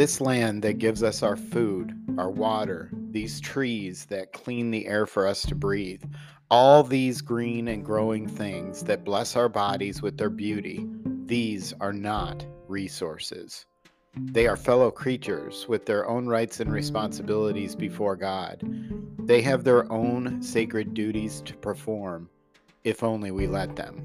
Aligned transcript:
This 0.00 0.18
land 0.18 0.62
that 0.62 0.78
gives 0.78 1.02
us 1.02 1.22
our 1.22 1.36
food, 1.36 1.94
our 2.16 2.30
water, 2.30 2.90
these 3.10 3.38
trees 3.38 4.06
that 4.06 4.32
clean 4.32 4.70
the 4.70 4.86
air 4.86 5.04
for 5.04 5.26
us 5.26 5.42
to 5.42 5.54
breathe, 5.54 6.02
all 6.50 6.82
these 6.82 7.20
green 7.20 7.68
and 7.68 7.84
growing 7.84 8.26
things 8.26 8.82
that 8.84 9.04
bless 9.04 9.36
our 9.36 9.50
bodies 9.50 10.00
with 10.00 10.16
their 10.16 10.30
beauty, 10.30 10.88
these 11.26 11.74
are 11.82 11.92
not 11.92 12.46
resources. 12.66 13.66
They 14.16 14.46
are 14.46 14.56
fellow 14.56 14.90
creatures 14.90 15.68
with 15.68 15.84
their 15.84 16.08
own 16.08 16.26
rights 16.26 16.60
and 16.60 16.72
responsibilities 16.72 17.76
before 17.76 18.16
God. 18.16 18.62
They 19.18 19.42
have 19.42 19.64
their 19.64 19.92
own 19.92 20.40
sacred 20.40 20.94
duties 20.94 21.42
to 21.42 21.54
perform, 21.56 22.30
if 22.84 23.04
only 23.04 23.32
we 23.32 23.46
let 23.46 23.76
them. 23.76 24.00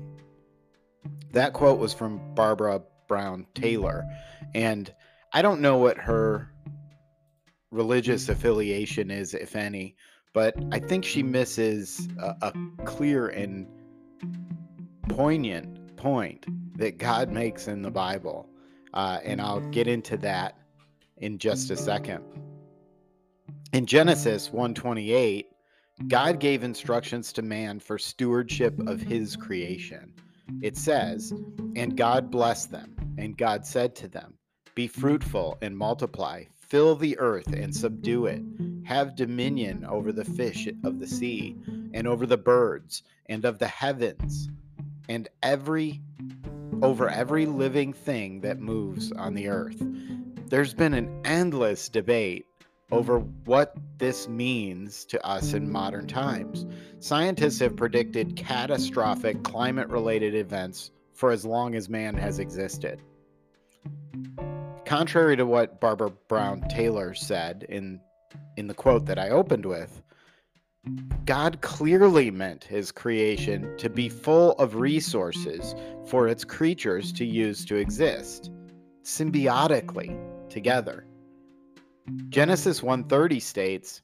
That 1.32 1.54
quote 1.54 1.80
was 1.80 1.94
from 1.94 2.20
Barbara 2.36 2.82
Brown 3.08 3.48
Taylor, 3.56 4.04
and 4.54 4.94
I 5.34 5.42
don't 5.42 5.62
know 5.62 5.78
what 5.78 5.98
her 5.98 6.52
religious 7.72 8.30
affiliation 8.30 9.12
is, 9.12 9.34
if 9.34 9.56
any, 9.56 9.96
but 10.34 10.56
I 10.72 10.80
think 10.80 11.06
she 11.06 11.24
misses 11.24 12.08
a, 12.20 12.36
a 12.42 12.54
clear 12.86 13.28
and 13.28 13.68
poignant 15.10 15.96
point 15.98 16.46
that 16.78 16.98
God 16.98 17.32
makes 17.32 17.68
in 17.68 17.82
the 17.82 17.92
Bible. 17.92 18.50
Uh, 18.94 19.20
and 19.24 19.42
I'll 19.42 19.62
get 19.72 19.88
into 19.88 20.18
that 20.18 20.58
in 21.18 21.38
just 21.38 21.70
a 21.70 21.78
second. 21.78 22.24
In 23.74 23.86
Genesis 23.86 24.52
128, 24.52 25.48
God 26.08 26.40
gave 26.40 26.64
instructions 26.64 27.34
to 27.34 27.42
man 27.42 27.80
for 27.80 27.98
stewardship 27.98 28.78
of 28.88 29.02
his 29.02 29.36
creation. 29.36 30.14
It 30.62 30.78
says, 30.78 31.34
And 31.76 31.98
God 31.98 32.30
blessed 32.30 32.72
them, 32.72 32.96
and 33.18 33.38
God 33.38 33.66
said 33.66 33.96
to 33.98 34.08
them, 34.08 34.36
Be 34.76 34.88
fruitful 34.88 35.58
and 35.62 35.78
multiply, 35.78 36.44
fill 36.68 36.98
the 36.98 37.18
earth 37.18 37.54
and 37.54 37.74
subdue 37.74 38.26
it, 38.26 38.44
have 38.84 39.16
dominion 39.16 39.86
over 39.86 40.12
the 40.12 40.26
fish 40.26 40.68
of 40.84 41.00
the 41.00 41.08
sea, 41.08 41.56
and 41.94 42.06
over 42.06 42.26
the 42.26 42.38
birds, 42.38 43.02
and 43.28 43.46
of 43.46 43.58
the 43.58 43.70
heavens, 43.70 44.50
and 45.08 45.30
every 45.42 46.02
over 46.82 47.10
every 47.10 47.46
living 47.46 47.94
thing 47.94 48.42
that 48.42 48.60
moves 48.60 49.14
on 49.14 49.34
the 49.34 49.48
earth. 49.48 49.82
There's 50.50 50.74
been 50.74 50.94
an 50.94 51.22
endless 51.24 51.88
debate 51.88 52.46
over 52.92 53.20
what 53.20 53.78
this 53.98 54.28
means 54.28 55.06
to 55.06 55.26
us 55.26 55.54
in 55.54 55.72
modern 55.72 56.06
times. 56.06 56.66
Scientists 57.00 57.60
have 57.60 57.78
predicted 57.78 58.36
catastrophic 58.36 59.42
climate 59.42 59.88
related 59.88 60.36
events 60.36 60.92
for 61.14 61.32
as 61.32 61.46
long 61.46 61.76
as 61.76 61.88
man 61.88 62.16
has 62.16 62.40
existed. 62.40 63.02
Contrary 64.86 65.36
to 65.36 65.46
what 65.46 65.80
Barbara 65.80 66.12
Brown 66.28 66.62
Taylor 66.70 67.14
said 67.14 67.66
in, 67.70 68.00
in 68.56 68.68
the 68.68 68.74
quote 68.74 69.06
that 69.08 69.18
I 69.18 69.30
opened 69.30 69.66
with, 69.66 70.04
God 71.26 71.62
clearly 71.62 72.30
meant 72.30 72.64
his 72.64 72.92
creation 72.92 73.76
to 73.78 73.90
be 73.90 74.08
full 74.08 74.52
of 74.54 74.76
resources 74.76 75.74
for 76.06 76.28
its 76.28 76.44
creatures 76.44 77.12
to 77.14 77.26
use 77.26 77.66
to 77.66 77.76
exist, 77.76 78.52
symbiotically 79.04 80.16
together. 80.50 81.08
Genesis 82.30 82.82
1:30 82.82 83.40
states, 83.40 84.04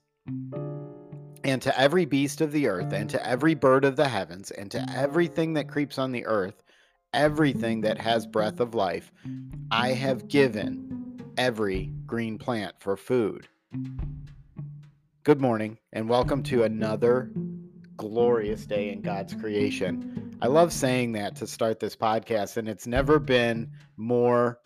"And 1.43 1.61
to 1.61 1.79
every 1.79 2.05
beast 2.05 2.41
of 2.41 2.51
the 2.51 2.67
earth, 2.67 2.91
and 2.91 3.07
to 3.11 3.23
every 3.27 3.53
bird 3.53 3.85
of 3.85 3.95
the 3.95 4.07
heavens, 4.07 4.49
and 4.49 4.71
to 4.71 4.83
everything 4.95 5.53
that 5.53 5.67
creeps 5.69 5.99
on 5.99 6.11
the 6.11 6.25
earth, 6.25 6.63
everything 7.13 7.81
that 7.81 7.97
has 7.99 8.25
breath 8.25 8.59
of 8.59 8.73
life, 8.73 9.11
I 9.69 9.89
have 9.89 10.27
given 10.27 11.21
every 11.37 11.91
green 12.05 12.37
plant 12.37 12.75
for 12.79 12.97
food." 12.97 13.47
Good 15.23 15.39
morning, 15.39 15.77
and 15.93 16.09
welcome 16.09 16.41
to 16.43 16.63
another 16.63 17.31
glorious 17.97 18.65
day 18.65 18.91
in 18.91 19.01
God's 19.01 19.33
creation. 19.35 20.35
I 20.41 20.47
love 20.47 20.73
saying 20.73 21.11
that 21.11 21.35
to 21.35 21.45
start 21.45 21.79
this 21.79 21.95
podcast, 21.95 22.57
and 22.57 22.67
it's 22.67 22.87
never 22.87 23.19
been 23.19 23.69
more 23.97 24.59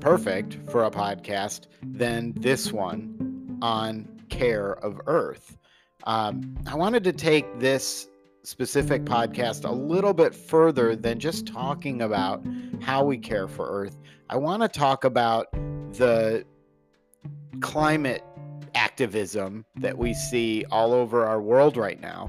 perfect 0.00 0.58
for 0.70 0.84
a 0.84 0.90
podcast 0.90 1.66
than 1.82 2.32
this 2.38 2.72
one 2.72 3.58
on 3.60 4.08
care 4.30 4.72
of 4.74 5.00
Earth. 5.06 5.58
Um, 6.04 6.56
I 6.66 6.74
wanted 6.74 7.04
to 7.04 7.12
take 7.12 7.60
this 7.60 8.08
specific 8.44 9.04
podcast 9.04 9.68
a 9.68 9.72
little 9.72 10.12
bit 10.12 10.34
further 10.34 10.94
than 10.94 11.18
just 11.18 11.46
talking 11.46 12.02
about 12.02 12.44
how 12.80 13.04
we 13.04 13.18
care 13.18 13.48
for 13.48 13.66
Earth. 13.68 13.96
I 14.28 14.36
want 14.36 14.62
to 14.62 14.68
talk 14.68 15.04
about 15.04 15.50
the 15.94 16.44
climate 17.60 18.22
activism 18.74 19.64
that 19.76 19.96
we 19.96 20.14
see 20.14 20.64
all 20.70 20.92
over 20.92 21.24
our 21.24 21.40
world 21.40 21.76
right 21.76 22.00
now, 22.00 22.28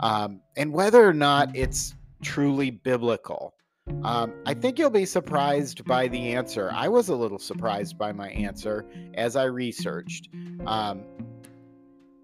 um, 0.00 0.40
and 0.56 0.72
whether 0.72 1.06
or 1.06 1.14
not 1.14 1.54
it's 1.56 1.94
truly 2.22 2.70
biblical. 2.70 3.54
Um, 4.02 4.34
I 4.44 4.54
think 4.54 4.78
you'll 4.78 4.90
be 4.90 5.06
surprised 5.06 5.84
by 5.84 6.08
the 6.08 6.32
answer. 6.32 6.70
I 6.74 6.88
was 6.88 7.08
a 7.08 7.14
little 7.14 7.38
surprised 7.38 7.96
by 7.96 8.12
my 8.12 8.30
answer 8.30 8.84
as 9.14 9.36
I 9.36 9.44
researched. 9.44 10.28
Um, 10.66 11.04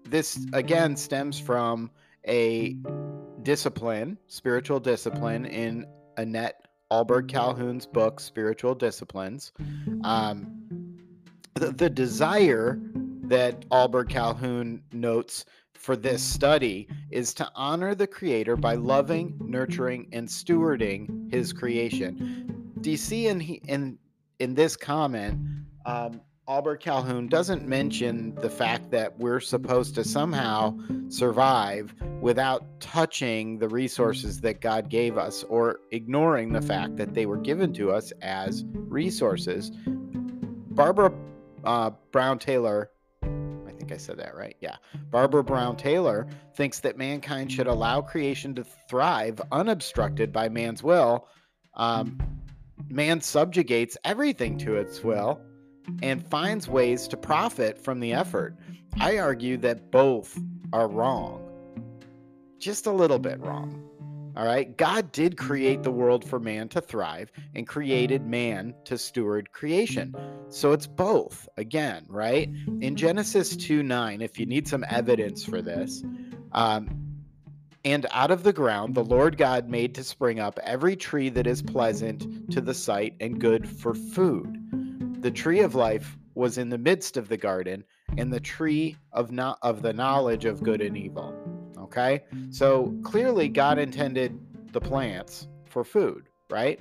this 0.03 0.45
again 0.51 0.97
stems 0.97 1.39
from 1.39 1.89
a 2.27 2.77
discipline, 3.43 4.17
spiritual 4.27 4.79
discipline, 4.79 5.45
in 5.45 5.85
Annette 6.17 6.67
Ahlberg 6.91 7.27
Calhoun's 7.27 7.85
book, 7.85 8.19
Spiritual 8.19 8.75
Disciplines. 8.75 9.51
Um, 10.03 10.97
the, 11.55 11.71
the 11.71 11.89
desire 11.89 12.79
that 13.23 13.67
Ahlberg 13.69 14.09
Calhoun 14.09 14.83
notes 14.91 15.45
for 15.73 15.95
this 15.95 16.23
study 16.23 16.87
is 17.11 17.33
to 17.33 17.49
honor 17.55 17.93
the 17.93 18.07
creator 18.07 18.55
by 18.55 18.75
loving, 18.75 19.35
nurturing, 19.43 20.07
and 20.13 20.27
stewarding 20.27 21.31
his 21.31 21.51
creation. 21.51 22.79
See 22.95 23.27
in 23.27 23.41
in 23.41 23.97
in 24.39 24.53
this 24.53 24.75
comment, 24.75 25.39
um, 25.85 26.21
Ahlberg 26.47 26.81
Calhoun 26.81 27.29
doesn't 27.29 27.65
mention 27.65 28.35
the 28.35 28.49
fact 28.49 28.91
that 28.91 29.17
we're 29.17 29.39
supposed 29.39 29.95
to 29.95 30.03
somehow 30.03 30.77
survive 31.07 31.95
without 32.19 32.81
touching 32.81 33.59
the 33.59 33.69
resources 33.69 34.41
that 34.41 34.59
God 34.59 34.89
gave 34.89 35.17
us 35.17 35.43
or 35.43 35.79
ignoring 35.91 36.51
the 36.51 36.61
fact 36.61 36.97
that 36.97 37.13
they 37.13 37.25
were 37.25 37.37
given 37.37 37.71
to 37.73 37.91
us 37.91 38.11
as 38.21 38.65
resources. 38.73 39.71
Barbara 40.71 41.13
uh, 41.63 41.91
Brown 42.11 42.39
Taylor 42.39 42.89
I 43.21 43.71
think 43.71 43.93
I 43.93 43.97
said 43.97 44.17
that 44.17 44.35
right. 44.35 44.55
Yeah. 44.59 44.75
Barbara 45.11 45.43
Brown 45.43 45.77
Taylor 45.77 46.27
thinks 46.55 46.81
that 46.81 46.97
mankind 46.97 47.51
should 47.53 47.67
allow 47.67 48.01
creation 48.01 48.53
to 48.55 48.65
thrive 48.89 49.41
unobstructed 49.51 50.33
by 50.33 50.49
man's 50.49 50.83
will. 50.83 51.27
Um, 51.75 52.17
man 52.89 53.21
subjugates 53.21 53.97
everything 54.03 54.57
to 54.59 54.75
its 54.75 55.03
will 55.03 55.41
and 56.01 56.25
finds 56.25 56.67
ways 56.67 57.07
to 57.09 57.17
profit 57.17 57.77
from 57.77 57.99
the 57.99 58.13
effort. 58.13 58.55
I 58.99 59.17
argue 59.17 59.57
that 59.57 59.91
both 59.91 60.39
are 60.71 60.87
wrong, 60.87 61.41
just 62.59 62.85
a 62.85 62.91
little 62.91 63.19
bit 63.19 63.39
wrong. 63.39 63.83
All 64.35 64.45
right. 64.45 64.75
God 64.75 65.11
did 65.11 65.37
create 65.37 65.83
the 65.83 65.91
world 65.91 66.27
for 66.27 66.39
man 66.39 66.67
to 66.69 66.81
thrive 66.81 67.31
and 67.53 67.67
created 67.67 68.25
man 68.25 68.73
to 68.85 68.97
steward 68.97 69.51
creation. 69.51 70.15
So 70.49 70.71
it's 70.71 70.87
both 70.87 71.47
again, 71.57 72.05
right? 72.09 72.49
In 72.81 72.95
Genesis 72.95 73.55
2 73.55 73.83
9, 73.83 74.21
if 74.21 74.39
you 74.39 74.47
need 74.47 74.67
some 74.67 74.83
evidence 74.89 75.45
for 75.45 75.61
this, 75.61 76.03
um, 76.51 76.99
and 77.85 78.07
out 78.11 78.31
of 78.31 78.43
the 78.43 78.53
ground 78.53 78.95
the 78.95 79.03
Lord 79.03 79.37
God 79.37 79.69
made 79.69 79.93
to 79.95 80.03
spring 80.03 80.39
up 80.39 80.57
every 80.63 80.95
tree 80.95 81.29
that 81.29 81.45
is 81.45 81.61
pleasant 81.61 82.49
to 82.51 82.61
the 82.61 82.73
sight 82.73 83.15
and 83.19 83.39
good 83.39 83.69
for 83.69 83.93
food. 83.93 84.92
The 85.23 85.31
tree 85.31 85.61
of 85.61 85.73
life 85.73 86.17
was 86.35 86.57
in 86.57 86.67
the 86.67 86.77
midst 86.77 87.15
of 87.15 87.29
the 87.29 87.37
garden, 87.37 87.85
and 88.17 88.31
the 88.31 88.39
tree 88.39 88.97
of 89.13 89.31
not 89.31 89.57
of 89.61 89.81
the 89.81 89.93
knowledge 89.93 90.45
of 90.45 90.61
good 90.61 90.81
and 90.81 90.97
evil. 90.97 91.33
Okay. 91.77 92.23
So 92.49 92.93
clearly, 93.03 93.47
God 93.47 93.79
intended 93.79 94.37
the 94.73 94.81
plants 94.81 95.47
for 95.65 95.83
food, 95.83 96.27
right? 96.49 96.79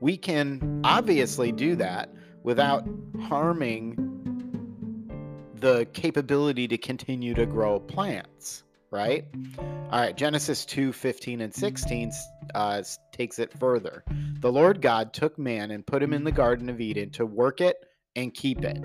We 0.00 0.16
can 0.16 0.80
obviously 0.84 1.50
do 1.50 1.74
that 1.76 2.12
without 2.42 2.86
harming 3.22 3.96
the 5.54 5.86
capability 5.92 6.68
to 6.68 6.76
continue 6.76 7.34
to 7.34 7.46
grow 7.46 7.80
plants, 7.80 8.63
right? 8.94 9.26
All 9.58 10.00
right, 10.00 10.16
Genesis 10.16 10.64
2 10.64 10.92
15 10.92 11.40
and 11.40 11.52
16 11.52 12.12
uh, 12.54 12.82
takes 13.12 13.38
it 13.38 13.52
further. 13.58 14.04
The 14.40 14.52
Lord 14.52 14.80
God 14.80 15.12
took 15.12 15.38
man 15.38 15.72
and 15.72 15.86
put 15.86 16.02
him 16.02 16.12
in 16.12 16.24
the 16.24 16.32
Garden 16.32 16.68
of 16.68 16.80
Eden 16.80 17.10
to 17.10 17.26
work 17.26 17.60
it 17.60 17.76
and 18.16 18.32
keep 18.32 18.64
it. 18.64 18.78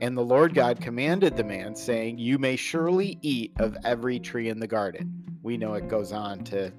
And 0.00 0.16
the 0.16 0.24
Lord 0.24 0.54
God 0.54 0.80
commanded 0.80 1.36
the 1.36 1.44
man, 1.44 1.74
saying, 1.74 2.18
You 2.18 2.38
may 2.38 2.56
surely 2.56 3.18
eat 3.22 3.52
of 3.58 3.76
every 3.84 4.18
tree 4.18 4.48
in 4.48 4.58
the 4.58 4.66
garden. 4.66 5.24
We 5.42 5.56
know 5.56 5.74
it 5.74 5.88
goes 5.88 6.12
on 6.12 6.44
to 6.44 6.72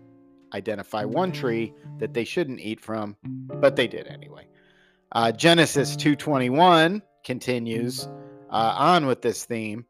identify 0.54 1.04
one 1.06 1.31
tree 1.31 1.74
that 2.00 2.14
they 2.14 2.24
shouldn't 2.24 2.60
eat 2.60 2.80
from, 2.80 3.16
but 3.24 3.75
they 3.75 3.88
did 3.88 4.08
anyway. 4.08 4.48
Uh, 5.14 5.31
Genesis 5.31 5.96
2:21 5.96 7.02
continues 7.24 8.08
uh, 8.50 8.75
on 8.78 9.06
with 9.06 9.22
this 9.22 9.46
theme. 9.46 9.86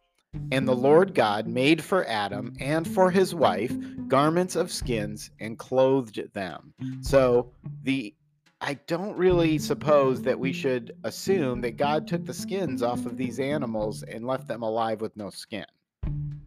And 0.51 0.67
the 0.67 0.75
Lord 0.75 1.13
God 1.13 1.47
made 1.47 1.83
for 1.83 2.07
Adam 2.07 2.53
and 2.59 2.87
for 2.87 3.11
his 3.11 3.35
wife 3.35 3.73
garments 4.07 4.55
of 4.55 4.71
skins 4.71 5.31
and 5.39 5.57
clothed 5.57 6.33
them. 6.33 6.73
So 7.01 7.51
the 7.83 8.13
I 8.59 8.73
don't 8.87 9.15
really 9.15 9.59
suppose 9.59 10.23
that 10.23 10.39
we 10.39 10.51
should 10.51 10.95
assume 11.03 11.61
that 11.61 11.77
God 11.77 12.07
took 12.07 12.25
the 12.25 12.33
skins 12.33 12.81
off 12.81 13.05
of 13.05 13.15
these 13.15 13.39
animals 13.39 14.01
and 14.01 14.25
left 14.25 14.47
them 14.47 14.63
alive 14.63 14.99
with 14.99 15.15
no 15.15 15.29
skin. 15.29 15.65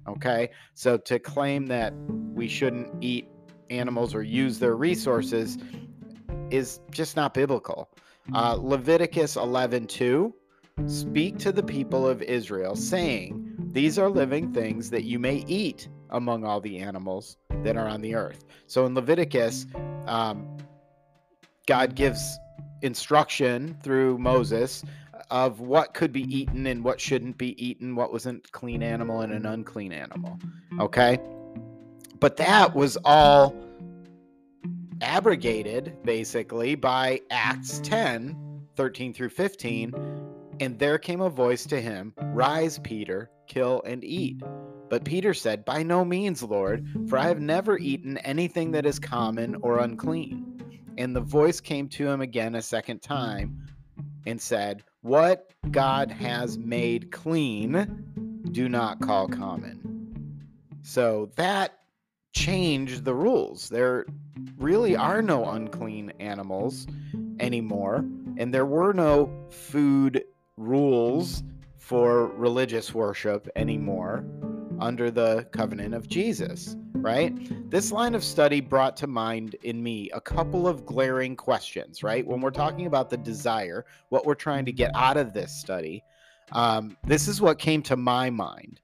Okay? 0.08 0.50
So 0.74 0.96
to 0.98 1.20
claim 1.20 1.66
that 1.66 1.94
we 2.34 2.48
shouldn't 2.48 2.88
eat 3.00 3.28
animals 3.68 4.12
or 4.12 4.24
use 4.24 4.58
their 4.58 4.74
resources 4.74 5.58
is 6.50 6.80
just 6.90 7.14
not 7.14 7.32
biblical. 7.32 7.90
Uh, 8.34 8.56
Leviticus 8.60 9.36
11:2 9.36 10.32
Speak 10.86 11.38
to 11.38 11.52
the 11.52 11.62
people 11.62 12.08
of 12.08 12.22
Israel, 12.22 12.74
saying, 12.74 13.39
These 13.72 13.98
are 13.98 14.08
living 14.08 14.52
things 14.52 14.90
that 14.90 15.04
you 15.04 15.18
may 15.18 15.44
eat 15.46 15.88
among 16.10 16.44
all 16.44 16.60
the 16.60 16.78
animals 16.78 17.36
that 17.62 17.76
are 17.76 17.86
on 17.86 18.00
the 18.00 18.16
earth. 18.16 18.44
So 18.66 18.84
in 18.84 18.94
Leviticus, 18.94 19.66
um, 20.06 20.58
God 21.66 21.94
gives 21.94 22.38
instruction 22.82 23.76
through 23.82 24.18
Moses 24.18 24.82
of 25.30 25.60
what 25.60 25.94
could 25.94 26.12
be 26.12 26.22
eaten 26.22 26.66
and 26.66 26.82
what 26.82 27.00
shouldn't 27.00 27.38
be 27.38 27.54
eaten, 27.64 27.94
what 27.94 28.12
was 28.12 28.26
a 28.26 28.40
clean 28.50 28.82
animal 28.82 29.20
and 29.20 29.32
an 29.32 29.46
unclean 29.46 29.92
animal. 29.92 30.36
Okay? 30.80 31.20
But 32.18 32.36
that 32.38 32.74
was 32.74 32.98
all 33.04 33.54
abrogated 35.00 35.96
basically 36.04 36.74
by 36.74 37.20
Acts 37.30 37.80
10 37.84 38.36
13 38.76 39.12
through 39.12 39.28
15 39.28 39.92
and 40.60 40.78
there 40.78 40.98
came 40.98 41.22
a 41.22 41.30
voice 41.30 41.64
to 41.66 41.80
him, 41.80 42.12
Rise, 42.18 42.78
Peter, 42.78 43.30
kill 43.48 43.82
and 43.86 44.04
eat. 44.04 44.42
But 44.90 45.04
Peter 45.04 45.32
said, 45.32 45.64
By 45.64 45.82
no 45.82 46.04
means, 46.04 46.42
Lord, 46.42 46.86
for 47.08 47.16
I 47.16 47.28
have 47.28 47.40
never 47.40 47.78
eaten 47.78 48.18
anything 48.18 48.72
that 48.72 48.84
is 48.84 48.98
common 48.98 49.56
or 49.62 49.78
unclean. 49.78 50.62
And 50.98 51.16
the 51.16 51.20
voice 51.20 51.60
came 51.60 51.88
to 51.90 52.06
him 52.06 52.20
again 52.20 52.54
a 52.54 52.62
second 52.62 53.00
time 53.00 53.66
and 54.26 54.40
said, 54.40 54.84
What 55.00 55.52
God 55.70 56.10
has 56.10 56.58
made 56.58 57.10
clean, 57.10 58.42
do 58.52 58.68
not 58.68 59.00
call 59.00 59.28
common. 59.28 59.80
So 60.82 61.30
that 61.36 61.78
changed 62.34 63.04
the 63.04 63.14
rules. 63.14 63.68
There 63.68 64.04
really 64.58 64.94
are 64.94 65.22
no 65.22 65.46
unclean 65.46 66.12
animals 66.20 66.86
anymore, 67.38 68.04
and 68.36 68.52
there 68.52 68.66
were 68.66 68.92
no 68.92 69.48
food 69.50 70.24
rules 70.60 71.42
for 71.78 72.26
religious 72.28 72.94
worship 72.94 73.48
anymore 73.56 74.24
under 74.78 75.10
the 75.10 75.46
covenant 75.50 75.94
of 75.94 76.08
Jesus, 76.08 76.76
right? 76.94 77.34
This 77.70 77.90
line 77.92 78.14
of 78.14 78.22
study 78.22 78.60
brought 78.60 78.96
to 78.98 79.06
mind 79.06 79.56
in 79.62 79.82
me 79.82 80.10
a 80.12 80.20
couple 80.20 80.68
of 80.68 80.86
glaring 80.86 81.36
questions, 81.36 82.02
right? 82.02 82.26
When 82.26 82.40
we're 82.40 82.50
talking 82.50 82.86
about 82.86 83.10
the 83.10 83.16
desire, 83.16 83.84
what 84.10 84.26
we're 84.26 84.34
trying 84.34 84.64
to 84.66 84.72
get 84.72 84.90
out 84.94 85.16
of 85.16 85.32
this 85.32 85.52
study, 85.52 86.02
um, 86.52 86.96
this 87.06 87.28
is 87.28 87.40
what 87.40 87.58
came 87.58 87.82
to 87.82 87.96
my 87.96 88.30
mind. 88.30 88.80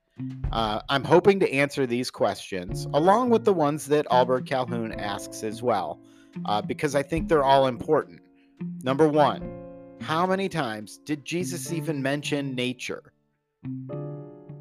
Uh, 0.51 0.81
I'm 0.89 1.05
hoping 1.05 1.39
to 1.41 1.53
answer 1.53 1.87
these 1.87 2.11
questions 2.11 2.87
along 2.95 3.29
with 3.29 3.45
the 3.45 3.53
ones 3.53 3.87
that 3.87 4.07
Ahlberg 4.07 4.47
Calhoun 4.47 4.93
asks 4.93 5.43
as 5.43 5.63
well, 5.63 6.01
uh, 6.47 6.63
because 6.63 6.95
I 6.95 7.03
think 7.03 7.29
they're 7.29 7.45
all 7.45 7.67
important. 7.67 8.21
Number 8.83 9.09
one, 9.09 9.66
how 10.01 10.27
many 10.27 10.49
times 10.49 10.99
did 10.99 11.25
Jesus 11.25 11.73
even 11.73 12.03
mention 12.03 12.55
nature? 12.55 13.13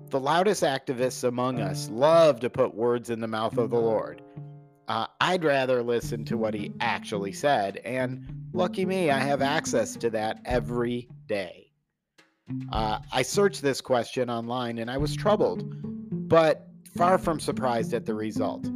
The 0.09 0.19
loudest 0.19 0.63
activists 0.63 1.23
among 1.23 1.59
us 1.59 1.89
love 1.89 2.39
to 2.39 2.49
put 2.49 2.73
words 2.73 3.09
in 3.09 3.19
the 3.19 3.27
mouth 3.27 3.57
of 3.57 3.69
the 3.69 3.79
Lord. 3.79 4.21
Uh, 4.87 5.07
I'd 5.19 5.43
rather 5.43 5.81
listen 5.81 6.25
to 6.25 6.37
what 6.37 6.53
he 6.53 6.71
actually 6.79 7.31
said, 7.31 7.77
and 7.83 8.25
lucky 8.53 8.85
me, 8.85 9.09
I 9.09 9.19
have 9.19 9.41
access 9.41 9.95
to 9.97 10.09
that 10.11 10.39
every 10.45 11.09
day. 11.27 11.71
Uh, 12.71 12.99
I 13.11 13.23
searched 13.23 13.61
this 13.61 13.81
question 13.81 14.29
online 14.29 14.77
and 14.77 14.89
I 14.91 14.97
was 14.97 15.15
troubled, 15.15 15.65
but 16.29 16.67
far 16.95 17.17
from 17.17 17.39
surprised 17.39 17.93
at 17.93 18.05
the 18.05 18.13
result. 18.13 18.67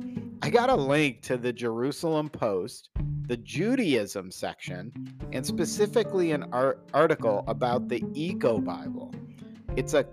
I 0.41 0.49
got 0.49 0.69
a 0.69 0.75
link 0.75 1.21
to 1.23 1.37
the 1.37 1.51
Jerusalem 1.51 2.29
Post 2.29 2.89
the 3.29 3.37
Judaism 3.37 4.31
section, 4.31 4.91
and 5.31 5.45
specifically 5.45 6.31
an 6.31 6.45
art- 6.51 6.81
article 6.95 7.43
about 7.47 7.87
the 7.87 8.03
Eco 8.15 8.59
Bible. 8.59 9.13
It's 9.75 9.93
a 9.93 10.03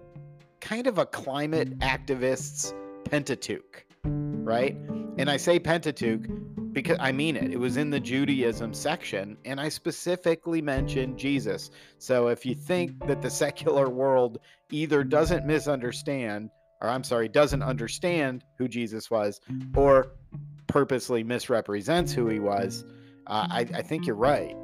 kind 0.60 0.86
of 0.86 0.98
a 0.98 1.06
climate 1.06 1.78
activist's 1.78 2.74
Pentateuch, 3.04 3.86
right? 4.04 4.76
And 5.16 5.30
I 5.30 5.38
say 5.38 5.58
Pentateuch 5.58 6.26
because 6.74 6.98
I 7.00 7.10
mean 7.10 7.36
it. 7.36 7.50
It 7.50 7.58
was 7.58 7.78
in 7.78 7.88
the 7.88 7.98
Judaism 7.98 8.74
section, 8.74 9.38
and 9.46 9.58
I 9.58 9.70
specifically 9.70 10.60
mentioned 10.60 11.16
Jesus. 11.16 11.70
So 11.96 12.28
if 12.28 12.44
you 12.44 12.54
think 12.54 13.06
that 13.06 13.22
the 13.22 13.30
secular 13.30 13.88
world 13.88 14.40
either 14.70 15.02
doesn't 15.04 15.46
misunderstand, 15.46 16.50
or 16.80 16.88
I'm 16.88 17.04
sorry, 17.04 17.28
doesn't 17.28 17.62
understand 17.62 18.44
who 18.58 18.68
Jesus 18.68 19.10
was, 19.10 19.40
or 19.74 20.12
purposely 20.66 21.22
misrepresents 21.24 22.12
who 22.12 22.28
he 22.28 22.38
was, 22.38 22.84
uh, 23.26 23.46
I, 23.50 23.60
I, 23.60 23.82
think 23.82 24.06
you're 24.06 24.14
right. 24.14 24.56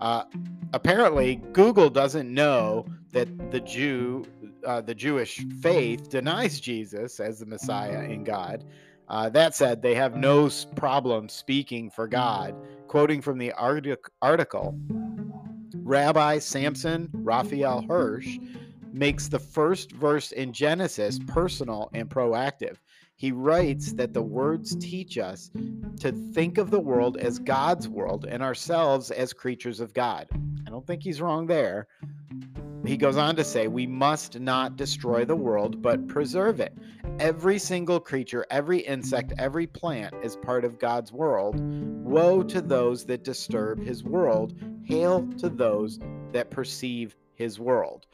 Uh, 0.00 0.24
apparently, 0.72 1.36
Google 1.52 1.90
doesn't 1.90 2.32
know 2.32 2.86
that 3.12 3.50
the 3.50 3.60
Jew, 3.60 4.24
uh, 4.66 4.80
the 4.80 4.94
Jewish 4.94 5.44
faith, 5.60 6.08
denies 6.08 6.60
Jesus 6.60 7.20
as 7.20 7.38
the 7.38 7.46
Messiah 7.46 8.00
and 8.00 8.26
God. 8.26 8.64
Uh, 9.08 9.28
that 9.28 9.54
said, 9.54 9.82
they 9.82 9.94
have 9.94 10.16
no 10.16 10.48
problem 10.76 11.28
speaking 11.28 11.90
for 11.90 12.08
God. 12.08 12.54
Quoting 12.88 13.20
from 13.20 13.38
the 13.38 13.52
artic- 13.52 14.08
article, 14.22 14.76
Rabbi 15.76 16.38
Samson 16.38 17.10
Raphael 17.12 17.84
Hirsch 17.86 18.38
makes 18.94 19.26
the 19.26 19.38
first 19.38 19.90
verse 19.90 20.30
in 20.30 20.52
Genesis 20.52 21.18
personal 21.26 21.90
and 21.94 22.08
proactive. 22.08 22.76
He 23.16 23.32
writes 23.32 23.92
that 23.94 24.14
the 24.14 24.22
words 24.22 24.76
teach 24.76 25.18
us 25.18 25.50
to 26.00 26.12
think 26.12 26.58
of 26.58 26.70
the 26.70 26.80
world 26.80 27.16
as 27.16 27.38
God's 27.40 27.88
world 27.88 28.24
and 28.24 28.42
ourselves 28.42 29.10
as 29.10 29.32
creatures 29.32 29.80
of 29.80 29.94
God. 29.94 30.28
I 30.66 30.70
don't 30.70 30.86
think 30.86 31.02
he's 31.02 31.20
wrong 31.20 31.46
there. 31.46 31.88
He 32.86 32.96
goes 32.96 33.16
on 33.16 33.34
to 33.36 33.44
say, 33.44 33.66
We 33.66 33.86
must 33.86 34.38
not 34.38 34.76
destroy 34.76 35.24
the 35.24 35.36
world, 35.36 35.82
but 35.82 36.06
preserve 36.06 36.60
it. 36.60 36.76
Every 37.18 37.58
single 37.58 37.98
creature, 37.98 38.46
every 38.50 38.80
insect, 38.80 39.32
every 39.38 39.66
plant 39.66 40.14
is 40.22 40.36
part 40.36 40.64
of 40.64 40.78
God's 40.78 41.12
world. 41.12 41.56
Woe 42.04 42.42
to 42.44 42.60
those 42.60 43.04
that 43.06 43.24
disturb 43.24 43.82
his 43.82 44.04
world. 44.04 44.54
Hail 44.84 45.26
to 45.38 45.48
those 45.48 45.98
that 46.32 46.50
perceive 46.50 47.16
his 47.34 47.58
world 47.58 48.06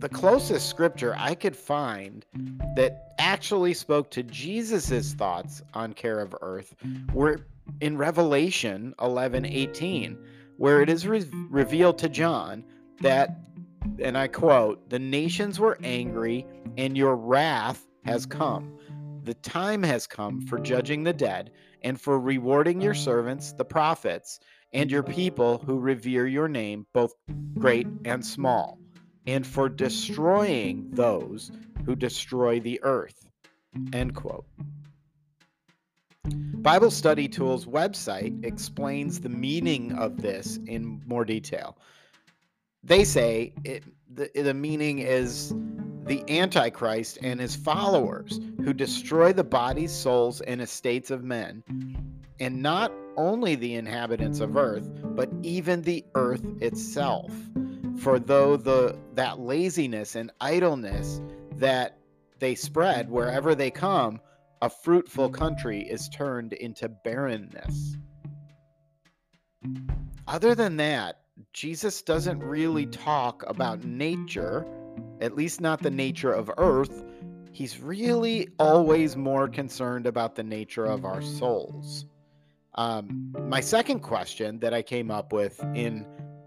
the 0.00 0.08
closest 0.08 0.66
scripture 0.66 1.14
I 1.18 1.34
could 1.34 1.54
find 1.54 2.24
that 2.74 3.12
actually 3.18 3.74
spoke 3.74 4.10
to 4.12 4.22
Jesus's 4.22 5.12
thoughts 5.12 5.62
on 5.74 5.92
care 5.92 6.20
of 6.20 6.34
earth 6.40 6.74
were 7.12 7.46
in 7.82 7.98
Revelation 7.98 8.94
11 9.00 9.44
18, 9.44 10.16
where 10.56 10.80
it 10.80 10.88
is 10.88 11.06
re- 11.06 11.26
revealed 11.50 11.98
to 11.98 12.08
John 12.08 12.64
that, 13.02 13.40
and 13.98 14.16
I 14.16 14.28
quote, 14.28 14.88
the 14.88 14.98
nations 14.98 15.60
were 15.60 15.78
angry 15.82 16.46
and 16.78 16.96
your 16.96 17.14
wrath 17.14 17.86
has 18.06 18.24
come. 18.24 18.78
The 19.24 19.34
time 19.34 19.82
has 19.82 20.06
come 20.06 20.40
for 20.46 20.58
judging 20.58 21.04
the 21.04 21.12
dead 21.12 21.50
and 21.82 22.00
for 22.00 22.18
rewarding 22.18 22.80
your 22.80 22.94
servants, 22.94 23.52
the 23.52 23.66
prophets, 23.66 24.40
and 24.72 24.90
your 24.90 25.02
people 25.02 25.58
who 25.58 25.78
revere 25.78 26.26
your 26.26 26.48
name, 26.48 26.86
both 26.94 27.12
great 27.58 27.86
and 28.06 28.24
small 28.24 28.79
and 29.26 29.46
for 29.46 29.68
destroying 29.68 30.88
those 30.90 31.50
who 31.84 31.94
destroy 31.94 32.60
the 32.60 32.80
earth. 32.82 33.26
End 33.92 34.14
quote. 34.14 34.46
Bible 36.62 36.90
Study 36.90 37.26
Tools 37.26 37.64
website 37.64 38.44
explains 38.44 39.20
the 39.20 39.30
meaning 39.30 39.92
of 39.92 40.20
this 40.20 40.58
in 40.66 41.00
more 41.06 41.24
detail. 41.24 41.78
They 42.84 43.04
say 43.04 43.54
it, 43.64 43.84
the, 44.12 44.30
the 44.34 44.54
meaning 44.54 44.98
is 44.98 45.54
the 46.04 46.22
Antichrist 46.28 47.18
and 47.22 47.40
his 47.40 47.56
followers 47.56 48.40
who 48.64 48.72
destroy 48.72 49.32
the 49.32 49.44
bodies, 49.44 49.92
souls, 49.92 50.40
and 50.42 50.60
estates 50.60 51.10
of 51.10 51.22
men, 51.24 51.62
and 52.40 52.62
not 52.62 52.92
only 53.16 53.54
the 53.54 53.74
inhabitants 53.74 54.40
of 54.40 54.56
earth, 54.56 54.88
but 55.02 55.30
even 55.42 55.82
the 55.82 56.04
earth 56.14 56.44
itself. 56.60 57.32
For 58.00 58.18
though 58.18 58.56
the 58.56 58.98
that 59.14 59.40
laziness 59.40 60.16
and 60.16 60.32
idleness 60.40 61.20
that 61.56 61.98
they 62.38 62.54
spread 62.54 63.10
wherever 63.10 63.54
they 63.54 63.70
come, 63.70 64.20
a 64.62 64.70
fruitful 64.70 65.28
country 65.28 65.82
is 65.82 66.08
turned 66.08 66.54
into 66.54 66.88
barrenness. 66.88 67.96
other 70.26 70.54
than 70.54 70.76
that, 70.78 71.20
Jesus 71.52 72.00
doesn't 72.00 72.38
really 72.38 72.86
talk 72.86 73.44
about 73.46 73.84
nature, 73.84 74.66
at 75.20 75.36
least 75.36 75.60
not 75.60 75.82
the 75.82 75.90
nature 75.90 76.32
of 76.32 76.50
earth. 76.56 77.04
He's 77.52 77.80
really 77.80 78.48
always 78.58 79.16
more 79.16 79.48
concerned 79.48 80.06
about 80.06 80.36
the 80.36 80.44
nature 80.44 80.86
of 80.86 81.04
our 81.04 81.20
souls. 81.20 82.06
Um, 82.76 83.34
my 83.48 83.60
second 83.60 84.00
question 84.00 84.60
that 84.60 84.72
I 84.72 84.80
came 84.82 85.10
up 85.10 85.32
with 85.32 85.60
in 85.74 86.06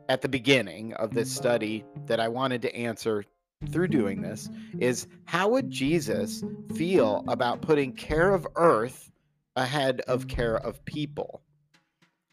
at 0.10 0.22
the 0.22 0.30
beginning 0.30 0.94
of 0.94 1.14
this 1.14 1.34
study 1.34 1.86
that 2.06 2.20
I 2.20 2.28
wanted 2.28 2.62
to 2.64 2.76
answer 2.76 3.24
through 3.72 3.88
doing 3.88 4.22
this 4.22 4.50
is 4.80 5.08
how 5.26 5.50
would 5.50 5.70
Jesus 5.70 6.44
feel 6.76 7.24
about 7.28 7.62
putting 7.62 7.94
care 7.94 8.34
of 8.34 8.48
earth 8.56 9.12
ahead 9.56 10.02
of 10.02 10.28
care 10.28 10.58
of 10.58 10.84
people? 10.86 11.42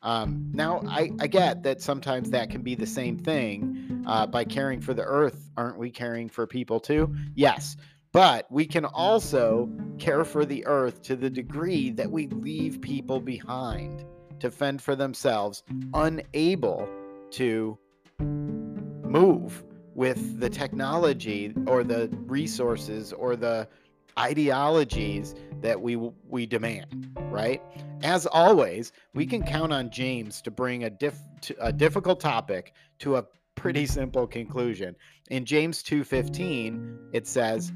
Um, 0.03 0.50
now, 0.55 0.81
I, 0.89 1.11
I 1.21 1.27
get 1.27 1.62
that 1.65 1.83
sometimes 1.83 2.31
that 2.31 2.50
can 2.50 2.62
be 2.62 2.75
the 2.75 2.87
same 2.87 3.19
thing. 3.19 4.05
Uh, 4.07 4.27
by 4.27 4.45
caring 4.45 4.81
for 4.81 4.95
the 4.95 5.05
earth, 5.05 5.50
aren't 5.59 5.77
we 5.77 5.91
caring 5.91 6.29
for 6.29 6.47
people 6.47 6.81
too? 6.81 7.15
Yes. 7.35 7.77
But 8.12 8.50
we 8.50 8.65
can 8.65 8.87
also 8.87 9.71
care 9.99 10.25
for 10.25 10.47
the 10.47 10.67
earth 10.67 11.03
to 11.03 11.17
the 11.17 11.29
degree 11.29 11.91
that 11.91 12.11
we 12.11 12.27
leave 12.29 12.81
people 12.81 13.21
behind 13.21 14.05
to 14.41 14.50
fend 14.50 14.81
for 14.81 14.97
themselves, 14.97 15.62
unable 15.93 16.89
to 17.33 17.79
move 18.19 19.65
with 19.95 20.41
the 20.41 20.49
technology 20.49 21.53
or 21.67 21.85
the 21.85 22.09
resources 22.27 23.13
or 23.13 23.37
the 23.37 23.69
ideologies 24.19 25.35
that 25.61 25.81
we 25.81 25.97
we 25.97 26.47
demand, 26.47 27.11
right? 27.31 27.63
As 28.03 28.27
always, 28.27 28.93
we 29.15 29.27
can 29.27 29.43
count 29.43 29.73
on 29.73 29.91
James 29.91 30.41
to 30.43 30.51
bring 30.51 30.85
a 30.85 30.91
diff, 30.91 31.19
a 31.61 31.73
difficult 31.73 32.21
topic 32.21 32.75
to 33.01 33.17
a 33.17 33.25
pretty 33.55 33.87
simple 33.87 34.27
conclusion. 34.27 34.97
In 35.31 35.45
James 35.45 35.83
2:15, 35.83 36.99
it 37.13 37.27
says, 37.27 37.73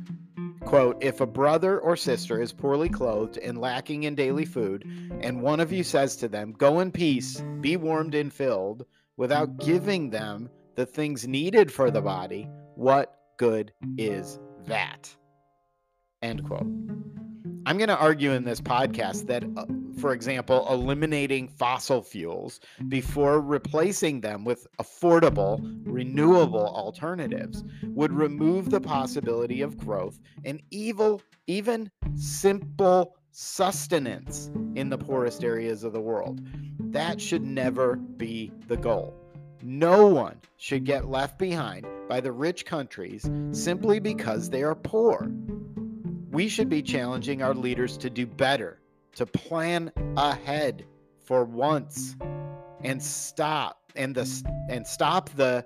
quote, 0.65 1.03
"If 1.03 1.21
a 1.21 1.27
brother 1.27 1.79
or 1.79 1.95
sister 1.95 2.41
is 2.41 2.53
poorly 2.53 2.89
clothed 2.89 3.39
and 3.39 3.59
lacking 3.59 4.05
in 4.05 4.15
daily 4.15 4.47
food, 4.47 4.85
and 5.21 5.43
one 5.43 5.61
of 5.61 5.73
you 5.73 5.83
says 5.85 6.17
to 6.17 6.29
them, 6.29 6.53
"Go 6.53 6.81
in 6.81 6.91
peace, 6.91 7.43
be 7.61 7.77
warmed 7.77 8.15
and 8.15 8.33
filled," 8.33 8.87
without 9.17 9.59
giving 9.59 10.11
them 10.11 10.49
the 10.75 10.87
things 10.87 11.27
needed 11.27 11.73
for 11.73 11.91
the 11.91 12.03
body, 12.03 12.49
what 12.75 13.19
good 13.39 13.73
is 13.97 14.39
that?" 14.67 15.15
End 16.23 16.45
quote. 16.45 16.67
I'm 17.67 17.79
going 17.79 17.89
to 17.89 17.97
argue 17.97 18.33
in 18.33 18.45
this 18.45 18.61
podcast 18.61 19.27
that, 19.29 19.43
uh, 19.57 19.65
for 19.99 20.13
example, 20.13 20.67
eliminating 20.71 21.49
fossil 21.49 22.03
fuels 22.03 22.61
before 22.89 23.41
replacing 23.41 24.21
them 24.21 24.45
with 24.45 24.67
affordable, 24.79 25.61
renewable 25.87 26.67
alternatives 26.67 27.65
would 27.85 28.13
remove 28.13 28.69
the 28.69 28.83
possibility 28.83 29.63
of 29.63 29.79
growth 29.79 30.21
and 30.45 30.61
evil, 30.71 31.23
even 31.47 31.91
simple 32.17 33.17
sustenance 33.35 34.51
in 34.75 34.89
the 34.89 34.99
poorest 34.99 35.45
areas 35.45 35.85
of 35.85 35.93
the 35.93 36.01
world. 36.01 36.41
That 36.93 37.21
should 37.21 37.43
never 37.43 37.97
be 37.97 38.53
the 38.69 38.77
goal. 38.77 39.15
No 39.63 40.07
one 40.07 40.41
should 40.57 40.85
get 40.85 41.09
left 41.09 41.39
behind 41.39 41.87
by 42.09 42.21
the 42.21 42.33
rich 42.33 42.65
countries 42.65 43.29
simply 43.53 43.99
because 43.99 44.51
they 44.51 44.63
are 44.63 44.75
poor 44.75 45.31
we 46.35 46.49
should 46.49 46.69
be 46.69 46.83
challenging 46.83 47.43
our 47.43 47.55
leaders 47.55 47.97
to 47.97 48.11
do 48.11 48.27
better, 48.27 48.81
to 49.15 49.25
plan 49.25 49.93
ahead 50.17 50.85
for 51.23 51.45
once 51.45 52.17
and 52.83 53.01
stop 53.01 53.93
and 53.95 54.17
the 54.17 54.43
and 54.69 54.85
stop 54.85 55.31
the 55.37 55.65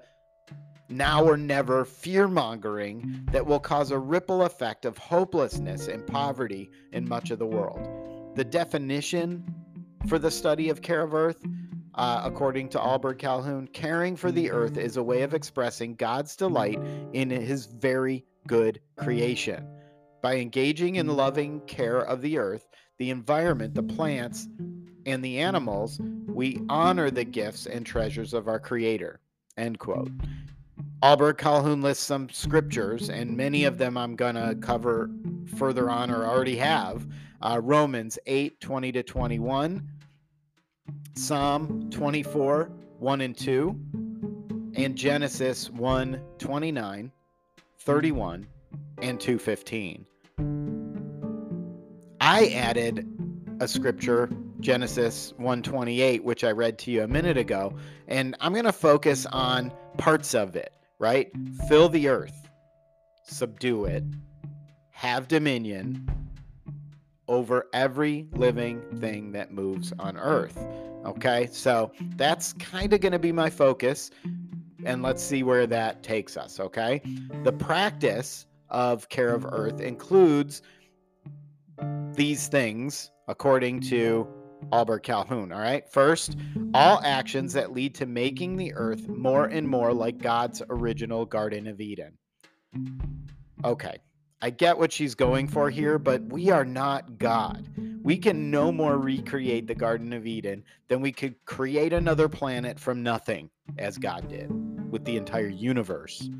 now 0.89 1.25
or 1.25 1.37
never 1.37 1.85
fear 1.85 2.29
mongering 2.29 3.29
that 3.33 3.47
will 3.47 3.61
cause 3.61 3.91
a 3.91 3.99
ripple 3.99 4.43
effect 4.43 4.85
of 4.85 4.97
hopelessness 4.97 5.89
and 5.89 6.07
poverty 6.07 6.71
in 6.93 7.09
much 7.09 7.31
of 7.31 7.39
the 7.39 7.47
world. 7.47 7.81
The 8.37 8.45
definition 8.45 9.45
for 10.07 10.19
the 10.19 10.31
study 10.31 10.69
of 10.71 10.81
care 10.81 11.03
of 11.03 11.15
earth, 11.15 11.45
uh, 11.95 12.23
according 12.25 12.69
to 12.71 12.79
Ahlberg 12.79 13.19
Calhoun, 13.19 13.69
caring 13.69 14.17
for 14.17 14.31
the 14.31 14.51
earth 14.51 14.79
is 14.79 14.97
a 14.97 15.03
way 15.03 15.23
of 15.23 15.35
expressing 15.35 15.95
God's 15.95 16.37
delight 16.37 16.81
in 17.13 17.31
his 17.31 17.67
very 17.67 18.25
good 18.47 18.81
creation. 18.97 19.67
By 20.23 20.37
engaging 20.37 20.97
in 20.97 21.09
loving 21.09 21.61
care 21.63 22.01
of 22.01 22.23
the 22.23 22.39
earth, 22.39 22.69
the 22.99 23.11
environment, 23.11 23.75
the 23.75 23.83
plants, 23.83 24.49
and 25.07 25.25
the 25.25 25.39
animals, 25.39 26.01
we 26.27 26.61
honor 26.69 27.11
the 27.11 27.25
gifts 27.25 27.67
and 27.67 27.85
treasures 27.85 28.35
of 28.35 28.49
our 28.49 28.59
Creator. 28.59 29.21
End 29.57 29.79
quote. 29.79 30.11
Ahlberg 31.03 31.39
Calhoun 31.39 31.81
lists 31.81 32.05
some 32.05 32.29
scriptures, 32.29 33.09
and 33.09 33.37
many 33.37 33.65
of 33.65 33.79
them 33.79 33.97
I'm 33.97 34.17
going 34.17 34.35
to 34.35 34.57
cover 34.61 35.11
further 35.57 35.91
on 35.91 36.11
or 36.11 36.27
already 36.27 36.57
have. 36.57 37.07
Uh, 37.41 37.61
Romans 37.63 38.19
8 38.27 38.61
20 38.61 38.93
to 38.93 39.03
21, 39.05 39.89
Psalm 41.15 41.89
24 41.91 42.73
1 42.99 43.21
and 43.21 43.37
2, 43.37 43.81
and 44.75 44.97
Genesis 44.97 45.71
1 45.71 46.21
29, 46.39 47.13
31, 47.79 48.47
and 49.01 49.21
215. 49.21 50.07
I 52.21 52.47
added 52.49 53.07
a 53.61 53.69
scripture 53.69 54.29
Genesis 54.61 55.33
128 55.37 56.25
which 56.25 56.45
I 56.45 56.53
read 56.53 56.79
to 56.81 56.91
you 56.91 57.03
a 57.03 57.09
minute 57.09 57.37
ago 57.37 57.75
and 58.07 58.37
I'm 58.41 58.53
going 58.53 58.65
to 58.65 58.73
focus 58.73 59.27
on 59.27 59.73
parts 59.97 60.35
of 60.35 60.57
it, 60.57 60.73
right? 60.99 61.31
Fill 61.69 61.89
the 61.89 62.09
earth, 62.09 62.49
subdue 63.25 63.85
it, 63.87 64.05
have 64.91 65.29
dominion 65.29 66.09
over 67.29 67.67
every 67.73 68.27
living 68.33 68.81
thing 69.01 69.33
that 69.33 69.53
moves 69.53 69.93
on 69.99 70.17
earth. 70.17 70.65
Okay? 71.05 71.49
So 71.53 71.93
that's 72.17 72.53
kind 72.55 72.93
of 72.93 73.01
going 73.01 73.13
to 73.13 73.19
be 73.19 73.33
my 73.33 73.51
focus 73.51 74.11
and 74.85 75.03
let's 75.03 75.23
see 75.23 75.43
where 75.43 75.67
that 75.67 76.03
takes 76.03 76.37
us, 76.37 76.61
okay? 76.61 77.03
The 77.43 77.53
practice 77.53 78.47
of 78.71 79.09
care 79.09 79.35
of 79.35 79.45
earth 79.45 79.81
includes 79.81 80.63
these 82.15 82.49
things 82.49 83.11
according 83.29 83.81
to 83.81 84.27
Ahlberg 84.73 85.03
Calhoun. 85.03 85.53
All 85.53 85.61
right. 85.61 85.89
First, 85.89 86.37
all 86.75 87.01
actions 87.05 87.53
that 87.53 87.73
lead 87.73 87.95
to 87.97 88.07
making 88.07 88.57
the 88.57 88.75
earth 88.75 89.09
more 89.09 89.45
and 89.45 89.69
more 89.69 89.93
like 89.93 90.19
God's 90.19 90.63
original 90.69 91.25
Garden 91.25 91.67
of 91.67 91.81
Eden. 91.81 92.19
Okay. 93.65 93.99
I 94.41 94.51
get 94.51 94.79
what 94.79 94.93
she's 94.93 95.17
going 95.17 95.49
for 95.49 95.69
here, 95.69 95.99
but 95.99 96.23
we 96.23 96.51
are 96.51 96.65
not 96.65 97.19
God. 97.19 97.69
We 98.03 98.17
can 98.17 98.51
no 98.51 98.71
more 98.71 98.97
recreate 98.97 99.67
the 99.67 99.75
Garden 99.75 100.13
of 100.13 100.27
Eden 100.27 100.63
than 100.87 101.01
we 101.01 101.11
could 101.11 101.35
create 101.45 101.93
another 101.93 102.29
planet 102.29 102.79
from 102.79 103.03
nothing, 103.03 103.51
as 103.79 103.99
God 103.99 104.29
did 104.29 104.49
with 104.93 105.05
the 105.05 105.17
entire 105.17 105.49
universe. 105.49 106.31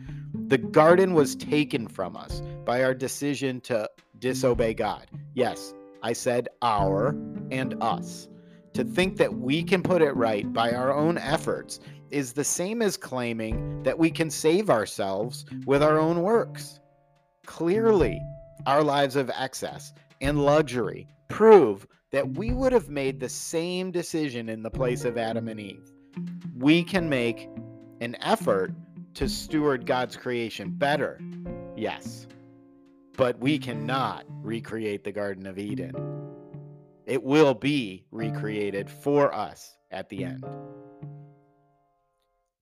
The 0.47 0.59
garden 0.59 1.13
was 1.13 1.35
taken 1.35 1.89
from 1.89 2.17
us 2.17 2.41
by 2.65 2.85
our 2.85 2.95
decision 2.95 3.61
to 3.63 3.91
disobey 4.19 4.75
God. 4.75 5.07
Yes, 5.39 5.73
I 6.03 6.15
said 6.15 6.49
our 6.63 7.11
and 7.53 7.81
us. 7.81 8.27
To 8.73 8.83
think 8.83 9.19
that 9.19 9.33
we 9.33 9.63
can 9.63 9.85
put 9.85 10.03
it 10.03 10.17
right 10.17 10.53
by 10.53 10.73
our 10.73 10.93
own 10.93 11.17
efforts 11.17 11.79
is 12.11 12.33
the 12.33 12.43
same 12.43 12.83
as 12.83 12.97
claiming 12.97 13.85
that 13.85 13.97
we 13.97 14.11
can 14.11 14.31
save 14.31 14.69
ourselves 14.69 15.47
with 15.65 15.81
our 15.81 15.97
own 15.97 16.23
works. 16.23 16.81
Clearly, 17.47 18.21
our 18.67 18.83
lives 18.83 19.15
of 19.15 19.31
excess 19.31 19.93
and 20.21 20.45
luxury 20.45 21.07
prove 21.29 21.87
that 22.11 22.37
we 22.37 22.53
would 22.53 22.73
have 22.73 22.89
made 22.89 23.21
the 23.21 23.29
same 23.29 23.93
decision 23.93 24.49
in 24.49 24.65
the 24.65 24.71
place 24.71 25.05
of 25.05 25.17
Adam 25.17 25.47
and 25.47 25.61
Eve. 25.61 25.93
We 26.57 26.83
can 26.83 27.09
make 27.09 27.49
an 28.01 28.17
effort 28.23 28.73
to 29.15 29.29
steward 29.29 29.87
God's 29.87 30.17
creation 30.17 30.73
better, 30.73 31.21
yes, 31.77 32.27
but 33.19 33.39
we 33.41 33.59
cannot 33.59 34.25
recreate 34.29 35.03
the 35.03 35.11
Garden 35.11 35.45
of 35.47 35.59
Eden. 35.59 35.93
It 37.05 37.23
will 37.23 37.53
be 37.53 38.07
recreated 38.13 38.89
for 38.89 39.35
us 39.35 39.77
at 39.91 40.09
the 40.09 40.25
end. 40.25 40.47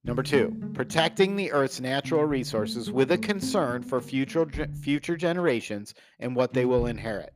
Number 0.02 0.22
two, 0.22 0.56
protecting 0.72 1.36
the 1.36 1.52
Earth's 1.52 1.80
natural 1.80 2.24
resources 2.24 2.90
with 2.90 3.12
a 3.12 3.18
concern 3.18 3.82
for 3.82 4.00
future 4.00 4.46
future 4.80 5.16
generations 5.16 5.94
and 6.20 6.34
what 6.34 6.54
they 6.54 6.64
will 6.64 6.86
inherit. 6.86 7.34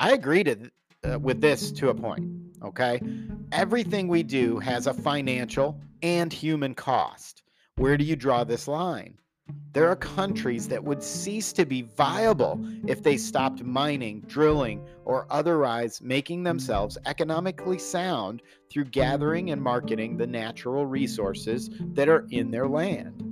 I 0.00 0.12
agree 0.12 0.42
to 0.44 0.70
uh, 1.04 1.18
with 1.18 1.40
this 1.40 1.70
to 1.72 1.90
a 1.90 1.94
point. 1.94 2.28
Okay, 2.64 3.00
everything 3.52 4.08
we 4.08 4.24
do 4.24 4.58
has 4.58 4.88
a 4.88 4.94
financial 4.94 5.80
and 6.02 6.32
human 6.32 6.74
cost. 6.74 7.42
Where 7.76 7.96
do 7.96 8.04
you 8.04 8.16
draw 8.16 8.42
this 8.42 8.66
line? 8.66 9.18
There 9.72 9.88
are 9.88 9.96
countries 9.96 10.66
that 10.68 10.82
would 10.82 11.02
cease 11.02 11.52
to 11.52 11.64
be 11.64 11.82
viable 11.82 12.58
if 12.86 13.02
they 13.02 13.16
stopped 13.16 13.62
mining, 13.62 14.22
drilling, 14.26 14.84
or 15.04 15.26
otherwise 15.30 16.00
making 16.02 16.42
themselves 16.42 16.98
economically 17.06 17.78
sound 17.78 18.42
through 18.70 18.86
gathering 18.86 19.50
and 19.50 19.62
marketing 19.62 20.16
the 20.16 20.26
natural 20.26 20.86
resources 20.86 21.70
that 21.92 22.08
are 22.08 22.26
in 22.30 22.50
their 22.50 22.66
land. 22.66 23.22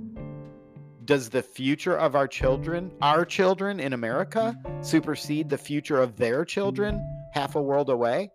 Does 1.05 1.29
the 1.29 1.41
future 1.41 1.97
of 1.97 2.15
our 2.15 2.27
children, 2.27 2.91
our 3.01 3.25
children 3.25 3.79
in 3.79 3.93
America, 3.93 4.57
supersede 4.81 5.49
the 5.49 5.57
future 5.57 6.01
of 6.01 6.15
their 6.15 6.45
children 6.45 7.01
half 7.33 7.55
a 7.55 7.61
world 7.61 7.89
away? 7.89 8.31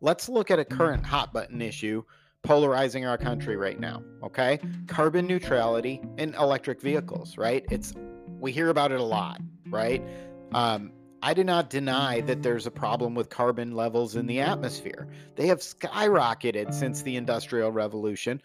Let's 0.00 0.28
look 0.28 0.50
at 0.50 0.58
a 0.58 0.64
current 0.64 1.06
hot 1.06 1.32
button 1.32 1.62
issue 1.62 2.02
polarizing 2.44 3.06
our 3.06 3.18
country 3.18 3.56
right 3.56 3.80
now, 3.80 4.02
okay? 4.22 4.60
Carbon 4.86 5.26
neutrality 5.26 6.00
and 6.18 6.34
electric 6.36 6.80
vehicles, 6.80 7.36
right? 7.36 7.64
It's 7.70 7.94
we 8.38 8.52
hear 8.52 8.68
about 8.68 8.92
it 8.92 9.00
a 9.00 9.04
lot, 9.04 9.40
right? 9.70 10.02
Um, 10.52 10.92
I 11.22 11.32
do 11.32 11.42
not 11.42 11.70
deny 11.70 12.20
that 12.20 12.42
there's 12.42 12.66
a 12.66 12.70
problem 12.70 13.14
with 13.14 13.30
carbon 13.30 13.74
levels 13.74 14.14
in 14.14 14.26
the 14.26 14.40
atmosphere. 14.40 15.08
They 15.36 15.46
have 15.46 15.60
skyrocketed 15.60 16.74
since 16.74 17.00
the 17.00 17.16
Industrial 17.16 17.72
Revolution, 17.72 18.42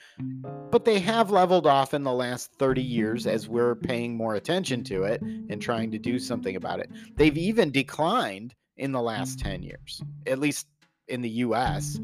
but 0.72 0.86
they 0.86 1.00
have 1.00 1.30
leveled 1.30 1.68
off 1.68 1.94
in 1.94 2.04
the 2.04 2.14
last 2.14 2.54
30 2.54 2.82
years 2.82 3.28
as 3.28 3.50
we're 3.50 3.76
paying 3.76 4.16
more 4.16 4.36
attention 4.36 4.86
to 4.86 5.04
it 5.04 5.22
and 5.22 5.62
trying 5.62 5.92
to 5.92 6.00
do 6.00 6.20
something 6.20 6.56
about 6.56 6.80
it. 6.80 6.90
They've 7.18 7.38
even 7.38 7.70
declined 7.70 8.56
in 8.78 8.94
the 8.94 9.02
last 9.02 9.40
10 9.40 9.62
years, 9.62 10.02
at 10.26 10.40
least 10.40 10.68
in 11.10 11.22
the 11.22 11.30
US 11.30 12.00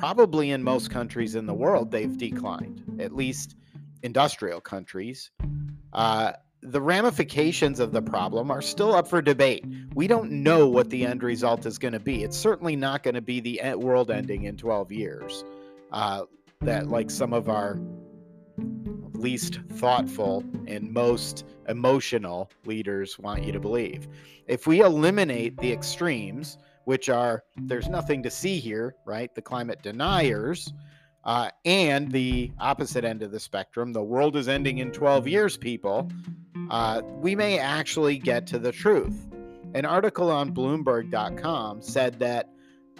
probably 0.00 0.50
in 0.50 0.62
most 0.62 0.90
countries 0.90 1.34
in 1.34 1.44
the 1.44 1.52
world, 1.52 1.90
they've 1.90 2.16
declined, 2.16 2.82
at 2.98 3.14
least 3.14 3.54
industrial 4.02 4.58
countries. 4.58 5.30
Uh, 5.92 6.32
the 6.62 6.80
ramifications 6.80 7.78
of 7.80 7.92
the 7.92 8.00
problem 8.00 8.50
are 8.50 8.62
still 8.62 8.94
up 8.94 9.06
for 9.06 9.20
debate. 9.20 9.62
We 9.92 10.06
don't 10.06 10.30
know 10.30 10.66
what 10.66 10.88
the 10.88 11.04
end 11.04 11.22
result 11.22 11.66
is 11.66 11.76
going 11.76 11.92
to 11.92 12.00
be. 12.00 12.24
It's 12.24 12.36
certainly 12.38 12.76
not 12.76 13.02
going 13.02 13.14
to 13.14 13.20
be 13.20 13.40
the 13.40 13.60
world 13.74 14.10
ending 14.10 14.44
in 14.44 14.56
12 14.56 14.90
years, 14.90 15.44
uh, 15.92 16.22
that 16.62 16.88
like 16.88 17.10
some 17.10 17.34
of 17.34 17.50
our 17.50 17.78
least 19.12 19.60
thoughtful 19.74 20.42
and 20.66 20.90
most 20.94 21.44
emotional 21.68 22.50
leaders 22.64 23.18
want 23.18 23.44
you 23.44 23.52
to 23.52 23.60
believe. 23.60 24.08
If 24.46 24.66
we 24.66 24.80
eliminate 24.80 25.58
the 25.58 25.70
extremes, 25.70 26.56
which 26.84 27.08
are 27.08 27.44
there's 27.56 27.88
nothing 27.88 28.22
to 28.22 28.30
see 28.30 28.58
here, 28.58 28.94
right? 29.04 29.34
The 29.34 29.42
climate 29.42 29.82
deniers, 29.82 30.72
uh, 31.24 31.50
and 31.64 32.10
the 32.10 32.50
opposite 32.60 33.04
end 33.04 33.22
of 33.22 33.30
the 33.30 33.40
spectrum, 33.40 33.92
the 33.92 34.02
world 34.02 34.36
is 34.36 34.48
ending 34.48 34.78
in 34.78 34.90
12 34.90 35.28
years, 35.28 35.56
people, 35.56 36.10
uh, 36.70 37.02
we 37.04 37.34
may 37.34 37.58
actually 37.58 38.18
get 38.18 38.46
to 38.46 38.58
the 38.58 38.72
truth. 38.72 39.26
An 39.74 39.84
article 39.84 40.30
on 40.30 40.54
Bloomberg.com 40.54 41.82
said 41.82 42.18
that 42.20 42.48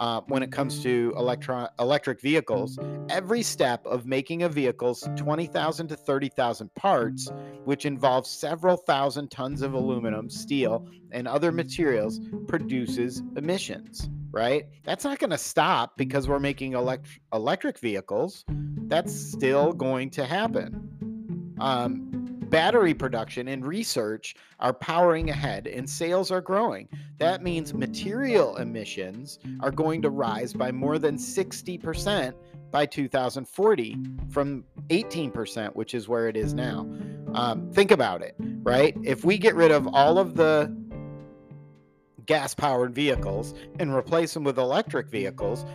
uh, 0.01 0.19
when 0.27 0.41
it 0.41 0.51
comes 0.51 0.81
to 0.81 1.13
electron 1.15 1.69
electric 1.79 2.19
vehicles, 2.19 2.77
every 3.07 3.43
step 3.43 3.85
of 3.85 4.07
making 4.07 4.41
a 4.41 4.49
vehicle's 4.49 5.07
20,000 5.15 5.87
to 5.87 5.95
30,000 5.95 6.73
parts, 6.73 7.31
which 7.65 7.85
involves 7.85 8.27
several 8.27 8.77
thousand 8.77 9.29
tons 9.29 9.61
of 9.61 9.73
aluminum, 9.73 10.27
steel, 10.27 10.87
and 11.11 11.27
other 11.27 11.51
materials, 11.51 12.19
produces 12.47 13.21
emissions. 13.37 14.09
Right? 14.31 14.63
That's 14.85 15.03
not 15.03 15.19
going 15.19 15.29
to 15.29 15.37
stop 15.37 15.97
because 15.97 16.27
we're 16.27 16.39
making 16.39 16.73
elect- 16.73 17.19
electric 17.31 17.77
vehicles. 17.77 18.43
That's 18.87 19.13
still 19.13 19.71
going 19.71 20.09
to 20.11 20.25
happen. 20.25 21.55
Um, 21.59 22.10
battery 22.51 22.93
production 22.93 23.47
and 23.47 23.65
research 23.65 24.35
are 24.59 24.73
powering 24.73 25.29
ahead 25.29 25.65
and 25.65 25.89
sales 25.89 26.29
are 26.29 26.41
growing. 26.41 26.87
That 27.17 27.41
means 27.41 27.73
material 27.73 28.57
emissions 28.57 29.39
are 29.61 29.71
going 29.71 30.01
to 30.03 30.09
rise 30.09 30.53
by 30.53 30.71
more 30.71 30.99
than 30.99 31.15
60% 31.15 32.33
by 32.69 32.85
2040 32.85 33.97
from 34.29 34.65
18%, 34.89 35.75
which 35.75 35.93
is 35.93 36.07
where 36.07 36.27
it 36.27 36.35
is 36.35 36.53
now. 36.53 36.87
Um, 37.33 37.71
think 37.71 37.91
about 37.91 38.21
it, 38.21 38.35
right? 38.63 38.95
If 39.01 39.23
we 39.23 39.37
get 39.37 39.55
rid 39.55 39.71
of 39.71 39.87
all 39.87 40.19
of 40.19 40.35
the 40.35 40.75
gas 42.25 42.53
powered 42.53 42.93
vehicles 42.93 43.53
and 43.79 43.93
replace 43.93 44.33
them 44.33 44.43
with 44.43 44.59
electric 44.59 45.09
vehicles, 45.09 45.65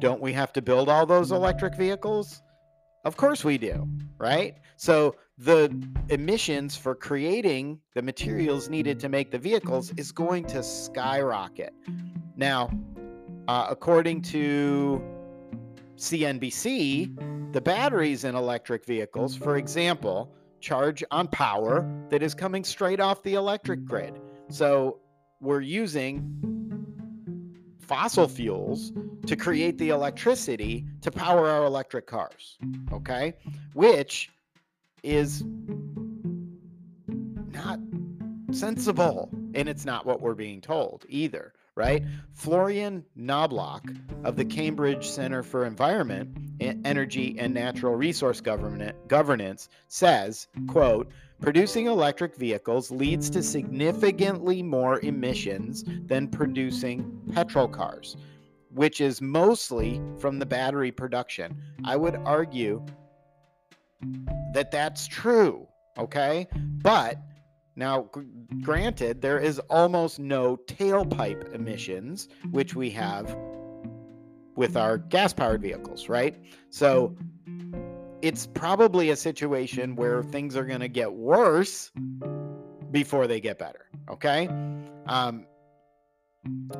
don't 0.00 0.20
we 0.20 0.32
have 0.32 0.52
to 0.54 0.62
build 0.62 0.88
all 0.88 1.06
those 1.06 1.30
electric 1.30 1.76
vehicles? 1.76 2.42
Of 3.04 3.16
course 3.16 3.44
we 3.44 3.58
do, 3.58 3.86
right? 4.18 4.56
So 4.76 5.16
the 5.36 5.76
emissions 6.08 6.76
for 6.76 6.94
creating 6.94 7.80
the 7.94 8.02
materials 8.02 8.68
needed 8.68 8.98
to 9.00 9.08
make 9.08 9.30
the 9.30 9.38
vehicles 9.38 9.92
is 9.96 10.10
going 10.10 10.44
to 10.46 10.62
skyrocket. 10.62 11.74
Now, 12.36 12.70
uh, 13.46 13.66
according 13.68 14.22
to 14.22 15.02
CNBC, 15.96 17.52
the 17.52 17.60
batteries 17.60 18.24
in 18.24 18.34
electric 18.34 18.86
vehicles, 18.86 19.36
for 19.36 19.56
example, 19.56 20.32
charge 20.60 21.04
on 21.10 21.28
power 21.28 21.86
that 22.08 22.22
is 22.22 22.34
coming 22.34 22.64
straight 22.64 23.00
off 23.00 23.22
the 23.22 23.34
electric 23.34 23.84
grid. 23.84 24.18
So 24.48 24.98
we're 25.40 25.60
using 25.60 26.83
fossil 27.84 28.28
fuels 28.28 28.92
to 29.26 29.36
create 29.36 29.78
the 29.78 29.90
electricity 29.90 30.86
to 31.02 31.10
power 31.10 31.48
our 31.48 31.64
electric 31.64 32.06
cars. 32.06 32.58
Okay. 32.92 33.34
Which 33.74 34.30
is 35.02 35.44
not 37.52 37.78
sensible. 38.50 39.28
And 39.54 39.68
it's 39.68 39.84
not 39.84 40.06
what 40.06 40.20
we're 40.20 40.34
being 40.34 40.60
told 40.60 41.04
either, 41.08 41.52
right? 41.76 42.02
Florian 42.32 43.04
Knobloch 43.14 43.84
of 44.24 44.36
the 44.36 44.44
Cambridge 44.44 45.08
Center 45.08 45.42
for 45.42 45.64
Environment, 45.64 46.36
Energy 46.60 47.36
and 47.38 47.54
Natural 47.54 47.94
Resource 47.94 48.40
Governance 48.40 49.68
says, 49.88 50.48
quote, 50.66 51.12
Producing 51.44 51.88
electric 51.88 52.36
vehicles 52.36 52.90
leads 52.90 53.28
to 53.28 53.42
significantly 53.42 54.62
more 54.62 54.98
emissions 55.00 55.84
than 56.06 56.26
producing 56.26 57.20
petrol 57.34 57.68
cars, 57.68 58.16
which 58.70 59.02
is 59.02 59.20
mostly 59.20 60.00
from 60.18 60.38
the 60.38 60.46
battery 60.46 60.90
production. 60.90 61.54
I 61.84 61.96
would 61.96 62.16
argue 62.24 62.82
that 64.54 64.70
that's 64.70 65.06
true, 65.06 65.68
okay? 65.98 66.48
But 66.82 67.18
now, 67.76 68.08
granted, 68.62 69.20
there 69.20 69.38
is 69.38 69.58
almost 69.68 70.18
no 70.18 70.56
tailpipe 70.56 71.54
emissions, 71.54 72.30
which 72.52 72.74
we 72.74 72.88
have 72.92 73.36
with 74.56 74.78
our 74.78 74.96
gas 74.96 75.34
powered 75.34 75.60
vehicles, 75.60 76.08
right? 76.08 76.42
So 76.70 77.14
it's 78.24 78.46
probably 78.46 79.10
a 79.10 79.16
situation 79.16 79.94
where 79.96 80.22
things 80.22 80.56
are 80.56 80.64
going 80.64 80.80
to 80.80 80.88
get 80.88 81.12
worse 81.12 81.92
before 82.90 83.26
they 83.26 83.38
get 83.38 83.58
better. 83.58 83.84
Okay. 84.08 84.48
Um, 85.06 85.44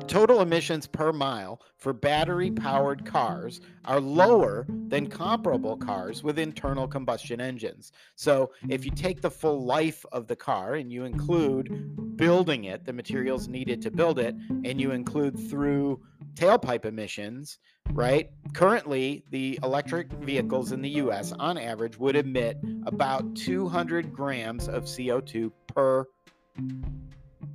Total 0.07 0.41
emissions 0.41 0.85
per 0.85 1.11
mile 1.11 1.59
for 1.77 1.91
battery 1.91 2.51
powered 2.51 3.03
cars 3.03 3.61
are 3.85 3.99
lower 3.99 4.67
than 4.89 5.07
comparable 5.07 5.75
cars 5.75 6.21
with 6.21 6.37
internal 6.37 6.87
combustion 6.87 7.41
engines. 7.41 7.91
So, 8.15 8.51
if 8.69 8.85
you 8.85 8.91
take 8.91 9.21
the 9.21 9.31
full 9.31 9.65
life 9.65 10.05
of 10.11 10.27
the 10.27 10.35
car 10.35 10.75
and 10.75 10.91
you 10.91 11.05
include 11.05 12.15
building 12.15 12.65
it, 12.65 12.85
the 12.85 12.93
materials 12.93 13.47
needed 13.47 13.81
to 13.81 13.91
build 13.91 14.19
it, 14.19 14.35
and 14.63 14.79
you 14.79 14.91
include 14.91 15.49
through 15.49 15.99
tailpipe 16.35 16.85
emissions, 16.85 17.57
right? 17.91 18.29
Currently, 18.53 19.23
the 19.29 19.59
electric 19.63 20.11
vehicles 20.13 20.71
in 20.71 20.81
the 20.81 20.89
US 20.91 21.31
on 21.33 21.57
average 21.57 21.97
would 21.97 22.15
emit 22.15 22.57
about 22.85 23.35
200 23.35 24.13
grams 24.13 24.67
of 24.67 24.83
CO2 24.83 25.51
per 25.67 26.05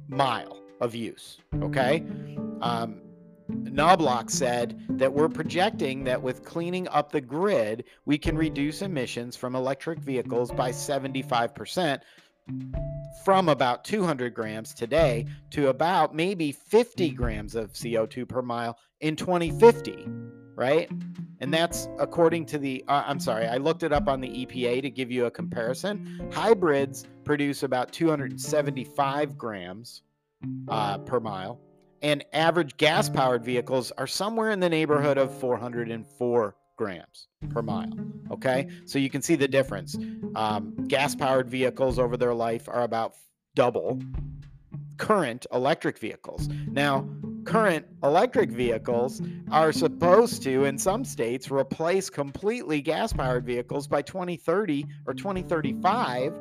mile 0.08 0.60
of 0.80 0.94
use. 0.94 1.38
Okay. 1.62 2.04
Um, 2.60 3.00
Knobloch 3.48 4.30
said 4.30 4.80
that 4.90 5.12
we're 5.12 5.28
projecting 5.28 6.04
that 6.04 6.22
with 6.22 6.44
cleaning 6.44 6.86
up 6.88 7.10
the 7.10 7.20
grid, 7.20 7.84
we 8.04 8.18
can 8.18 8.36
reduce 8.36 8.82
emissions 8.82 9.36
from 9.36 9.54
electric 9.54 9.98
vehicles 9.98 10.52
by 10.52 10.70
75% 10.70 12.00
from 13.24 13.48
about 13.48 13.84
200 13.84 14.34
grams 14.34 14.74
today 14.74 15.26
to 15.50 15.68
about 15.68 16.14
maybe 16.14 16.52
50 16.52 17.10
grams 17.10 17.54
of 17.54 17.72
CO2 17.72 18.28
per 18.28 18.42
mile 18.42 18.78
in 19.00 19.16
2050, 19.16 20.06
right? 20.54 20.90
And 21.40 21.52
that's 21.52 21.88
according 21.98 22.46
to 22.46 22.58
the, 22.58 22.84
uh, 22.88 23.04
I'm 23.06 23.20
sorry, 23.20 23.46
I 23.46 23.56
looked 23.56 23.82
it 23.82 23.92
up 23.92 24.08
on 24.08 24.20
the 24.20 24.28
EPA 24.28 24.82
to 24.82 24.90
give 24.90 25.10
you 25.10 25.26
a 25.26 25.30
comparison. 25.30 26.30
Hybrids 26.32 27.06
produce 27.24 27.62
about 27.62 27.92
275 27.92 29.38
grams 29.38 30.02
uh, 30.68 30.98
per 30.98 31.20
mile, 31.20 31.60
and 32.02 32.24
average 32.32 32.76
gas 32.76 33.08
powered 33.08 33.44
vehicles 33.44 33.92
are 33.92 34.06
somewhere 34.06 34.50
in 34.50 34.60
the 34.60 34.68
neighborhood 34.68 35.18
of 35.18 35.36
404 35.38 36.56
grams 36.80 37.28
per 37.50 37.60
mile. 37.60 37.92
Okay, 38.30 38.66
so 38.86 38.98
you 38.98 39.10
can 39.10 39.20
see 39.20 39.36
the 39.36 39.46
difference. 39.46 39.98
Um, 40.34 40.74
gas 40.88 41.14
powered 41.14 41.46
vehicles 41.46 41.98
over 41.98 42.16
their 42.16 42.32
life 42.32 42.70
are 42.70 42.84
about 42.84 43.12
double 43.54 44.00
current 44.96 45.46
electric 45.52 45.98
vehicles. 45.98 46.48
Now, 46.70 47.06
current 47.44 47.84
electric 48.02 48.50
vehicles 48.50 49.20
are 49.50 49.72
supposed 49.72 50.42
to, 50.44 50.64
in 50.64 50.78
some 50.78 51.04
states, 51.04 51.50
replace 51.50 52.08
completely 52.08 52.80
gas 52.80 53.12
powered 53.12 53.44
vehicles 53.44 53.86
by 53.86 54.00
2030 54.00 54.86
or 55.06 55.12
2035. 55.12 56.32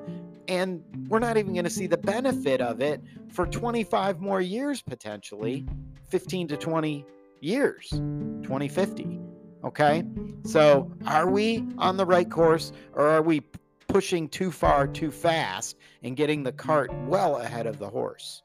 And 0.48 0.82
we're 1.10 1.20
not 1.20 1.36
even 1.36 1.52
going 1.52 1.66
to 1.66 1.70
see 1.70 1.88
the 1.88 1.98
benefit 1.98 2.62
of 2.62 2.80
it 2.80 3.02
for 3.30 3.46
25 3.46 4.22
more 4.22 4.40
years, 4.40 4.82
potentially 4.82 5.66
15 6.10 6.48
to 6.48 6.56
20 6.56 7.06
years, 7.42 7.90
2050. 7.90 9.29
Okay. 9.64 10.04
So 10.44 10.92
are 11.06 11.30
we 11.30 11.66
on 11.78 11.98
the 11.98 12.06
right 12.06 12.30
course 12.30 12.72
or 12.94 13.08
are 13.08 13.22
we 13.22 13.42
pushing 13.88 14.30
too 14.30 14.52
far 14.52 14.88
too 14.88 15.12
fast 15.12 15.76
and 16.04 16.16
getting 16.16 16.44
the 16.44 16.52
cart 16.52 16.92
well 17.08 17.38
ahead 17.38 17.66
of 17.68 17.80
the 17.80 17.90
horse? 17.90 18.42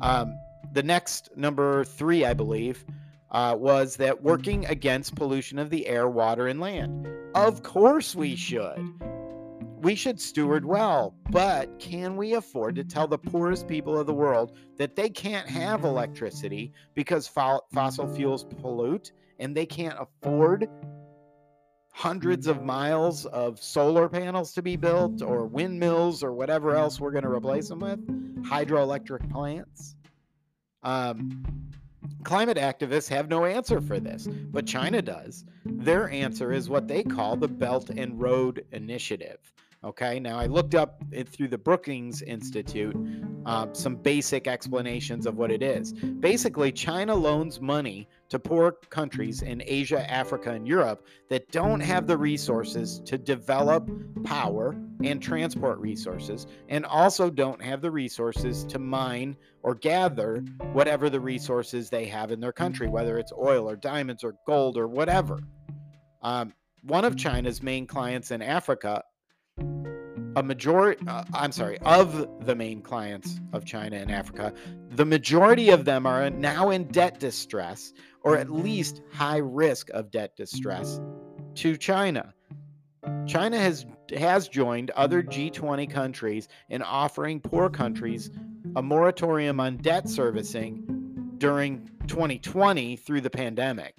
Um, 0.00 0.34
the 0.72 0.82
next 0.82 1.30
number 1.36 1.84
three, 1.84 2.24
I 2.24 2.34
believe, 2.34 2.84
uh, 3.30 3.56
was 3.58 3.96
that 3.96 4.22
working 4.22 4.66
against 4.66 5.14
pollution 5.14 5.58
of 5.58 5.70
the 5.70 5.86
air, 5.86 6.08
water, 6.08 6.48
and 6.48 6.60
land. 6.60 7.08
Of 7.34 7.62
course, 7.62 8.14
we 8.14 8.34
should. 8.36 8.92
We 9.82 9.94
should 9.94 10.20
steward 10.20 10.66
well, 10.66 11.14
but 11.30 11.78
can 11.78 12.16
we 12.16 12.34
afford 12.34 12.74
to 12.76 12.84
tell 12.84 13.06
the 13.06 13.16
poorest 13.16 13.66
people 13.66 13.98
of 13.98 14.06
the 14.06 14.12
world 14.12 14.52
that 14.76 14.94
they 14.94 15.08
can't 15.08 15.48
have 15.48 15.84
electricity 15.84 16.72
because 16.94 17.26
fo- 17.26 17.62
fossil 17.72 18.06
fuels 18.06 18.44
pollute 18.44 19.12
and 19.40 19.56
they 19.56 19.66
can't 19.66 19.96
afford 19.98 20.68
hundreds 21.92 22.46
of 22.46 22.62
miles 22.62 23.26
of 23.26 23.60
solar 23.60 24.08
panels 24.08 24.52
to 24.52 24.62
be 24.62 24.76
built 24.76 25.22
or 25.22 25.46
windmills 25.46 26.22
or 26.22 26.32
whatever 26.32 26.76
else 26.76 27.00
we're 27.00 27.10
going 27.10 27.24
to 27.24 27.30
replace 27.30 27.68
them 27.68 27.80
with? 27.80 28.00
Hydroelectric 28.44 29.28
plants? 29.30 29.96
Um, 30.82 31.42
climate 32.22 32.56
activists 32.56 33.08
have 33.08 33.28
no 33.28 33.44
answer 33.44 33.80
for 33.80 33.98
this, 33.98 34.28
but 34.28 34.66
China 34.66 35.02
does. 35.02 35.44
Their 35.64 36.08
answer 36.10 36.52
is 36.52 36.70
what 36.70 36.86
they 36.86 37.02
call 37.02 37.36
the 37.36 37.48
Belt 37.48 37.90
and 37.90 38.20
Road 38.20 38.64
Initiative. 38.72 39.52
Okay, 39.82 40.20
now 40.20 40.38
I 40.38 40.46
looked 40.46 40.74
up 40.74 41.02
it 41.10 41.28
through 41.28 41.48
the 41.48 41.58
Brookings 41.58 42.20
Institute 42.22 42.94
um, 43.46 43.74
some 43.74 43.96
basic 43.96 44.46
explanations 44.46 45.26
of 45.26 45.36
what 45.36 45.50
it 45.50 45.62
is. 45.62 45.92
Basically, 45.92 46.70
China 46.70 47.14
loans 47.14 47.60
money 47.60 48.08
to 48.28 48.38
poor 48.38 48.72
countries 48.90 49.42
in 49.42 49.62
Asia, 49.64 50.08
Africa, 50.10 50.50
and 50.50 50.66
Europe 50.68 51.06
that 51.28 51.50
don't 51.50 51.80
have 51.80 52.06
the 52.06 52.16
resources 52.16 53.00
to 53.06 53.16
develop 53.16 53.90
power 54.24 54.76
and 55.02 55.22
transport 55.22 55.78
resources, 55.78 56.46
and 56.68 56.84
also 56.84 57.30
don't 57.30 57.62
have 57.62 57.80
the 57.80 57.90
resources 57.90 58.64
to 58.64 58.78
mine 58.78 59.34
or 59.62 59.74
gather 59.74 60.44
whatever 60.72 61.08
the 61.08 61.20
resources 61.20 61.88
they 61.88 62.04
have 62.04 62.30
in 62.30 62.40
their 62.40 62.52
country, 62.52 62.88
whether 62.88 63.18
it's 63.18 63.32
oil 63.32 63.68
or 63.68 63.76
diamonds 63.76 64.22
or 64.22 64.34
gold 64.46 64.76
or 64.76 64.86
whatever. 64.86 65.40
Um, 66.22 66.52
one 66.82 67.04
of 67.04 67.16
China's 67.16 67.62
main 67.62 67.86
clients 67.86 68.30
in 68.30 68.42
Africa 68.42 69.02
a 70.36 70.42
majority 70.42 71.02
uh, 71.08 71.24
i'm 71.34 71.50
sorry 71.50 71.78
of 71.80 72.46
the 72.46 72.54
main 72.54 72.80
clients 72.80 73.40
of 73.52 73.64
china 73.64 73.96
and 73.96 74.10
africa 74.10 74.52
the 74.90 75.04
majority 75.04 75.70
of 75.70 75.84
them 75.84 76.06
are 76.06 76.30
now 76.30 76.70
in 76.70 76.84
debt 76.88 77.18
distress 77.18 77.92
or 78.22 78.36
at 78.36 78.50
least 78.50 79.02
high 79.12 79.38
risk 79.38 79.90
of 79.90 80.10
debt 80.10 80.36
distress 80.36 81.00
to 81.54 81.76
china. 81.76 82.32
China 83.26 83.58
has 83.58 83.86
has 84.16 84.46
joined 84.46 84.90
other 84.90 85.22
g20 85.22 85.90
countries 85.90 86.48
in 86.68 86.82
offering 86.82 87.40
poor 87.40 87.70
countries 87.70 88.30
a 88.76 88.82
moratorium 88.82 89.58
on 89.58 89.78
debt 89.78 90.08
servicing 90.08 90.84
during 91.38 91.88
2020 92.06 92.96
through 92.96 93.20
the 93.20 93.30
pandemic 93.30 93.94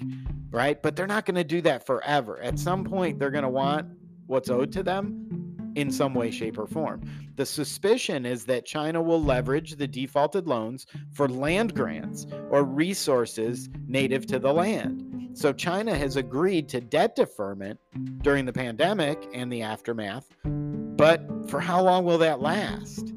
right? 0.52 0.82
But 0.82 0.96
they're 0.96 1.08
not 1.08 1.26
going 1.26 1.36
to 1.36 1.44
do 1.44 1.62
that 1.62 1.86
forever. 1.86 2.40
At 2.42 2.60
some 2.60 2.84
point 2.84 3.18
they're 3.18 3.32
going 3.32 3.44
to 3.44 3.50
want 3.50 3.88
what's 4.28 4.50
owed 4.50 4.72
to 4.74 4.84
them 4.84 5.51
in 5.76 5.92
some 5.92 6.14
way, 6.14 6.32
shape, 6.32 6.58
or 6.58 6.68
form. 6.68 7.02
The 7.36 7.46
suspicion 7.46 8.26
is 8.26 8.46
that 8.46 8.66
China 8.66 9.02
will 9.02 9.22
leverage 9.22 9.76
the 9.76 9.88
defaulted 9.88 10.48
loans 10.48 10.86
for 11.12 11.28
land 11.28 11.74
grants 11.74 12.28
or 12.50 12.64
resources 12.64 13.70
native 13.88 14.26
to 14.28 14.40
the 14.40 14.54
land. 14.54 15.08
So 15.34 15.54
China 15.54 15.96
has 15.96 16.18
agreed 16.18 16.68
to 16.70 16.82
debt 16.82 17.16
deferment 17.16 17.80
during 18.22 18.46
the 18.46 18.54
pandemic 18.54 19.30
and 19.34 19.52
the 19.52 19.62
aftermath. 19.62 20.28
But 20.44 21.24
for 21.50 21.60
how 21.60 21.82
long 21.82 22.04
will 22.04 22.18
that 22.18 22.42
last? 22.42 23.14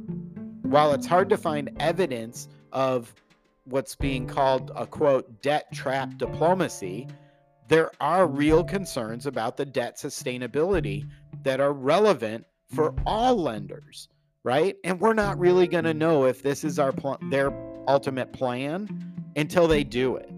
While 0.62 0.92
it's 0.92 1.06
hard 1.06 1.28
to 1.30 1.36
find 1.36 1.70
evidence 1.80 2.48
of 2.72 3.12
what's 3.64 3.96
being 3.96 4.26
called 4.26 4.70
a 4.76 4.86
quote 4.86 5.42
debt 5.42 5.72
trap 5.72 6.16
diplomacy, 6.16 7.08
there 7.68 7.90
are 8.00 8.26
real 8.26 8.62
concerns 8.62 9.26
about 9.26 9.56
the 9.56 9.64
debt 9.64 9.96
sustainability 9.96 11.08
that 11.42 11.60
are 11.60 11.72
relevant 11.72 12.44
for 12.74 12.94
all 13.06 13.36
lenders, 13.36 14.08
right? 14.42 14.76
And 14.84 15.00
we're 15.00 15.14
not 15.14 15.38
really 15.38 15.66
going 15.66 15.84
to 15.84 15.94
know 15.94 16.26
if 16.26 16.42
this 16.42 16.64
is 16.64 16.78
our 16.78 16.92
pl- 16.92 17.18
their 17.30 17.52
ultimate 17.88 18.32
plan 18.32 18.88
until 19.36 19.66
they 19.66 19.84
do 19.84 20.16
it, 20.16 20.30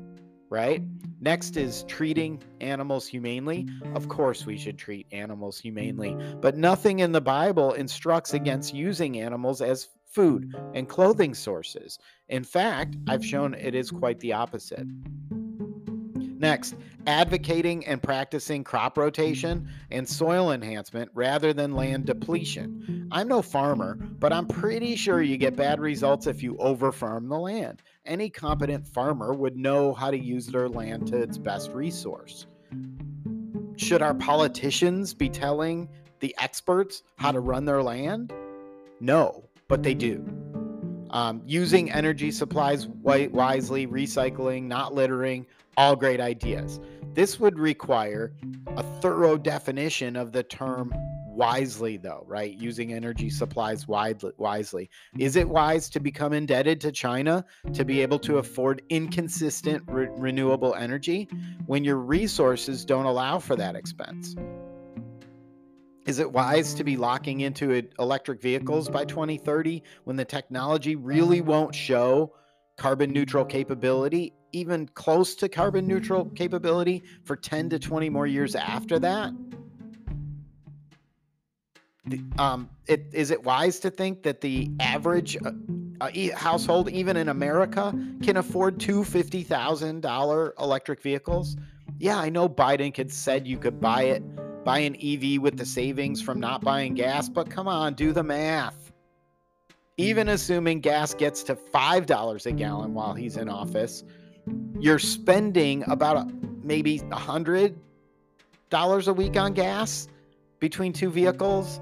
right? 0.51 0.83
Next 1.21 1.57
is 1.57 1.85
treating 1.85 2.43
animals 2.61 3.07
humanely. 3.07 3.67
Of 3.95 4.09
course, 4.09 4.45
we 4.45 4.59
should 4.59 4.79
treat 4.79 5.07
animals 5.13 5.59
humanely, 5.59 6.17
but 6.41 6.57
nothing 6.57 7.01
in 7.01 7.13
the 7.13 7.21
Bible 7.21 7.73
instructs 7.73 8.35
against 8.35 8.75
using 8.75 9.19
animals 9.19 9.63
as 9.63 9.89
food 10.05 10.55
and 10.75 10.89
clothing 10.89 11.35
sources. 11.35 11.99
In 12.29 12.45
fact, 12.45 12.97
I've 13.09 13.25
shown 13.25 13.55
it 13.55 13.75
is 13.75 13.91
quite 13.91 14.21
the 14.21 14.35
opposite. 14.35 14.87
Next, 16.39 16.77
advocating 17.07 17.87
and 17.87 18.03
practicing 18.03 18.65
crop 18.65 18.99
rotation 18.99 19.69
and 19.91 20.09
soil 20.09 20.53
enhancement 20.53 21.11
rather 21.15 21.53
than 21.53 21.75
land 21.75 22.07
depletion. 22.07 23.09
I'm 23.13 23.29
no 23.29 23.43
farmer, 23.43 23.95
but 23.95 24.33
I'm 24.33 24.47
pretty 24.47 24.97
sure 24.97 25.23
you 25.23 25.37
get 25.37 25.57
bad 25.57 25.81
results 25.81 26.27
if 26.27 26.43
you 26.43 26.55
overfarm 26.55 27.29
the 27.29 27.39
land. 27.39 27.83
Any 28.05 28.29
competent 28.29 28.87
farmer 28.87 29.33
would 29.33 29.57
know 29.57 29.95
how 29.95 30.11
to 30.11 30.19
use 30.19 30.47
their 30.47 30.69
land 30.69 31.07
to 31.09 31.17
its 31.17 31.39
best 31.39 31.73
resource. 31.73 32.47
Should 33.77 34.03
our 34.03 34.15
politicians 34.15 35.15
be 35.15 35.29
telling 35.29 35.89
the 36.21 36.35
experts 36.39 37.03
how 37.17 37.33
to 37.33 37.41
run 37.41 37.65
their 37.65 37.83
land? 37.83 38.33
No, 39.01 39.45
but 39.69 39.83
they 39.83 39.95
do. 39.95 40.25
Um, 41.11 41.43
using 41.47 41.91
energy 41.93 42.31
supplies 42.31 42.89
wisely, 42.89 43.87
recycling, 43.87 44.65
not 44.65 44.93
littering, 44.93 45.47
all 45.77 45.97
great 45.97 46.21
ideas. 46.21 46.81
This 47.15 47.41
would 47.41 47.59
require 47.59 48.35
a 48.77 48.83
thorough 49.01 49.39
definition 49.39 50.17
of 50.17 50.33
the 50.33 50.43
term 50.43 50.93
wisely, 51.37 51.99
though, 51.99 52.25
right? 52.27 52.59
Using 52.59 52.95
energy 52.95 53.29
supplies 53.29 53.87
wisely. 53.87 54.91
Is 55.19 55.37
it 55.37 55.49
wise 55.49 55.91
to 55.91 56.01
become 56.01 56.33
indebted 56.33 56.81
to 56.81 56.93
China 56.93 57.45
to 57.75 57.85
be 57.85 58.01
able 58.01 58.19
to 58.21 58.39
afford 58.39 58.83
inconsistent 58.89 59.83
re- 59.87 60.09
renewable 60.13 60.75
energy 60.75 61.29
when 61.67 61.85
your 61.85 61.97
resources 61.97 62.85
don't 62.85 63.05
allow 63.05 63.39
for 63.39 63.55
that 63.57 63.77
expense? 63.77 64.35
Is 66.07 66.21
it 66.21 66.31
wise 66.31 66.73
to 66.75 66.85
be 66.85 66.97
locking 66.97 67.41
into 67.41 67.83
electric 67.99 68.41
vehicles 68.41 68.89
by 68.89 69.05
2030 69.05 69.83
when 70.05 70.17
the 70.17 70.25
technology 70.25 70.97
really 70.97 71.41
won't 71.41 71.75
show 71.75 72.33
carbon 72.77 73.11
neutral 73.11 73.45
capability 73.45 74.33
even 74.57 74.89
close 74.89 75.35
to 75.37 75.49
carbon 75.49 75.87
neutral 75.87 76.25
capability 76.31 77.03
for 77.25 77.37
10 77.37 77.71
to 77.71 77.79
20 77.79 78.09
more 78.09 78.27
years 78.27 78.55
after 78.55 78.99
that? 78.99 79.33
Um, 82.39 82.71
it, 82.87 83.07
is 83.13 83.31
it 83.31 83.43
wise 83.43 83.81
to 83.81 83.91
think 83.91 84.23
that 84.23 84.41
the 84.41 84.71
average 84.81 85.37
uh, 85.45 85.51
uh, 86.01 86.11
household, 86.37 86.89
even 86.89 87.17
in 87.17 87.29
America, 87.29 87.93
can 88.23 88.37
afford 88.37 88.79
two 88.79 89.03
fifty 89.03 89.43
thousand 89.43 90.03
dollar 90.03 90.55
electric 90.61 91.03
vehicles? 91.03 91.57
Yeah, 91.99 92.17
I 92.19 92.29
know 92.29 92.49
Biden 92.49 92.95
could 92.95 93.13
said 93.13 93.47
you 93.47 93.59
could 93.59 93.81
buy 93.81 94.03
it, 94.03 94.23
buy 94.65 94.79
an 94.79 94.95
EV 95.03 95.43
with 95.43 95.57
the 95.57 95.67
savings 95.67 96.23
from 96.23 96.39
not 96.39 96.63
buying 96.63 96.95
gas, 96.95 97.29
but 97.29 97.51
come 97.51 97.67
on, 97.67 97.95
do 97.95 98.13
the 98.13 98.23
math. 98.23 98.93
Even 99.97 100.29
assuming 100.29 100.81
gas 100.81 101.13
gets 101.13 101.43
to 101.45 101.57
five 101.57 102.07
dollars 102.07 102.47
a 102.47 102.53
gallon 102.53 102.95
while 102.95 103.15
he's 103.15 103.37
in 103.37 103.49
office, 103.49 104.05
you're 104.79 104.99
spending 104.99 105.85
about 105.89 106.17
a, 106.17 106.29
maybe 106.63 107.03
a 107.11 107.17
hundred 107.17 107.79
dollars 108.71 109.09
a 109.09 109.13
week 109.13 109.37
on 109.37 109.53
gas 109.53 110.09
between 110.59 110.93
two 110.93 111.11
vehicles. 111.11 111.81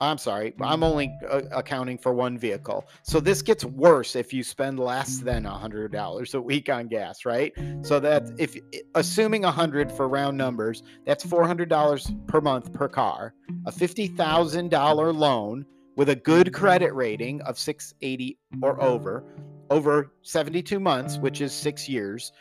I'm 0.00 0.18
sorry, 0.18 0.54
I'm 0.60 0.84
only 0.84 1.12
uh, 1.28 1.42
accounting 1.50 1.98
for 1.98 2.12
one 2.12 2.38
vehicle. 2.38 2.86
So 3.02 3.18
this 3.18 3.42
gets 3.42 3.64
worse 3.64 4.14
if 4.14 4.32
you 4.32 4.44
spend 4.44 4.78
less 4.78 5.18
than 5.18 5.44
a 5.44 5.50
$100 5.50 6.34
a 6.34 6.40
week 6.40 6.68
on 6.68 6.86
gas, 6.86 7.24
right? 7.24 7.52
So 7.82 7.98
that 7.98 8.30
if 8.38 8.56
assuming 8.94 9.42
a 9.42 9.48
100 9.48 9.90
for 9.90 10.08
round 10.08 10.38
numbers, 10.38 10.84
that's 11.04 11.24
$400 11.24 12.28
per 12.28 12.40
month 12.40 12.72
per 12.72 12.88
car. 12.88 13.34
A 13.66 13.72
$50,000 13.72 15.16
loan 15.16 15.66
with 15.96 16.10
a 16.10 16.16
good 16.16 16.52
credit 16.52 16.94
rating 16.94 17.42
of 17.42 17.58
680 17.58 18.38
or 18.62 18.80
over 18.80 19.24
over 19.70 20.12
72 20.22 20.80
months, 20.80 21.18
which 21.18 21.40
is 21.40 21.52
6 21.52 21.88
years, 21.88 22.32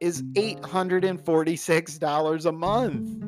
is 0.00 0.22
mm. 0.22 0.60
$846 0.60 2.46
a 2.46 2.52
month. 2.52 3.24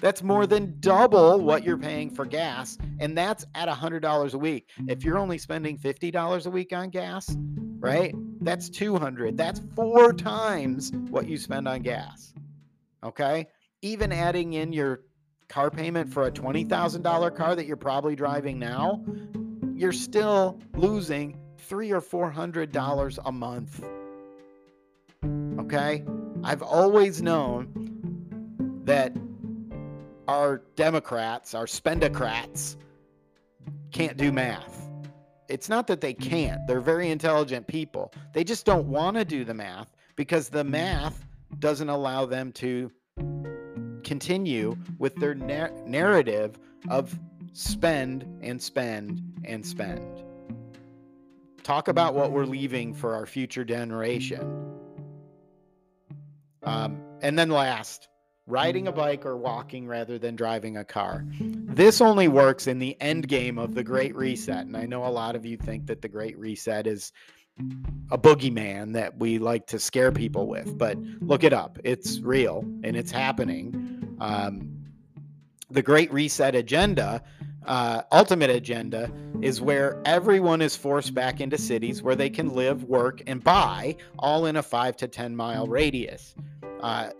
That's 0.00 0.22
more 0.22 0.46
than 0.46 0.76
double 0.80 1.40
what 1.40 1.64
you're 1.64 1.76
paying 1.76 2.10
for 2.10 2.24
gas. 2.24 2.78
And 3.00 3.18
that's 3.18 3.44
at 3.54 3.68
$100 3.68 4.32
a 4.32 4.38
week. 4.38 4.70
If 4.86 5.04
you're 5.04 5.18
only 5.18 5.38
spending 5.38 5.76
$50 5.76 6.46
a 6.46 6.50
week 6.50 6.72
on 6.72 6.90
gas, 6.90 7.36
right? 7.80 8.14
That's 8.40 8.70
200. 8.70 9.36
That's 9.36 9.60
four 9.74 10.12
times 10.12 10.92
what 11.10 11.28
you 11.28 11.36
spend 11.36 11.66
on 11.66 11.82
gas. 11.82 12.32
Okay? 13.02 13.48
Even 13.82 14.12
adding 14.12 14.54
in 14.54 14.72
your 14.72 15.00
car 15.48 15.70
payment 15.70 16.12
for 16.12 16.26
a 16.26 16.30
$20,000 16.30 17.36
car 17.36 17.56
that 17.56 17.66
you're 17.66 17.76
probably 17.76 18.14
driving 18.14 18.58
now, 18.58 19.04
you're 19.74 19.92
still 19.92 20.60
losing 20.76 21.36
three 21.68 21.92
or 21.92 22.00
four 22.00 22.30
hundred 22.30 22.70
mm-hmm. 22.70 22.78
dollars 22.78 23.18
a 23.24 23.32
month. 23.32 23.84
Okay? 25.60 26.04
I've 26.42 26.62
always 26.62 27.20
known 27.20 28.82
that 28.84 29.12
our 30.26 30.62
Democrats, 30.76 31.54
our 31.54 31.66
spendocrats, 31.66 32.76
can't 33.90 34.16
do 34.16 34.32
math. 34.32 34.88
It's 35.48 35.68
not 35.68 35.86
that 35.86 36.00
they 36.00 36.12
can't, 36.12 36.60
they're 36.66 36.80
very 36.80 37.10
intelligent 37.10 37.66
people. 37.66 38.12
They 38.34 38.44
just 38.44 38.66
don't 38.66 38.86
want 38.86 39.16
to 39.16 39.24
do 39.24 39.44
the 39.44 39.54
math 39.54 39.88
because 40.14 40.50
the 40.50 40.64
math 40.64 41.26
doesn't 41.58 41.88
allow 41.88 42.26
them 42.26 42.52
to 42.52 42.90
continue 44.04 44.76
with 44.98 45.16
their 45.16 45.34
na- 45.34 45.70
narrative 45.86 46.58
of 46.90 47.18
spend 47.54 48.24
and 48.42 48.60
spend 48.60 49.22
and 49.44 49.64
spend. 49.64 50.27
Talk 51.68 51.88
about 51.88 52.14
what 52.14 52.32
we're 52.32 52.46
leaving 52.46 52.94
for 52.94 53.14
our 53.14 53.26
future 53.26 53.62
generation. 53.62 54.40
Um, 56.62 56.98
and 57.20 57.38
then 57.38 57.50
last, 57.50 58.08
riding 58.46 58.88
a 58.88 58.92
bike 58.92 59.26
or 59.26 59.36
walking 59.36 59.86
rather 59.86 60.18
than 60.18 60.34
driving 60.34 60.78
a 60.78 60.84
car. 60.84 61.26
This 61.38 62.00
only 62.00 62.26
works 62.26 62.68
in 62.68 62.78
the 62.78 62.98
end 63.02 63.28
game 63.28 63.58
of 63.58 63.74
the 63.74 63.84
Great 63.84 64.16
Reset. 64.16 64.64
And 64.64 64.78
I 64.78 64.86
know 64.86 65.04
a 65.04 65.12
lot 65.12 65.36
of 65.36 65.44
you 65.44 65.58
think 65.58 65.88
that 65.88 66.00
the 66.00 66.08
Great 66.08 66.38
Reset 66.38 66.86
is 66.86 67.12
a 68.10 68.16
boogeyman 68.16 68.94
that 68.94 69.18
we 69.18 69.38
like 69.38 69.66
to 69.66 69.78
scare 69.78 70.10
people 70.10 70.46
with, 70.46 70.78
but 70.78 70.96
look 71.20 71.44
it 71.44 71.52
up. 71.52 71.78
It's 71.84 72.20
real 72.20 72.64
and 72.82 72.96
it's 72.96 73.10
happening. 73.10 74.16
Um, 74.22 74.86
the 75.70 75.82
Great 75.82 76.10
Reset 76.14 76.54
agenda, 76.54 77.22
uh, 77.68 78.02
ultimate 78.10 78.50
agenda, 78.50 79.10
is 79.40 79.60
where 79.60 80.00
everyone 80.04 80.60
is 80.60 80.74
forced 80.74 81.14
back 81.14 81.40
into 81.40 81.56
cities 81.56 82.02
where 82.02 82.16
they 82.16 82.30
can 82.30 82.54
live, 82.54 82.84
work, 82.84 83.22
and 83.26 83.44
buy 83.44 83.96
all 84.18 84.46
in 84.46 84.56
a 84.56 84.62
five 84.62 84.96
to 84.96 85.06
10 85.06 85.36
mile 85.36 85.66
radius. 85.66 86.34
Uh, 86.80 87.10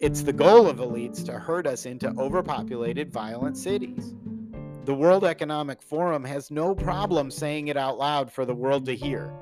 it's 0.00 0.22
the 0.22 0.32
goal 0.32 0.66
of 0.66 0.78
elites 0.78 1.24
to 1.26 1.32
herd 1.32 1.66
us 1.66 1.86
into 1.86 2.08
overpopulated, 2.18 3.12
violent 3.12 3.56
cities. 3.56 4.14
The 4.84 4.94
World 4.94 5.24
Economic 5.24 5.82
Forum 5.82 6.24
has 6.24 6.50
no 6.50 6.74
problem 6.74 7.30
saying 7.30 7.68
it 7.68 7.76
out 7.76 7.98
loud 7.98 8.32
for 8.32 8.44
the 8.44 8.54
world 8.54 8.86
to 8.86 8.96
hear. 8.96 9.32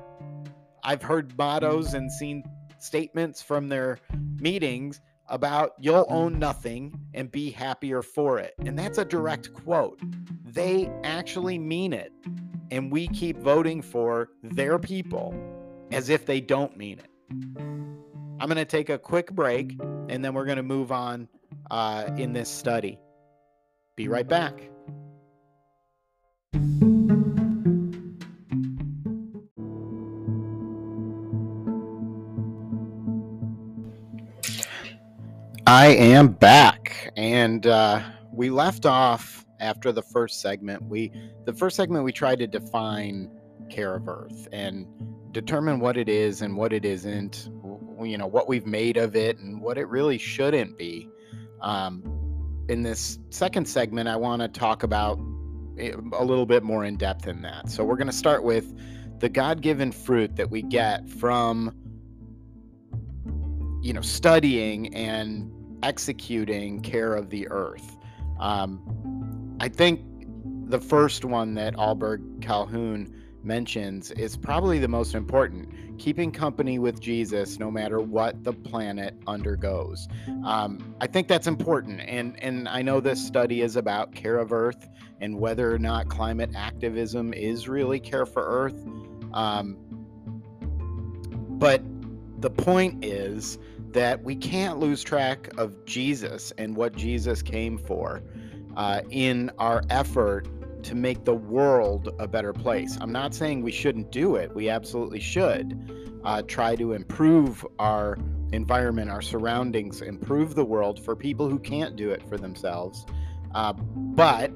I've 0.83 1.01
heard 1.01 1.37
mottos 1.37 1.93
and 1.93 2.11
seen 2.11 2.43
statements 2.77 3.41
from 3.41 3.69
their 3.69 3.99
meetings 4.39 5.01
about 5.29 5.73
you'll 5.79 6.05
own 6.09 6.39
nothing 6.39 6.99
and 7.13 7.31
be 7.31 7.51
happier 7.51 8.01
for 8.01 8.39
it. 8.39 8.53
And 8.59 8.77
that's 8.77 8.97
a 8.97 9.05
direct 9.05 9.53
quote. 9.53 9.99
They 10.45 10.91
actually 11.03 11.57
mean 11.57 11.93
it. 11.93 12.11
And 12.71 12.91
we 12.91 13.07
keep 13.07 13.37
voting 13.37 13.81
for 13.81 14.29
their 14.43 14.77
people 14.77 15.33
as 15.91 16.09
if 16.09 16.25
they 16.25 16.39
don't 16.41 16.77
mean 16.77 16.99
it. 16.99 17.09
I'm 18.39 18.47
going 18.47 18.55
to 18.55 18.65
take 18.65 18.89
a 18.89 18.97
quick 18.97 19.31
break 19.31 19.77
and 20.07 20.23
then 20.23 20.33
we're 20.33 20.45
going 20.45 20.57
to 20.57 20.63
move 20.63 20.91
on 20.91 21.27
uh, 21.71 22.09
in 22.17 22.33
this 22.33 22.49
study. 22.49 22.99
Be 23.95 24.07
right 24.07 24.27
back. 24.27 24.69
I 35.71 35.89
am 35.89 36.29
back, 36.29 37.13
and 37.15 37.67
uh, 37.67 38.01
we 38.33 38.49
left 38.49 38.87
off 38.87 39.45
after 39.59 39.91
the 39.91 40.01
first 40.01 40.41
segment. 40.41 40.81
We 40.81 41.11
the 41.45 41.53
first 41.53 41.75
segment 41.75 42.03
we 42.03 42.11
tried 42.11 42.39
to 42.39 42.47
define 42.47 43.29
care 43.69 43.93
of 43.93 44.09
Earth 44.09 44.47
and 44.51 44.87
determine 45.31 45.79
what 45.79 45.95
it 45.95 46.09
is 46.09 46.41
and 46.41 46.57
what 46.57 46.73
it 46.73 46.85
isn't, 46.85 47.49
you 48.01 48.17
know 48.17 48.25
what 48.25 48.47
we've 48.47 48.65
made 48.65 48.97
of 48.97 49.15
it 49.15 49.37
and 49.37 49.61
what 49.61 49.77
it 49.77 49.87
really 49.89 50.17
shouldn't 50.17 50.75
be. 50.75 51.07
Um, 51.61 52.65
in 52.67 52.81
this 52.81 53.19
second 53.29 53.67
segment, 53.67 54.09
I 54.09 54.15
want 54.15 54.41
to 54.41 54.47
talk 54.47 54.81
about 54.81 55.19
a 55.77 56.25
little 56.25 56.47
bit 56.47 56.63
more 56.63 56.83
in 56.83 56.97
depth 56.97 57.27
in 57.27 57.43
that. 57.43 57.69
So 57.69 57.83
we're 57.83 57.95
going 57.95 58.07
to 58.07 58.11
start 58.11 58.43
with 58.43 58.73
the 59.19 59.29
God-given 59.29 59.91
fruit 59.91 60.35
that 60.35 60.49
we 60.49 60.63
get 60.63 61.07
from 61.07 61.75
you 63.83 63.93
know 63.93 64.01
studying 64.01 64.91
and 64.95 65.53
executing 65.83 66.81
care 66.81 67.15
of 67.15 67.29
the 67.29 67.47
earth. 67.49 67.97
Um, 68.39 69.57
I 69.59 69.69
think 69.69 70.01
the 70.69 70.79
first 70.79 71.25
one 71.25 71.55
that 71.55 71.75
Ahlberg 71.75 72.41
Calhoun 72.41 73.13
mentions 73.43 74.11
is 74.11 74.35
probably 74.35 74.79
the 74.79 74.87
most 74.87 75.15
important 75.15 75.69
keeping 75.97 76.31
company 76.31 76.77
with 76.79 76.99
Jesus 76.99 77.59
no 77.59 77.71
matter 77.71 77.99
what 77.99 78.43
the 78.43 78.53
planet 78.53 79.15
undergoes. 79.27 80.07
Um, 80.45 80.95
I 81.01 81.07
think 81.07 81.27
that's 81.27 81.47
important. 81.47 82.01
And, 82.01 82.41
and 82.43 82.67
I 82.67 82.81
know 82.81 82.99
this 82.99 83.25
study 83.25 83.61
is 83.61 83.75
about 83.75 84.13
care 84.13 84.37
of 84.37 84.51
Earth 84.51 84.89
and 85.21 85.39
whether 85.39 85.73
or 85.73 85.79
not 85.79 86.09
climate 86.09 86.51
activism 86.55 87.33
is 87.33 87.67
really 87.67 87.99
care 87.99 88.25
for 88.25 88.43
Earth. 88.45 88.85
Um, 89.33 89.77
but 91.59 91.81
the 92.41 92.49
point 92.49 93.03
is 93.03 93.57
that 93.91 94.23
we 94.23 94.35
can't 94.35 94.79
lose 94.79 95.03
track 95.03 95.49
of 95.57 95.85
Jesus 95.85 96.53
and 96.57 96.75
what 96.75 96.95
Jesus 96.95 97.41
came 97.41 97.77
for 97.77 98.21
uh, 98.77 99.01
in 99.09 99.51
our 99.57 99.83
effort 99.89 100.47
to 100.83 100.95
make 100.95 101.25
the 101.25 101.33
world 101.33 102.13
a 102.19 102.27
better 102.27 102.53
place. 102.53 102.97
I'm 103.01 103.11
not 103.11 103.33
saying 103.33 103.61
we 103.61 103.71
shouldn't 103.71 104.11
do 104.11 104.35
it. 104.35 104.53
We 104.55 104.69
absolutely 104.69 105.19
should 105.19 106.21
uh, 106.23 106.43
try 106.43 106.75
to 106.77 106.93
improve 106.93 107.65
our 107.77 108.17
environment, 108.53 109.09
our 109.09 109.21
surroundings, 109.21 110.01
improve 110.01 110.55
the 110.55 110.65
world 110.65 111.03
for 111.03 111.15
people 111.15 111.49
who 111.49 111.59
can't 111.59 111.95
do 111.95 112.11
it 112.11 112.27
for 112.29 112.37
themselves. 112.37 113.05
Uh, 113.53 113.73
but 113.73 114.51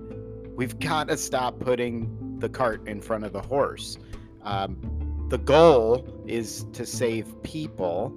we've 0.55 0.79
got 0.79 1.09
to 1.09 1.17
stop 1.17 1.59
putting 1.59 2.39
the 2.39 2.49
cart 2.49 2.87
in 2.87 3.01
front 3.01 3.25
of 3.25 3.33
the 3.33 3.41
horse. 3.41 3.97
Um, 4.43 5.02
the 5.29 5.37
goal 5.37 6.05
is 6.27 6.65
to 6.73 6.85
save 6.85 7.41
people. 7.43 8.15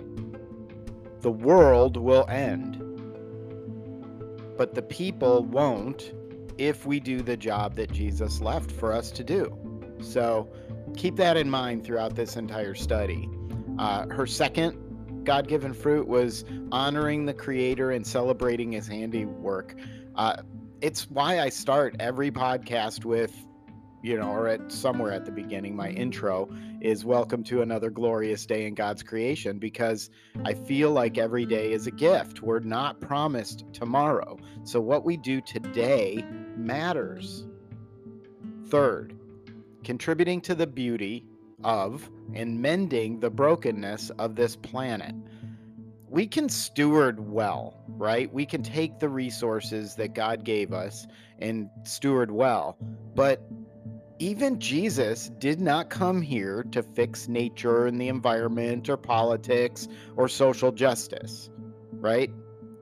The 1.21 1.31
world 1.31 1.97
will 1.97 2.29
end, 2.29 2.77
but 4.57 4.75
the 4.75 4.83
people 4.83 5.45
won't 5.45 6.13
if 6.59 6.87
we 6.87 7.01
do 7.01 7.21
the 7.21 7.37
job 7.37 7.75
that 7.77 7.93
Jesus 7.93 8.41
left 8.41 8.71
for 8.71 8.93
us 8.93 9.11
to 9.13 9.25
do. 9.25 9.57
So 10.01 10.49
keep 10.97 11.17
that 11.17 11.37
in 11.37 11.51
mind 11.51 11.85
throughout 11.85 12.15
this 12.15 12.37
entire 12.37 12.75
study. 12.75 13.29
Uh, 13.79 14.07
her 14.09 14.27
second 14.27 15.25
God 15.25 15.49
given 15.49 15.75
fruit 15.75 16.07
was 16.07 16.45
honoring 16.73 17.27
the 17.27 17.35
Creator 17.35 17.91
and 17.91 18.07
celebrating 18.07 18.73
His 18.73 18.87
handiwork. 18.87 19.75
Uh, 20.15 20.37
it's 20.81 21.11
why 21.11 21.41
I 21.41 21.49
start 21.49 21.97
every 21.99 22.31
podcast 22.31 23.05
with 23.05 23.35
you 24.07 24.17
know, 24.17 24.31
or 24.31 24.47
at 24.47 24.71
somewhere 24.71 25.11
at 25.11 25.25
the 25.25 25.33
beginning, 25.33 25.75
my 25.75 25.89
intro 25.89 26.49
is 26.81 27.05
welcome 27.05 27.43
to 27.43 27.63
another 27.63 27.91
glorious 27.91 28.47
day 28.47 28.65
in 28.65 28.73
God's 28.73 29.03
creation 29.03 29.59
because 29.59 30.11
I 30.45 30.55
feel 30.55 30.93
like 30.93 31.19
every 31.19 31.45
day 31.45 31.73
is 31.73 31.89
a 31.89 31.91
gift. 31.91 32.41
We're 32.41 32.61
not 32.61 33.01
promised 33.01 33.65
tomorrow. 33.73 34.39
So 34.63 34.81
what 34.81 35.05
we 35.05 35.17
do 35.17 35.41
today 35.41 36.25
matters. 36.57 37.47
Third, 38.69 39.19
contributing 39.83 40.41
to 40.43 40.55
the 40.55 40.69
beauty 40.69 41.27
of 41.65 42.09
and 42.33 42.63
mending 42.63 43.19
the 43.19 43.31
brokenness 43.31 44.11
of 44.11 44.37
this 44.37 44.55
planet. 44.55 45.17
we 46.09 46.27
can 46.27 46.49
steward 46.49 47.21
well, 47.31 47.75
right? 47.89 48.33
We 48.33 48.47
can 48.47 48.63
take 48.63 49.01
the 49.01 49.09
resources 49.09 49.97
that 49.97 50.15
God 50.15 50.45
gave 50.45 50.73
us 50.73 51.07
and 51.41 51.69
steward 51.85 52.31
well. 52.31 52.79
But 53.15 53.43
even 54.19 54.59
Jesus 54.59 55.31
did 55.39 55.61
not 55.61 55.91
come 55.91 56.23
here 56.23 56.65
to 56.73 56.83
fix 56.83 57.29
nature 57.29 57.87
and 57.87 58.01
the 58.01 58.09
environment 58.09 58.89
or 58.89 58.97
politics 58.97 59.89
or 60.17 60.29
social 60.29 60.73
justice, 60.73 61.51
right? 61.93 62.31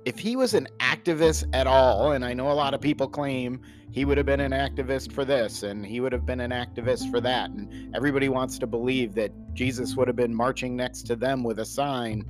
If 0.05 0.18
he 0.18 0.37
was 0.37 0.55
an 0.55 0.68
activist 0.81 1.49
at 1.53 1.66
all, 1.66 2.12
and 2.12 2.25
I 2.25 2.35
know 2.35 2.51
a 2.51 2.53
lot 2.53 2.75
of 2.75 2.81
people 2.81 3.09
claim 3.09 3.61
he 3.90 4.05
would 4.05 4.16
have 4.18 4.27
been 4.27 4.40
an 4.40 4.53
activist 4.53 5.12
for 5.12 5.25
this 5.25 5.62
and 5.62 5.85
he 5.85 6.01
would 6.01 6.12
have 6.12 6.27
been 6.27 6.40
an 6.40 6.51
activist 6.51 7.11
for 7.11 7.20
that, 7.23 7.51
and 7.51 7.94
everybody 7.97 8.29
wants 8.29 8.59
to 8.59 8.66
believe 8.66 9.14
that 9.14 9.33
Jesus 9.55 9.97
would 9.97 10.09
have 10.09 10.16
been 10.16 10.35
marching 10.35 10.77
next 10.77 11.03
to 11.05 11.16
them 11.16 11.42
with 11.42 11.59
a 11.59 11.64
sign. 11.64 12.25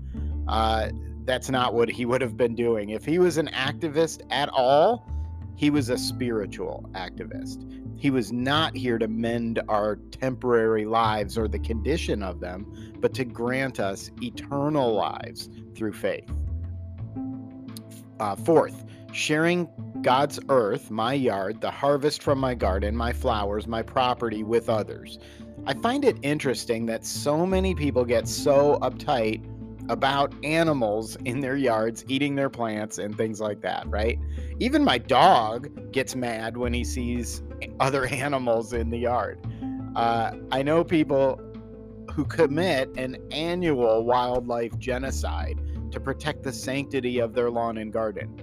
Uh, 0.46 0.90
that's 1.24 1.50
not 1.50 1.74
what 1.74 1.88
he 1.88 2.04
would 2.06 2.20
have 2.20 2.36
been 2.36 2.54
doing. 2.54 2.90
If 2.90 3.04
he 3.04 3.18
was 3.18 3.38
an 3.38 3.48
activist 3.48 4.22
at 4.30 4.48
all, 4.50 5.08
he 5.56 5.70
was 5.70 5.88
a 5.88 5.98
spiritual 5.98 6.88
activist. 6.92 7.83
He 8.04 8.10
was 8.10 8.34
not 8.34 8.76
here 8.76 8.98
to 8.98 9.08
mend 9.08 9.62
our 9.66 9.96
temporary 9.96 10.84
lives 10.84 11.38
or 11.38 11.48
the 11.48 11.58
condition 11.58 12.22
of 12.22 12.38
them, 12.38 12.92
but 12.98 13.14
to 13.14 13.24
grant 13.24 13.80
us 13.80 14.10
eternal 14.20 14.92
lives 14.92 15.48
through 15.74 15.94
faith. 15.94 16.30
Uh, 18.20 18.36
fourth, 18.36 18.84
sharing 19.10 19.66
God's 20.02 20.38
earth, 20.50 20.90
my 20.90 21.14
yard, 21.14 21.62
the 21.62 21.70
harvest 21.70 22.22
from 22.22 22.38
my 22.38 22.54
garden, 22.54 22.94
my 22.94 23.10
flowers, 23.10 23.66
my 23.66 23.80
property 23.80 24.42
with 24.42 24.68
others. 24.68 25.18
I 25.66 25.72
find 25.72 26.04
it 26.04 26.18
interesting 26.20 26.84
that 26.84 27.06
so 27.06 27.46
many 27.46 27.74
people 27.74 28.04
get 28.04 28.28
so 28.28 28.78
uptight 28.82 29.42
about 29.88 30.34
animals 30.44 31.16
in 31.24 31.40
their 31.40 31.56
yards 31.56 32.04
eating 32.08 32.34
their 32.34 32.50
plants 32.50 32.98
and 32.98 33.16
things 33.16 33.40
like 33.40 33.60
that, 33.60 33.86
right? 33.88 34.18
Even 34.58 34.82
my 34.82 34.98
dog 34.98 35.92
gets 35.92 36.16
mad 36.16 36.56
when 36.56 36.72
he 36.72 36.84
sees 36.84 37.42
other 37.80 38.06
animals 38.12 38.72
in 38.72 38.90
the 38.90 38.98
yard. 38.98 39.38
Uh, 39.94 40.32
I 40.50 40.62
know 40.62 40.82
people 40.84 41.40
who 42.12 42.24
commit 42.24 42.96
an 42.96 43.16
annual 43.30 44.04
wildlife 44.04 44.78
genocide 44.78 45.60
to 45.90 46.00
protect 46.00 46.42
the 46.42 46.52
sanctity 46.52 47.18
of 47.18 47.34
their 47.34 47.50
lawn 47.50 47.78
and 47.78 47.92
garden. 47.92 48.40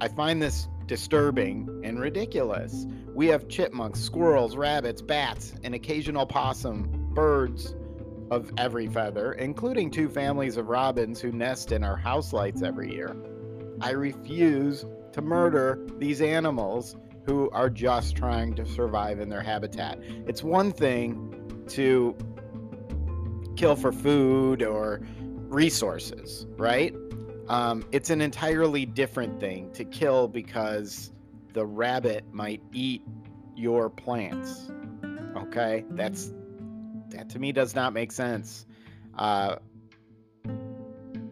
I 0.00 0.08
find 0.08 0.42
this 0.42 0.68
disturbing 0.86 1.80
and 1.84 2.00
ridiculous. 2.00 2.86
We 3.14 3.26
have 3.28 3.48
chipmunks, 3.48 4.00
squirrels, 4.00 4.56
rabbits, 4.56 5.02
bats, 5.02 5.54
an 5.62 5.74
occasional 5.74 6.26
possum, 6.26 6.88
birds, 7.14 7.74
of 8.30 8.50
every 8.58 8.86
feather, 8.86 9.32
including 9.32 9.90
two 9.90 10.08
families 10.08 10.56
of 10.56 10.68
robins 10.68 11.20
who 11.20 11.32
nest 11.32 11.72
in 11.72 11.84
our 11.84 11.96
house 11.96 12.32
lights 12.32 12.62
every 12.62 12.92
year. 12.92 13.16
I 13.80 13.90
refuse 13.90 14.84
to 15.12 15.22
murder 15.22 15.86
these 15.98 16.20
animals 16.20 16.96
who 17.24 17.50
are 17.50 17.70
just 17.70 18.16
trying 18.16 18.54
to 18.54 18.66
survive 18.66 19.20
in 19.20 19.28
their 19.28 19.42
habitat. 19.42 19.98
It's 20.26 20.42
one 20.42 20.72
thing 20.72 21.64
to 21.68 22.16
kill 23.56 23.76
for 23.76 23.92
food 23.92 24.62
or 24.62 25.00
resources, 25.48 26.46
right? 26.56 26.94
Um, 27.48 27.84
it's 27.92 28.10
an 28.10 28.20
entirely 28.20 28.86
different 28.86 29.38
thing 29.40 29.70
to 29.72 29.84
kill 29.84 30.28
because 30.28 31.12
the 31.52 31.66
rabbit 31.66 32.24
might 32.32 32.62
eat 32.72 33.02
your 33.56 33.90
plants. 33.90 34.70
Okay, 35.36 35.84
that's 35.90 36.32
that 37.12 37.28
to 37.30 37.38
me 37.38 37.52
does 37.52 37.74
not 37.74 37.92
make 37.92 38.12
sense. 38.12 38.66
Uh, 39.16 39.56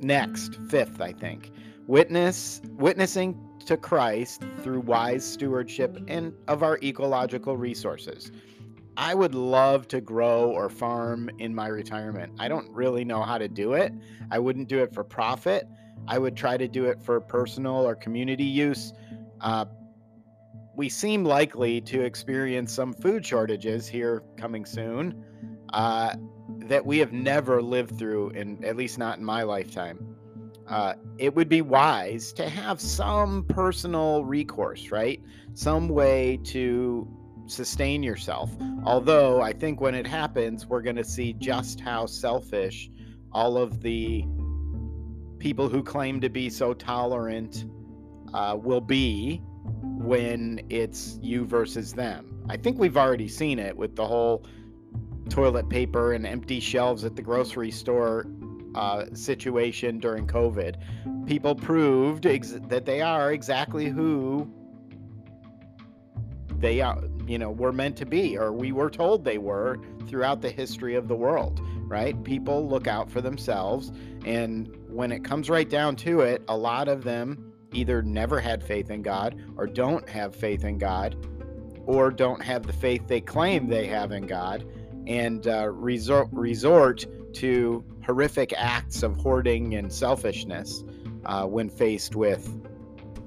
next, 0.01 0.57
fifth, 0.69 1.01
I 1.01 1.13
think, 1.13 1.53
witness 1.87 2.61
witnessing 2.77 3.39
to 3.67 3.77
Christ 3.77 4.43
through 4.63 4.81
wise 4.81 5.25
stewardship 5.25 5.99
and 6.09 6.33
of 6.49 6.63
our 6.63 6.79
ecological 6.83 7.57
resources. 7.57 8.33
I 8.97 9.15
would 9.15 9.35
love 9.35 9.89
to 9.89 10.01
grow 10.01 10.51
or 10.51 10.69
farm 10.69 11.31
in 11.39 11.55
my 11.55 11.69
retirement. 11.69 12.33
I 12.39 12.49
don't 12.49 12.69
really 12.71 13.05
know 13.05 13.23
how 13.23 13.39
to 13.39 13.49
do 13.49 13.75
it. 13.75 13.93
I 14.31 14.39
wouldn't 14.39 14.69
do 14.69 14.83
it 14.83 14.93
for 14.93 15.05
profit. 15.05 15.67
I 16.09 16.19
would 16.19 16.37
try 16.37 16.57
to 16.57 16.67
do 16.67 16.87
it 16.87 17.01
for 17.03 17.21
personal 17.21 17.87
or 17.87 17.95
community 17.95 18.45
use. 18.45 18.93
Uh, 19.41 19.67
we 20.77 20.89
seem 20.89 21.25
likely 21.25 21.81
to 21.83 22.03
experience 22.03 22.73
some 22.73 22.93
food 22.93 23.25
shortages 23.25 23.87
here 23.87 24.23
coming 24.37 24.65
soon 24.65 25.25
uh, 25.73 26.15
that 26.67 26.85
we 26.85 26.99
have 26.99 27.13
never 27.13 27.63
lived 27.63 27.99
through, 27.99 28.31
in 28.31 28.65
at 28.65 28.77
least 28.77 28.99
not 28.99 29.19
in 29.19 29.25
my 29.25 29.43
lifetime. 29.43 30.17
Uh, 30.69 30.95
it 31.19 31.35
would 31.35 31.49
be 31.49 31.63
wise 31.63 32.33
to 32.33 32.49
have 32.49 32.81
some 32.81 33.45
personal 33.45 34.25
recourse, 34.25 34.91
right? 34.91 35.21
Some 35.55 35.89
way 35.89 36.39
to 36.45 37.09
sustain 37.47 38.03
yourself. 38.03 38.51
Although 38.85 39.43
I 39.43 39.53
think 39.53 39.81
when 39.81 39.97
it 39.97 40.07
happens, 40.07 40.67
we're 40.67 40.83
going 40.83 40.97
to 40.97 41.05
see 41.05 41.33
just 41.33 41.81
how 41.81 42.07
selfish 42.07 42.89
all 43.33 43.57
of 43.59 43.83
the 43.83 44.25
people 45.39 45.69
who 45.69 45.83
claim 45.83 46.21
to 46.21 46.29
be 46.29 46.51
so 46.51 46.73
tolerant 46.73 47.65
uh, 48.33 48.57
will 48.61 48.81
be 48.81 49.43
when 49.83 50.61
it's 50.69 51.19
you 51.21 51.45
versus 51.45 51.93
them. 51.93 52.45
I 52.49 52.57
think 52.57 52.79
we've 52.79 52.97
already 52.97 53.29
seen 53.29 53.59
it 53.59 53.77
with 53.77 53.97
the 53.97 54.07
whole 54.07 54.45
toilet 55.31 55.69
paper 55.69 56.13
and 56.13 56.27
empty 56.27 56.61
shelves 56.61 57.05
at 57.05 57.17
the 57.17 57.23
grocery 57.23 57.71
store 57.71 58.27
uh, 58.75 59.07
situation 59.15 59.99
during 59.99 60.27
COVID. 60.27 60.77
People 61.27 61.55
proved 61.55 62.27
ex- 62.27 62.59
that 62.69 62.85
they 62.85 63.01
are 63.01 63.33
exactly 63.33 63.87
who 63.87 64.51
they 66.59 66.81
are, 66.81 67.03
you 67.27 67.39
know, 67.39 67.51
were 67.51 67.73
meant 67.73 67.97
to 67.97 68.07
be, 68.07 68.37
or 68.37 68.53
we 68.53 68.73
were 68.73 68.91
told 68.91 69.25
they 69.25 69.39
were 69.39 69.79
throughout 70.07 70.43
the 70.43 70.51
history 70.51 70.95
of 70.95 71.09
the 71.09 71.17
world, 71.17 71.61
right? 71.85 72.23
People 72.23 72.69
look 72.69 72.87
out 72.87 73.11
for 73.11 73.21
themselves. 73.21 73.93
And 74.27 74.77
when 74.89 75.11
it 75.11 75.25
comes 75.25 75.49
right 75.49 75.69
down 75.69 75.97
to 75.97 76.21
it, 76.21 76.43
a 76.49 76.57
lot 76.57 76.89
of 76.89 77.03
them 77.03 77.53
either 77.73 78.03
never 78.03 78.41
had 78.41 78.63
faith 78.63 78.91
in 78.91 79.01
God 79.01 79.41
or 79.57 79.67
don't 79.67 80.07
have 80.09 80.35
faith 80.35 80.65
in 80.65 80.77
God 80.77 81.17
or 81.87 82.11
don't 82.11 82.43
have 82.43 82.67
the 82.67 82.73
faith 82.73 83.07
they 83.07 83.21
claim 83.21 83.69
they 83.69 83.87
have 83.87 84.13
in 84.13 84.27
God 84.27 84.65
and 85.11 85.49
uh, 85.49 85.69
resort 85.69 86.29
resort 86.31 87.05
to 87.35 87.85
horrific 88.07 88.55
acts 88.57 89.03
of 89.03 89.17
hoarding 89.17 89.75
and 89.75 89.93
selfishness 89.93 90.85
uh, 91.27 91.45
when 91.45 91.69
faced 91.69 92.15
with 92.15 92.49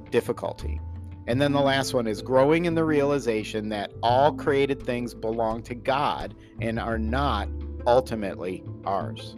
difficulty. 0.09 0.79
And 1.27 1.41
then 1.41 1.51
the 1.51 1.61
last 1.61 1.93
one 1.93 2.07
is 2.07 2.21
growing 2.21 2.65
in 2.65 2.75
the 2.75 2.85
realization 2.85 3.69
that 3.69 3.91
all 4.01 4.33
created 4.33 4.81
things 4.81 5.13
belong 5.13 5.61
to 5.63 5.75
God 5.75 6.35
and 6.61 6.79
are 6.79 6.97
not 6.97 7.49
ultimately 7.85 8.63
ours. 8.85 9.35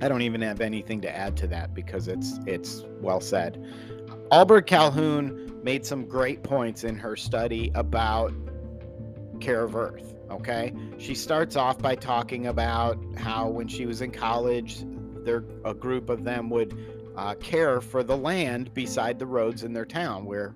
I 0.00 0.08
don't 0.08 0.22
even 0.22 0.40
have 0.40 0.62
anything 0.62 1.00
to 1.02 1.14
add 1.14 1.36
to 1.38 1.46
that 1.48 1.74
because 1.74 2.08
it's 2.08 2.40
it's 2.46 2.84
well 3.02 3.20
said. 3.20 3.62
Ahlberg 4.32 4.66
Calhoun 4.66 5.60
made 5.62 5.84
some 5.84 6.06
great 6.06 6.42
points 6.42 6.84
in 6.84 6.96
her 6.96 7.16
study 7.16 7.70
about 7.74 8.32
care 9.40 9.62
of 9.64 9.76
earth 9.76 10.14
Okay. 10.30 10.72
She 10.98 11.14
starts 11.14 11.56
off 11.56 11.78
by 11.78 11.94
talking 11.94 12.46
about 12.46 12.98
how 13.16 13.48
when 13.48 13.68
she 13.68 13.86
was 13.86 14.02
in 14.02 14.10
college, 14.10 14.84
there 15.24 15.44
a 15.64 15.74
group 15.74 16.10
of 16.10 16.24
them 16.24 16.50
would 16.50 16.78
uh, 17.16 17.34
care 17.34 17.80
for 17.80 18.02
the 18.02 18.16
land 18.16 18.72
beside 18.74 19.18
the 19.18 19.26
roads 19.26 19.64
in 19.64 19.72
their 19.72 19.86
town, 19.86 20.24
where 20.24 20.54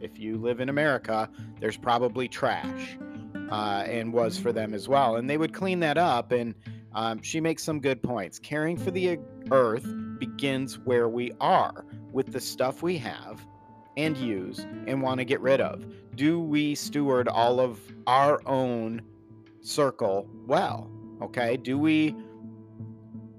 if 0.00 0.18
you 0.18 0.36
live 0.36 0.60
in 0.60 0.68
America, 0.68 1.28
there's 1.60 1.76
probably 1.76 2.28
trash, 2.28 2.96
uh, 3.50 3.84
and 3.86 4.12
was 4.12 4.38
for 4.38 4.52
them 4.52 4.74
as 4.74 4.88
well. 4.88 5.16
And 5.16 5.28
they 5.28 5.36
would 5.36 5.52
clean 5.52 5.80
that 5.80 5.98
up. 5.98 6.32
And 6.32 6.54
um, 6.92 7.22
she 7.22 7.40
makes 7.40 7.62
some 7.62 7.80
good 7.80 8.02
points. 8.02 8.38
Caring 8.38 8.76
for 8.76 8.90
the 8.90 9.18
earth 9.50 9.86
begins 10.18 10.78
where 10.78 11.08
we 11.08 11.32
are 11.40 11.84
with 12.12 12.32
the 12.32 12.40
stuff 12.40 12.82
we 12.82 12.98
have 12.98 13.44
and 13.96 14.16
use 14.16 14.60
and 14.86 15.02
want 15.02 15.18
to 15.18 15.24
get 15.24 15.40
rid 15.40 15.60
of? 15.60 15.84
Do 16.20 16.38
we 16.38 16.74
steward 16.74 17.28
all 17.28 17.60
of 17.60 17.80
our 18.06 18.46
own 18.46 19.00
circle 19.62 20.28
well? 20.46 20.90
Okay. 21.22 21.56
Do 21.56 21.78
we 21.78 22.14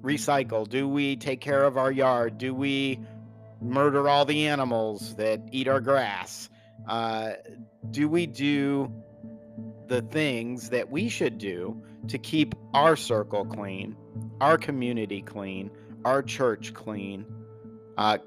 recycle? 0.01 0.67
Do 0.67 0.89
we 0.89 1.15
take 1.15 1.41
care 1.41 1.63
of 1.63 1.77
our 1.77 1.91
yard? 1.91 2.39
Do 2.39 2.55
we 2.55 2.99
murder 3.61 4.09
all 4.09 4.25
the 4.25 4.47
animals 4.47 5.13
that 5.17 5.47
eat 5.51 5.67
our 5.67 5.79
grass? 5.79 6.49
Uh, 6.87 7.33
do 7.91 8.09
we 8.09 8.25
do 8.25 8.91
the 9.85 10.01
things 10.01 10.71
that 10.71 10.89
we 10.89 11.07
should 11.07 11.37
do 11.37 11.83
to 12.07 12.17
keep 12.17 12.55
our 12.73 12.95
circle 12.95 13.45
clean, 13.45 13.95
our 14.41 14.57
community 14.57 15.21
clean, 15.21 15.69
our 16.03 16.23
church 16.23 16.73
clean? 16.73 17.27
Uh, 17.95 18.17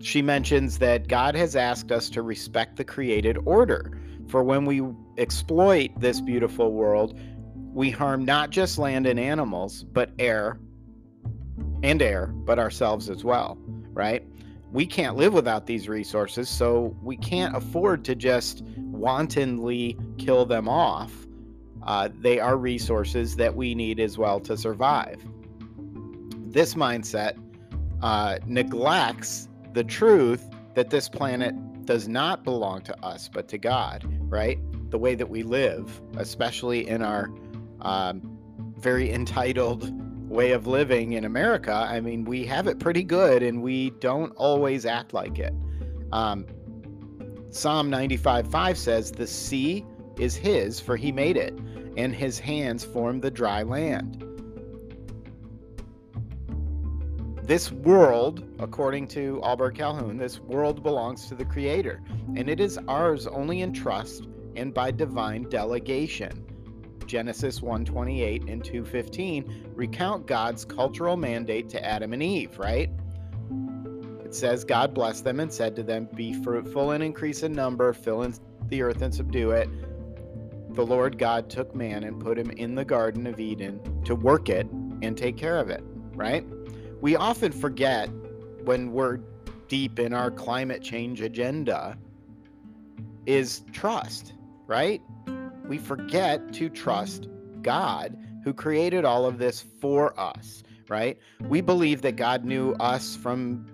she 0.00 0.22
mentions 0.22 0.78
that 0.78 1.08
God 1.08 1.34
has 1.34 1.54
asked 1.54 1.92
us 1.92 2.08
to 2.10 2.22
respect 2.22 2.76
the 2.76 2.84
created 2.84 3.38
order. 3.44 3.98
For 4.28 4.42
when 4.42 4.64
we 4.64 4.82
exploit 5.18 5.90
this 5.98 6.20
beautiful 6.20 6.72
world, 6.72 7.18
we 7.54 7.90
harm 7.90 8.24
not 8.24 8.50
just 8.50 8.78
land 8.78 9.06
and 9.06 9.20
animals, 9.20 9.84
but 9.84 10.10
air, 10.18 10.58
and 11.82 12.00
air, 12.00 12.28
but 12.28 12.58
ourselves 12.58 13.10
as 13.10 13.24
well, 13.24 13.58
right? 13.92 14.26
We 14.72 14.86
can't 14.86 15.16
live 15.16 15.34
without 15.34 15.66
these 15.66 15.88
resources, 15.88 16.48
so 16.48 16.96
we 17.02 17.16
can't 17.16 17.56
afford 17.56 18.04
to 18.06 18.14
just 18.14 18.62
wantonly 18.76 19.98
kill 20.18 20.46
them 20.46 20.68
off. 20.68 21.12
Uh, 21.82 22.08
they 22.20 22.38
are 22.38 22.56
resources 22.56 23.36
that 23.36 23.54
we 23.54 23.74
need 23.74 24.00
as 24.00 24.16
well 24.16 24.40
to 24.40 24.56
survive. 24.56 25.22
This 26.52 26.74
mindset 26.74 27.38
uh, 28.02 28.38
neglects 28.46 29.48
the 29.72 29.84
truth 29.84 30.48
that 30.74 30.90
this 30.90 31.08
planet 31.08 31.54
does 31.84 32.08
not 32.08 32.44
belong 32.44 32.82
to 32.82 33.04
us, 33.04 33.28
but 33.32 33.48
to 33.48 33.58
God, 33.58 34.04
right? 34.28 34.58
The 34.90 34.98
way 34.98 35.14
that 35.14 35.28
we 35.28 35.42
live, 35.42 36.00
especially 36.16 36.88
in 36.88 37.02
our 37.02 37.30
um, 37.80 38.38
very 38.78 39.12
entitled 39.12 39.92
way 40.28 40.52
of 40.52 40.66
living 40.66 41.12
in 41.12 41.24
America, 41.24 41.72
I 41.72 42.00
mean, 42.00 42.24
we 42.24 42.44
have 42.46 42.66
it 42.66 42.78
pretty 42.78 43.02
good 43.02 43.42
and 43.42 43.62
we 43.62 43.90
don't 43.90 44.32
always 44.36 44.86
act 44.86 45.12
like 45.12 45.38
it. 45.38 45.52
Um, 46.12 46.46
Psalm 47.50 47.90
95 47.90 48.46
5 48.48 48.78
says, 48.78 49.10
The 49.10 49.26
sea 49.26 49.84
is 50.18 50.36
his, 50.36 50.78
for 50.78 50.96
he 50.96 51.10
made 51.10 51.36
it, 51.36 51.54
and 51.96 52.14
his 52.14 52.38
hands 52.38 52.84
formed 52.84 53.22
the 53.22 53.30
dry 53.30 53.62
land. 53.62 54.24
This 57.42 57.72
world, 57.72 58.44
according 58.60 59.08
to 59.08 59.40
Ahlberg 59.42 59.74
Calhoun, 59.74 60.16
this 60.16 60.38
world 60.40 60.82
belongs 60.82 61.26
to 61.26 61.34
the 61.34 61.44
Creator, 61.44 62.00
and 62.36 62.48
it 62.48 62.60
is 62.60 62.78
ours 62.86 63.26
only 63.26 63.62
in 63.62 63.72
trust 63.72 64.28
and 64.56 64.72
by 64.72 64.90
divine 64.90 65.48
delegation. 65.48 66.46
Genesis 67.06 67.60
1:28 67.60 68.48
and 68.48 68.62
2:15 68.62 69.72
recount 69.74 70.26
God's 70.26 70.64
cultural 70.64 71.16
mandate 71.16 71.68
to 71.70 71.84
Adam 71.84 72.12
and 72.12 72.22
Eve, 72.22 72.56
right? 72.56 72.88
It 74.24 74.32
says 74.32 74.62
God 74.62 74.94
blessed 74.94 75.24
them 75.24 75.40
and 75.40 75.52
said 75.52 75.74
to 75.74 75.82
them, 75.82 76.08
"Be 76.14 76.32
fruitful 76.32 76.92
and 76.92 77.02
increase 77.02 77.42
in 77.42 77.52
number, 77.52 77.92
fill 77.92 78.22
in 78.22 78.34
the 78.68 78.82
earth 78.82 79.02
and 79.02 79.12
subdue 79.12 79.50
it." 79.50 79.68
The 80.74 80.86
Lord 80.86 81.18
God 81.18 81.50
took 81.50 81.74
man 81.74 82.04
and 82.04 82.20
put 82.20 82.38
him 82.38 82.52
in 82.52 82.76
the 82.76 82.84
garden 82.84 83.26
of 83.26 83.40
Eden 83.40 83.80
to 84.04 84.14
work 84.14 84.48
it 84.48 84.68
and 85.02 85.18
take 85.18 85.36
care 85.36 85.58
of 85.58 85.68
it, 85.68 85.82
right? 86.14 86.46
We 87.00 87.16
often 87.16 87.52
forget 87.52 88.08
when 88.64 88.92
we're 88.92 89.18
deep 89.68 89.98
in 89.98 90.12
our 90.12 90.30
climate 90.30 90.82
change 90.82 91.20
agenda 91.20 91.96
is 93.26 93.62
trust, 93.72 94.34
right? 94.66 95.00
we 95.70 95.78
forget 95.78 96.52
to 96.52 96.68
trust 96.68 97.28
God 97.62 98.16
who 98.42 98.52
created 98.52 99.04
all 99.04 99.24
of 99.24 99.38
this 99.38 99.64
for 99.80 100.18
us, 100.18 100.64
right? 100.88 101.16
We 101.48 101.60
believe 101.60 102.02
that 102.02 102.16
God 102.16 102.44
knew 102.44 102.72
us 102.80 103.14
from 103.14 103.66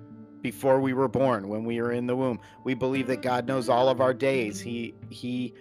before 0.43 0.79
we 0.79 0.93
were 0.93 1.09
born, 1.09 1.49
when 1.49 1.65
we 1.65 1.81
were 1.81 1.93
in 1.93 2.07
the 2.07 2.15
womb. 2.15 2.39
We 2.65 2.75
believe 2.75 3.07
that 3.07 3.23
God 3.23 3.49
knows 3.49 3.71
all 3.71 3.89
of 3.89 4.03
our 4.03 4.13
days. 4.13 4.61
He 4.61 4.95
he 5.09 5.55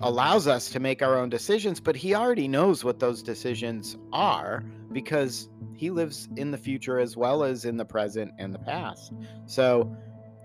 allows 0.00 0.46
us 0.46 0.70
to 0.70 0.80
make 0.80 1.02
our 1.02 1.18
own 1.18 1.28
decisions, 1.28 1.80
but 1.80 1.96
he 1.96 2.14
already 2.14 2.48
knows 2.48 2.84
what 2.84 3.00
those 3.00 3.22
decisions 3.22 3.96
are 4.12 4.64
because 4.92 5.48
he 5.76 5.90
lives 5.90 6.28
in 6.36 6.50
the 6.50 6.58
future 6.58 6.98
as 6.98 7.16
well 7.16 7.44
as 7.44 7.64
in 7.64 7.76
the 7.76 7.84
present 7.84 8.32
and 8.38 8.54
the 8.54 8.58
past. 8.58 9.12
So, 9.46 9.94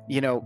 you 0.08 0.22
know, 0.22 0.45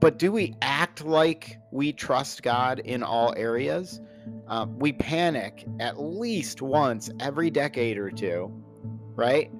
but 0.00 0.18
do 0.18 0.30
we 0.30 0.54
act 0.62 1.04
like 1.04 1.58
we 1.70 1.92
trust 1.92 2.42
God 2.42 2.80
in 2.80 3.02
all 3.02 3.34
areas? 3.36 4.00
Uh, 4.48 4.66
we 4.68 4.92
panic 4.92 5.64
at 5.80 6.00
least 6.00 6.62
once 6.62 7.10
every 7.20 7.50
decade 7.50 7.98
or 7.98 8.10
two, 8.10 8.52
right? 9.14 9.50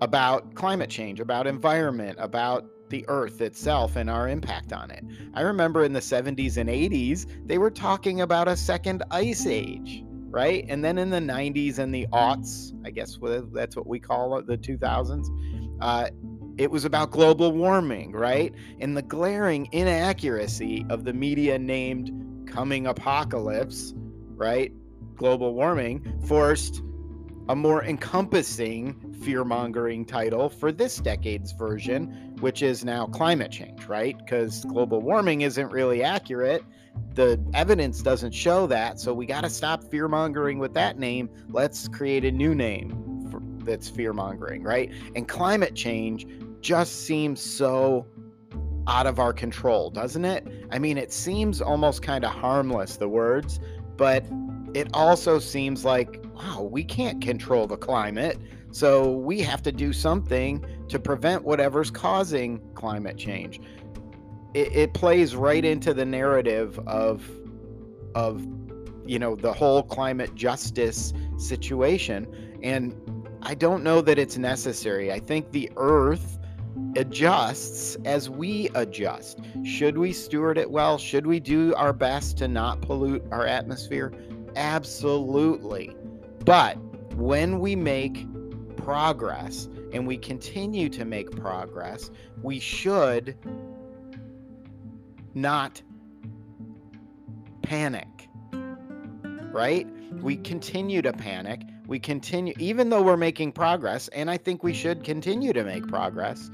About 0.00 0.54
climate 0.54 0.90
change, 0.90 1.20
about 1.20 1.46
environment, 1.46 2.16
about 2.20 2.66
the 2.92 3.04
earth 3.08 3.40
itself 3.40 3.96
and 3.96 4.10
our 4.10 4.28
impact 4.28 4.72
on 4.72 4.90
it. 4.90 5.02
I 5.34 5.40
remember 5.40 5.82
in 5.82 5.94
the 5.94 6.00
70s 6.00 6.58
and 6.58 6.68
80s, 6.68 7.26
they 7.46 7.56
were 7.56 7.70
talking 7.70 8.20
about 8.20 8.48
a 8.48 8.56
second 8.56 9.02
ice 9.10 9.46
age, 9.46 10.04
right? 10.30 10.64
And 10.68 10.84
then 10.84 10.98
in 10.98 11.08
the 11.08 11.18
90s 11.18 11.78
and 11.78 11.92
the 11.92 12.06
aughts, 12.12 12.72
I 12.86 12.90
guess 12.90 13.18
that's 13.52 13.76
what 13.76 13.86
we 13.86 13.98
call 13.98 14.36
it, 14.36 14.46
the 14.46 14.58
2000s, 14.58 15.26
uh, 15.80 16.10
it 16.58 16.70
was 16.70 16.84
about 16.84 17.10
global 17.10 17.50
warming, 17.52 18.12
right? 18.12 18.54
And 18.78 18.94
the 18.94 19.02
glaring 19.02 19.68
inaccuracy 19.72 20.84
of 20.90 21.04
the 21.04 21.14
media 21.14 21.58
named 21.58 22.46
coming 22.46 22.86
apocalypse, 22.86 23.94
right? 24.36 24.70
Global 25.16 25.54
warming 25.54 26.20
forced 26.26 26.82
a 27.48 27.56
more 27.56 27.84
encompassing 27.84 29.12
fear 29.22 29.44
mongering 29.44 30.04
title 30.04 30.48
for 30.48 30.72
this 30.72 30.96
decade's 30.96 31.52
version, 31.52 32.21
which 32.42 32.60
is 32.60 32.84
now 32.84 33.06
climate 33.06 33.52
change, 33.52 33.86
right? 33.86 34.18
Because 34.18 34.64
global 34.64 35.00
warming 35.00 35.42
isn't 35.42 35.70
really 35.70 36.02
accurate. 36.02 36.64
The 37.14 37.42
evidence 37.54 38.02
doesn't 38.02 38.32
show 38.32 38.66
that. 38.66 38.98
So 38.98 39.14
we 39.14 39.26
got 39.26 39.42
to 39.42 39.50
stop 39.50 39.84
fear 39.84 40.08
mongering 40.08 40.58
with 40.58 40.74
that 40.74 40.98
name. 40.98 41.30
Let's 41.48 41.86
create 41.86 42.24
a 42.24 42.32
new 42.32 42.54
name 42.54 43.28
for, 43.30 43.40
that's 43.64 43.88
fear 43.88 44.12
mongering, 44.12 44.64
right? 44.64 44.92
And 45.14 45.28
climate 45.28 45.76
change 45.76 46.26
just 46.60 47.06
seems 47.06 47.40
so 47.40 48.06
out 48.88 49.06
of 49.06 49.20
our 49.20 49.32
control, 49.32 49.90
doesn't 49.90 50.24
it? 50.24 50.46
I 50.72 50.80
mean, 50.80 50.98
it 50.98 51.12
seems 51.12 51.62
almost 51.62 52.02
kind 52.02 52.24
of 52.24 52.32
harmless, 52.32 52.96
the 52.96 53.08
words, 53.08 53.60
but 53.96 54.26
it 54.74 54.88
also 54.94 55.38
seems 55.38 55.84
like, 55.84 56.24
wow, 56.34 56.62
we 56.62 56.82
can't 56.82 57.22
control 57.22 57.68
the 57.68 57.76
climate. 57.76 58.38
So 58.72 59.12
we 59.12 59.40
have 59.40 59.62
to 59.62 59.72
do 59.72 59.92
something 59.92 60.64
to 60.88 60.98
prevent 60.98 61.44
whatever's 61.44 61.90
causing 61.90 62.58
climate 62.74 63.18
change. 63.18 63.60
It, 64.54 64.72
it 64.72 64.94
plays 64.94 65.36
right 65.36 65.64
into 65.64 65.94
the 65.94 66.06
narrative 66.06 66.78
of, 66.86 67.28
of, 68.14 68.46
you 69.06 69.18
know, 69.18 69.36
the 69.36 69.52
whole 69.52 69.82
climate 69.82 70.34
justice 70.34 71.12
situation. 71.36 72.26
And 72.62 72.94
I 73.42 73.54
don't 73.54 73.82
know 73.82 74.00
that 74.00 74.18
it's 74.18 74.38
necessary. 74.38 75.12
I 75.12 75.18
think 75.18 75.52
the 75.52 75.70
earth 75.76 76.38
adjusts 76.96 77.96
as 78.06 78.30
we 78.30 78.70
adjust. 78.74 79.40
Should 79.64 79.98
we 79.98 80.14
steward 80.14 80.56
it 80.56 80.70
well? 80.70 80.96
Should 80.96 81.26
we 81.26 81.40
do 81.40 81.74
our 81.74 81.92
best 81.92 82.38
to 82.38 82.48
not 82.48 82.80
pollute 82.80 83.22
our 83.30 83.46
atmosphere? 83.46 84.12
Absolutely. 84.56 85.94
But 86.44 86.78
when 87.14 87.58
we 87.58 87.76
make 87.76 88.26
progress 88.84 89.68
and 89.92 90.06
we 90.06 90.16
continue 90.16 90.88
to 90.90 91.04
make 91.04 91.30
progress, 91.30 92.10
we 92.42 92.58
should 92.58 93.36
not 95.34 95.82
panic. 97.62 98.28
Right? 99.52 99.86
We 100.20 100.36
continue 100.36 101.02
to 101.02 101.12
panic. 101.12 101.62
We 101.86 101.98
continue, 101.98 102.54
even 102.58 102.90
though 102.90 103.02
we're 103.02 103.16
making 103.16 103.52
progress, 103.52 104.08
and 104.08 104.30
I 104.30 104.36
think 104.36 104.62
we 104.62 104.72
should 104.72 105.04
continue 105.04 105.52
to 105.52 105.64
make 105.64 105.86
progress, 105.88 106.50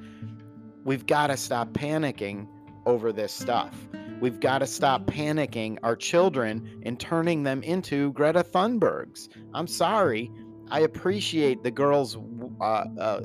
we've 0.85 1.07
got 1.07 1.29
to 1.29 1.37
stop 1.37 1.69
panicking 1.73 2.49
over 2.87 3.13
this 3.13 3.33
stuff. 3.33 3.89
We've 4.21 4.41
got 4.41 4.59
to 4.59 4.67
stop 4.67 5.07
panicking 5.07 5.79
our 5.85 5.95
children 5.95 6.81
and 6.83 6.99
turning 6.99 7.45
them 7.45 7.63
into 7.63 8.13
Greta 8.15 8.43
Thunbergs. 8.43 9.29
I'm 9.55 9.69
sorry. 9.69 10.33
I 10.71 10.81
appreciate 10.81 11.63
the 11.63 11.71
girl's 11.71 12.17
uh, 12.61 12.65
uh, 12.99 13.21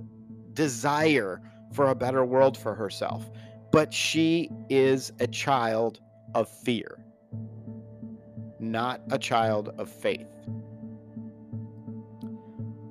desire 0.53 1.41
for 1.73 1.89
a 1.89 1.95
better 1.95 2.25
world 2.25 2.57
for 2.57 2.75
herself, 2.75 3.29
but 3.71 3.93
she 3.93 4.49
is 4.69 5.11
a 5.19 5.27
child 5.27 5.99
of 6.35 6.47
fear, 6.49 6.99
not 8.59 9.01
a 9.11 9.17
child 9.17 9.69
of 9.77 9.89
faith. 9.89 10.27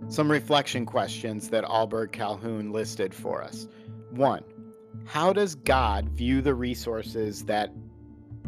Some 0.08 0.30
reflection 0.30 0.84
questions 0.84 1.48
that 1.48 1.64
Ahlberg 1.64 2.12
Calhoun 2.12 2.72
listed 2.72 3.14
for 3.14 3.42
us. 3.42 3.66
One, 4.10 4.44
how 5.06 5.32
does 5.32 5.54
God 5.54 6.10
view 6.10 6.42
the 6.42 6.54
resources 6.54 7.44
that 7.46 7.72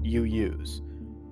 you 0.05 0.25
use. 0.25 0.83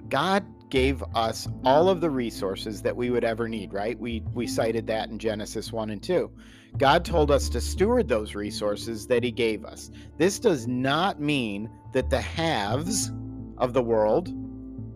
God 0.08 0.44
gave 0.72 1.04
us 1.14 1.46
all 1.66 1.90
of 1.90 2.00
the 2.00 2.08
resources 2.08 2.80
that 2.80 2.96
we 2.96 3.10
would 3.10 3.24
ever 3.24 3.46
need, 3.46 3.74
right? 3.74 4.00
We 4.00 4.22
we 4.32 4.46
cited 4.46 4.86
that 4.86 5.10
in 5.10 5.18
Genesis 5.18 5.70
1 5.70 5.90
and 5.90 6.02
2. 6.02 6.30
God 6.78 7.04
told 7.04 7.30
us 7.30 7.50
to 7.50 7.60
steward 7.60 8.08
those 8.08 8.34
resources 8.34 9.06
that 9.08 9.22
he 9.22 9.30
gave 9.30 9.66
us. 9.66 9.90
This 10.16 10.38
does 10.38 10.66
not 10.66 11.20
mean 11.20 11.68
that 11.92 12.08
the 12.08 12.22
haves 12.22 13.12
of 13.58 13.74
the 13.74 13.82
world, 13.82 14.32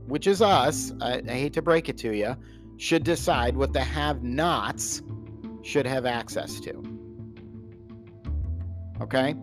which 0.08 0.26
is 0.26 0.40
us, 0.40 0.94
I, 1.02 1.20
I 1.28 1.32
hate 1.32 1.52
to 1.52 1.62
break 1.62 1.90
it 1.90 1.98
to 1.98 2.16
you, 2.16 2.34
should 2.78 3.04
decide 3.04 3.54
what 3.54 3.74
the 3.74 3.84
have-nots 3.84 5.02
should 5.62 5.86
have 5.86 6.06
access 6.06 6.58
to. 6.60 6.82
Okay? 9.02 9.34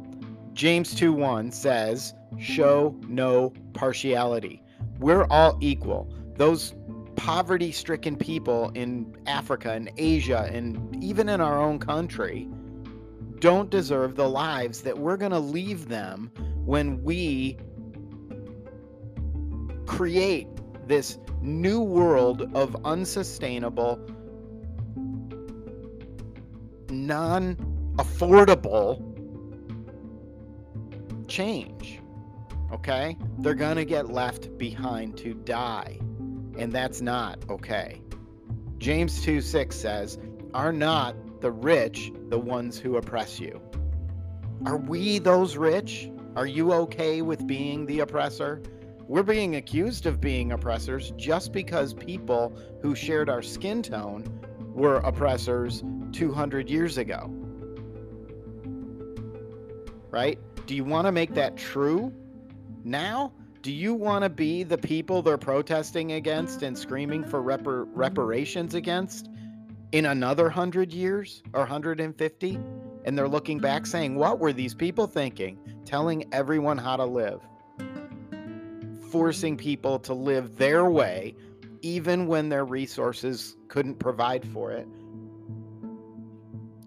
James 0.53 0.95
2 0.95 1.13
1 1.13 1.51
says, 1.51 2.15
show 2.39 2.99
no 3.07 3.53
partiality. 3.73 4.63
We're 4.97 5.25
all 5.25 5.59
equal. 5.61 6.11
Those 6.35 6.73
poverty 7.15 7.71
stricken 7.71 8.15
people 8.15 8.71
in 8.75 9.15
Africa 9.27 9.71
and 9.71 9.91
Asia 9.97 10.49
and 10.51 11.03
even 11.03 11.29
in 11.29 11.39
our 11.39 11.61
own 11.61 11.79
country 11.79 12.49
don't 13.39 13.69
deserve 13.69 14.15
the 14.15 14.27
lives 14.27 14.81
that 14.81 14.97
we're 14.97 15.17
going 15.17 15.31
to 15.31 15.39
leave 15.39 15.89
them 15.89 16.31
when 16.65 17.03
we 17.03 17.57
create 19.85 20.47
this 20.87 21.17
new 21.41 21.81
world 21.81 22.49
of 22.55 22.75
unsustainable, 22.85 23.99
non 26.89 27.55
affordable 27.97 29.01
change. 31.27 31.99
Okay? 32.71 33.17
They're 33.39 33.53
going 33.53 33.75
to 33.75 33.85
get 33.85 34.09
left 34.09 34.57
behind 34.57 35.17
to 35.17 35.33
die. 35.33 35.99
And 36.57 36.71
that's 36.71 37.01
not 37.01 37.39
okay. 37.49 38.01
James 38.77 39.21
2 39.23 39.41
6 39.41 39.75
says, 39.75 40.17
Are 40.53 40.71
not 40.73 41.15
the 41.41 41.51
rich 41.51 42.11
the 42.29 42.39
ones 42.39 42.77
who 42.77 42.97
oppress 42.97 43.39
you? 43.39 43.61
Are 44.65 44.77
we 44.77 45.19
those 45.19 45.57
rich? 45.57 46.09
Are 46.35 46.47
you 46.47 46.73
okay 46.73 47.21
with 47.21 47.45
being 47.45 47.85
the 47.85 47.99
oppressor? 47.99 48.61
We're 49.07 49.23
being 49.23 49.55
accused 49.55 50.05
of 50.05 50.21
being 50.21 50.51
oppressors 50.51 51.11
just 51.17 51.51
because 51.51 51.93
people 51.93 52.57
who 52.81 52.95
shared 52.95 53.29
our 53.29 53.41
skin 53.41 53.83
tone 53.83 54.23
were 54.73 54.97
oppressors 54.97 55.83
200 56.13 56.69
years 56.69 56.97
ago. 56.97 57.29
Right? 60.09 60.39
Do 60.65 60.75
you 60.75 60.83
want 60.83 61.07
to 61.07 61.11
make 61.11 61.33
that 61.33 61.57
true 61.57 62.13
now? 62.83 63.33
Do 63.63 63.71
you 63.71 63.93
want 63.93 64.23
to 64.23 64.29
be 64.29 64.63
the 64.63 64.77
people 64.77 65.21
they're 65.21 65.37
protesting 65.37 66.11
against 66.11 66.63
and 66.63 66.77
screaming 66.77 67.23
for 67.23 67.41
repar- 67.41 67.87
reparations 67.93 68.75
against 68.75 69.29
in 69.93 70.05
another 70.05 70.43
100 70.43 70.91
years 70.91 71.41
or 71.53 71.61
150 71.61 72.59
and 73.05 73.17
they're 73.17 73.27
looking 73.27 73.59
back 73.59 73.85
saying 73.85 74.15
what 74.15 74.39
were 74.39 74.51
these 74.51 74.73
people 74.75 75.07
thinking? 75.07 75.57
Telling 75.85 76.25
everyone 76.33 76.77
how 76.77 76.97
to 76.97 77.05
live. 77.05 77.41
Forcing 79.09 79.55
people 79.55 79.97
to 79.99 80.13
live 80.13 80.57
their 80.57 80.89
way 80.89 81.33
even 81.81 82.27
when 82.27 82.49
their 82.49 82.65
resources 82.65 83.55
couldn't 83.69 83.95
provide 83.95 84.45
for 84.45 84.73
it. 84.73 84.87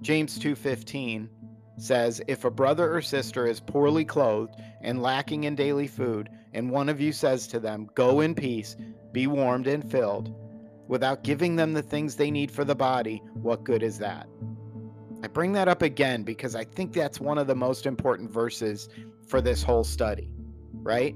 James 0.02 0.38
2:15 0.38 1.30
says 1.76 2.20
if 2.26 2.44
a 2.44 2.50
brother 2.50 2.94
or 2.94 3.02
sister 3.02 3.46
is 3.46 3.60
poorly 3.60 4.04
clothed 4.04 4.54
and 4.80 5.02
lacking 5.02 5.44
in 5.44 5.54
daily 5.54 5.86
food 5.86 6.30
and 6.54 6.70
one 6.70 6.88
of 6.88 7.00
you 7.00 7.12
says 7.12 7.46
to 7.48 7.60
them, 7.60 7.88
Go 7.94 8.20
in 8.20 8.34
peace, 8.34 8.76
be 9.12 9.26
warmed 9.26 9.66
and 9.66 9.88
filled, 9.90 10.34
without 10.88 11.22
giving 11.22 11.56
them 11.56 11.72
the 11.72 11.82
things 11.82 12.16
they 12.16 12.30
need 12.30 12.50
for 12.50 12.64
the 12.64 12.74
body, 12.74 13.22
what 13.34 13.64
good 13.64 13.82
is 13.82 13.98
that? 13.98 14.26
I 15.22 15.28
bring 15.28 15.52
that 15.52 15.68
up 15.68 15.82
again 15.82 16.22
because 16.22 16.54
I 16.54 16.64
think 16.64 16.92
that's 16.92 17.20
one 17.20 17.36
of 17.38 17.46
the 17.46 17.54
most 17.54 17.86
important 17.86 18.30
verses 18.30 18.88
for 19.26 19.40
this 19.40 19.62
whole 19.62 19.84
study, 19.84 20.30
right? 20.72 21.14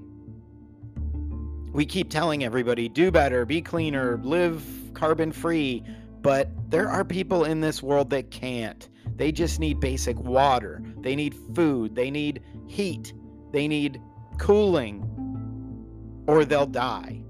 We 1.73 1.87
keep 1.87 2.11
telling 2.11 2.45
everybody 2.45 2.89
do 2.89 3.11
better, 3.11 3.47
be 3.47 3.63
cleaner, 3.63 4.19
live 4.23 4.65
carbon 4.95 5.33
free, 5.33 5.85
but 6.21 6.51
there 6.71 6.89
are 6.89 7.05
people 7.05 7.45
in 7.45 7.61
this 7.61 7.83
world 7.83 8.11
that 8.11 8.31
can't. 8.31 8.89
They 9.21 9.33
just 9.33 9.61
need 9.61 9.81
basic 9.81 10.19
water, 10.19 10.83
they 10.97 11.15
need 11.15 11.35
food, 11.55 11.95
they 11.95 12.11
need 12.11 12.43
heat, 12.67 13.13
they 13.53 13.69
need 13.69 14.01
cooling, 14.39 15.05
or 16.27 16.47
they'll 16.47 16.65
die. 16.65 17.23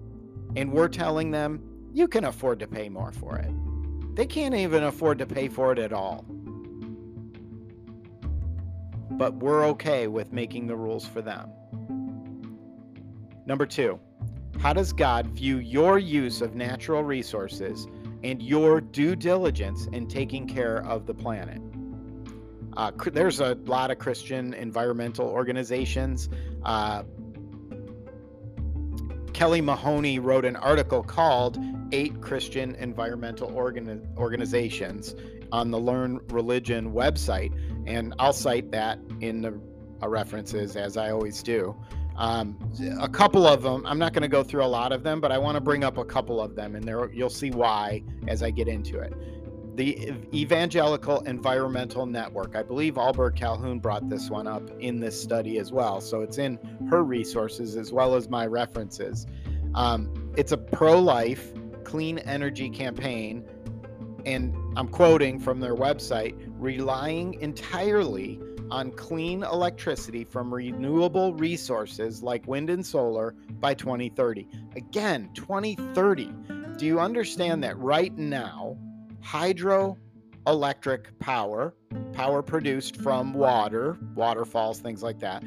And 0.54 0.72
we're 0.72 0.86
telling 0.86 1.32
them, 1.32 1.60
you 1.92 2.06
can 2.06 2.26
afford 2.26 2.60
to 2.60 2.68
pay 2.68 2.88
more 2.88 3.10
for 3.10 3.38
it. 3.38 3.50
They 4.14 4.24
can't 4.24 4.54
even 4.54 4.84
afford 4.84 5.18
to 5.18 5.26
pay 5.26 5.48
for 5.48 5.72
it 5.72 5.80
at 5.80 5.92
all. 5.92 6.24
But 9.10 9.34
we're 9.34 9.64
okay 9.70 10.06
with 10.06 10.32
making 10.32 10.68
the 10.68 10.76
rules 10.76 11.04
for 11.04 11.22
them. 11.22 11.50
Number 13.46 13.66
two, 13.66 13.98
how 14.60 14.72
does 14.72 14.92
God 14.92 15.26
view 15.26 15.58
your 15.58 15.98
use 15.98 16.40
of 16.40 16.54
natural 16.54 17.02
resources 17.02 17.88
and 18.22 18.40
your 18.40 18.80
due 18.80 19.16
diligence 19.16 19.86
in 19.86 20.06
taking 20.06 20.46
care 20.46 20.86
of 20.86 21.06
the 21.06 21.14
planet? 21.14 21.60
Uh, 22.76 22.90
there's 23.12 23.40
a 23.40 23.54
lot 23.64 23.90
of 23.90 23.98
Christian 23.98 24.54
environmental 24.54 25.26
organizations. 25.26 26.28
Uh, 26.64 27.02
Kelli 29.32 29.62
Mahoney 29.62 30.18
wrote 30.18 30.44
an 30.44 30.56
article 30.56 31.02
called 31.02 31.58
Eight 31.92 32.20
Christian 32.20 32.74
Environmental 32.76 33.52
Organ- 33.54 34.06
Organizations 34.16 35.14
on 35.50 35.70
the 35.70 35.78
Learn 35.78 36.20
Religion 36.28 36.92
website. 36.92 37.52
And 37.86 38.14
I'll 38.18 38.32
cite 38.32 38.70
that 38.72 38.98
in 39.20 39.42
the 39.42 39.60
uh, 40.02 40.08
references 40.08 40.76
as 40.76 40.96
I 40.96 41.10
always 41.10 41.42
do. 41.42 41.74
Um, 42.16 42.58
a 43.00 43.08
couple 43.08 43.46
of 43.46 43.62
them, 43.62 43.86
I'm 43.86 43.98
not 43.98 44.12
going 44.12 44.22
to 44.22 44.28
go 44.28 44.42
through 44.42 44.64
a 44.64 44.66
lot 44.66 44.92
of 44.92 45.02
them, 45.02 45.20
but 45.20 45.32
I 45.32 45.38
want 45.38 45.54
to 45.54 45.60
bring 45.60 45.84
up 45.84 45.96
a 45.96 46.04
couple 46.04 46.40
of 46.40 46.54
them, 46.54 46.76
and 46.76 46.84
there 46.84 47.10
you'll 47.10 47.30
see 47.30 47.50
why 47.50 48.02
as 48.28 48.42
I 48.42 48.50
get 48.50 48.68
into 48.68 48.98
it 48.98 49.14
the 49.74 50.12
Evangelical 50.34 51.20
Environmental 51.20 52.06
Network. 52.06 52.56
I 52.56 52.62
believe 52.62 52.94
Ahlberg 52.94 53.36
Calhoun 53.36 53.78
brought 53.78 54.08
this 54.08 54.30
one 54.30 54.46
up 54.46 54.68
in 54.80 55.00
this 55.00 55.20
study 55.20 55.58
as 55.58 55.72
well. 55.72 56.00
So 56.00 56.22
it's 56.22 56.38
in 56.38 56.58
her 56.90 57.02
resources 57.02 57.76
as 57.76 57.92
well 57.92 58.14
as 58.14 58.28
my 58.28 58.46
references. 58.46 59.26
Um, 59.74 60.32
it's 60.36 60.52
a 60.52 60.58
pro 60.58 60.98
life, 60.98 61.52
clean 61.84 62.18
energy 62.18 62.70
campaign. 62.70 63.44
And 64.26 64.54
I'm 64.76 64.88
quoting 64.88 65.38
from 65.38 65.60
their 65.60 65.74
website 65.74 66.34
relying 66.58 67.34
entirely 67.40 68.38
on 68.70 68.92
clean 68.92 69.42
electricity 69.42 70.24
from 70.24 70.52
renewable 70.52 71.34
resources 71.34 72.22
like 72.22 72.46
wind 72.46 72.70
and 72.70 72.84
solar 72.84 73.34
by 73.60 73.74
2030. 73.74 74.46
Again, 74.76 75.30
2030. 75.34 76.32
Do 76.76 76.86
you 76.86 77.00
understand 77.00 77.64
that 77.64 77.76
right 77.78 78.16
now? 78.16 78.76
Hydroelectric 79.22 81.18
power, 81.18 81.74
power 82.12 82.42
produced 82.42 82.96
from 82.96 83.34
water, 83.34 83.98
waterfalls, 84.14 84.80
things 84.80 85.02
like 85.02 85.18
that, 85.20 85.42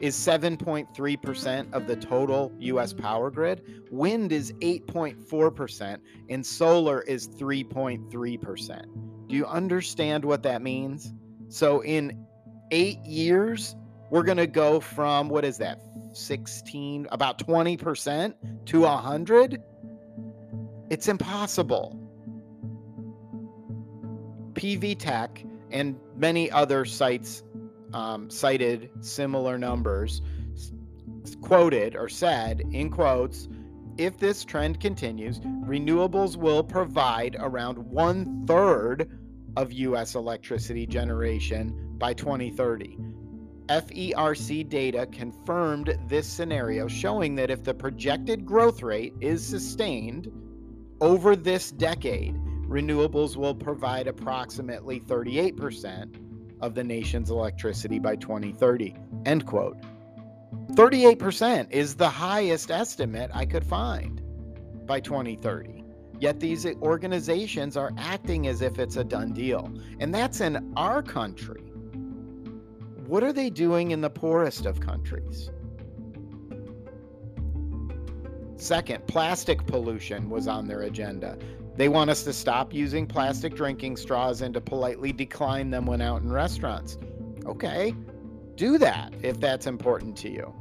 is 0.00 0.14
7.3% 0.14 1.72
of 1.72 1.86
the 1.86 1.96
total 1.96 2.52
US 2.58 2.92
power 2.92 3.30
grid. 3.30 3.84
Wind 3.90 4.32
is 4.32 4.52
8.4%, 4.54 5.98
and 6.28 6.44
solar 6.44 7.00
is 7.02 7.28
3.3%. 7.28 9.28
Do 9.28 9.34
you 9.34 9.46
understand 9.46 10.24
what 10.24 10.42
that 10.42 10.62
means? 10.62 11.12
So, 11.48 11.82
in 11.82 12.26
eight 12.70 12.98
years, 13.04 13.74
we're 14.10 14.22
going 14.22 14.36
to 14.36 14.46
go 14.46 14.80
from 14.80 15.28
what 15.28 15.44
is 15.44 15.58
that, 15.58 15.80
16, 16.12 17.08
about 17.10 17.38
20% 17.38 18.34
to 18.66 18.80
100? 18.80 19.62
It's 20.90 21.08
impossible. 21.08 22.05
PV 24.56 24.98
Tech 24.98 25.44
and 25.70 25.98
many 26.16 26.50
other 26.50 26.84
sites 26.84 27.42
um, 27.92 28.30
cited 28.30 28.90
similar 29.00 29.58
numbers, 29.58 30.22
quoted 31.40 31.94
or 31.96 32.08
said 32.08 32.62
in 32.72 32.90
quotes 32.90 33.48
if 33.98 34.18
this 34.18 34.44
trend 34.44 34.80
continues, 34.80 35.40
renewables 35.40 36.36
will 36.36 36.62
provide 36.62 37.36
around 37.38 37.78
one 37.78 38.44
third 38.46 39.10
of 39.56 39.72
U.S. 39.72 40.14
electricity 40.14 40.86
generation 40.86 41.94
by 41.96 42.12
2030. 42.12 42.98
FERC 43.68 44.68
data 44.68 45.06
confirmed 45.10 45.98
this 46.08 46.26
scenario, 46.26 46.86
showing 46.86 47.34
that 47.36 47.50
if 47.50 47.64
the 47.64 47.72
projected 47.74 48.44
growth 48.44 48.82
rate 48.82 49.14
is 49.20 49.44
sustained 49.44 50.30
over 51.00 51.34
this 51.34 51.70
decade, 51.72 52.38
renewables 52.68 53.36
will 53.36 53.54
provide 53.54 54.06
approximately 54.06 55.00
38% 55.00 56.16
of 56.60 56.74
the 56.74 56.84
nation's 56.84 57.30
electricity 57.30 57.98
by 57.98 58.16
2030. 58.16 58.94
End 59.24 59.46
quote. 59.46 59.76
38% 60.72 61.70
is 61.70 61.94
the 61.94 62.08
highest 62.08 62.70
estimate 62.70 63.30
I 63.32 63.46
could 63.46 63.64
find 63.64 64.20
by 64.86 65.00
2030. 65.00 65.84
Yet 66.18 66.40
these 66.40 66.66
organizations 66.66 67.76
are 67.76 67.92
acting 67.98 68.46
as 68.46 68.62
if 68.62 68.78
it's 68.78 68.96
a 68.96 69.04
done 69.04 69.32
deal. 69.32 69.70
And 70.00 70.14
that's 70.14 70.40
in 70.40 70.72
our 70.76 71.02
country. 71.02 71.60
What 73.06 73.22
are 73.22 73.32
they 73.32 73.50
doing 73.50 73.90
in 73.90 74.00
the 74.00 74.10
poorest 74.10 74.66
of 74.66 74.80
countries? 74.80 75.50
Second, 78.56 79.06
plastic 79.06 79.66
pollution 79.66 80.30
was 80.30 80.48
on 80.48 80.66
their 80.66 80.82
agenda. 80.82 81.38
They 81.76 81.88
want 81.88 82.08
us 82.08 82.22
to 82.24 82.32
stop 82.32 82.72
using 82.72 83.06
plastic 83.06 83.54
drinking 83.54 83.96
straws 83.98 84.40
and 84.40 84.54
to 84.54 84.60
politely 84.60 85.12
decline 85.12 85.70
them 85.70 85.84
when 85.86 86.00
out 86.00 86.22
in 86.22 86.32
restaurants. 86.32 86.96
Okay, 87.44 87.94
do 88.54 88.78
that 88.78 89.12
if 89.22 89.38
that's 89.40 89.66
important 89.66 90.16
to 90.18 90.30
you. 90.30 90.54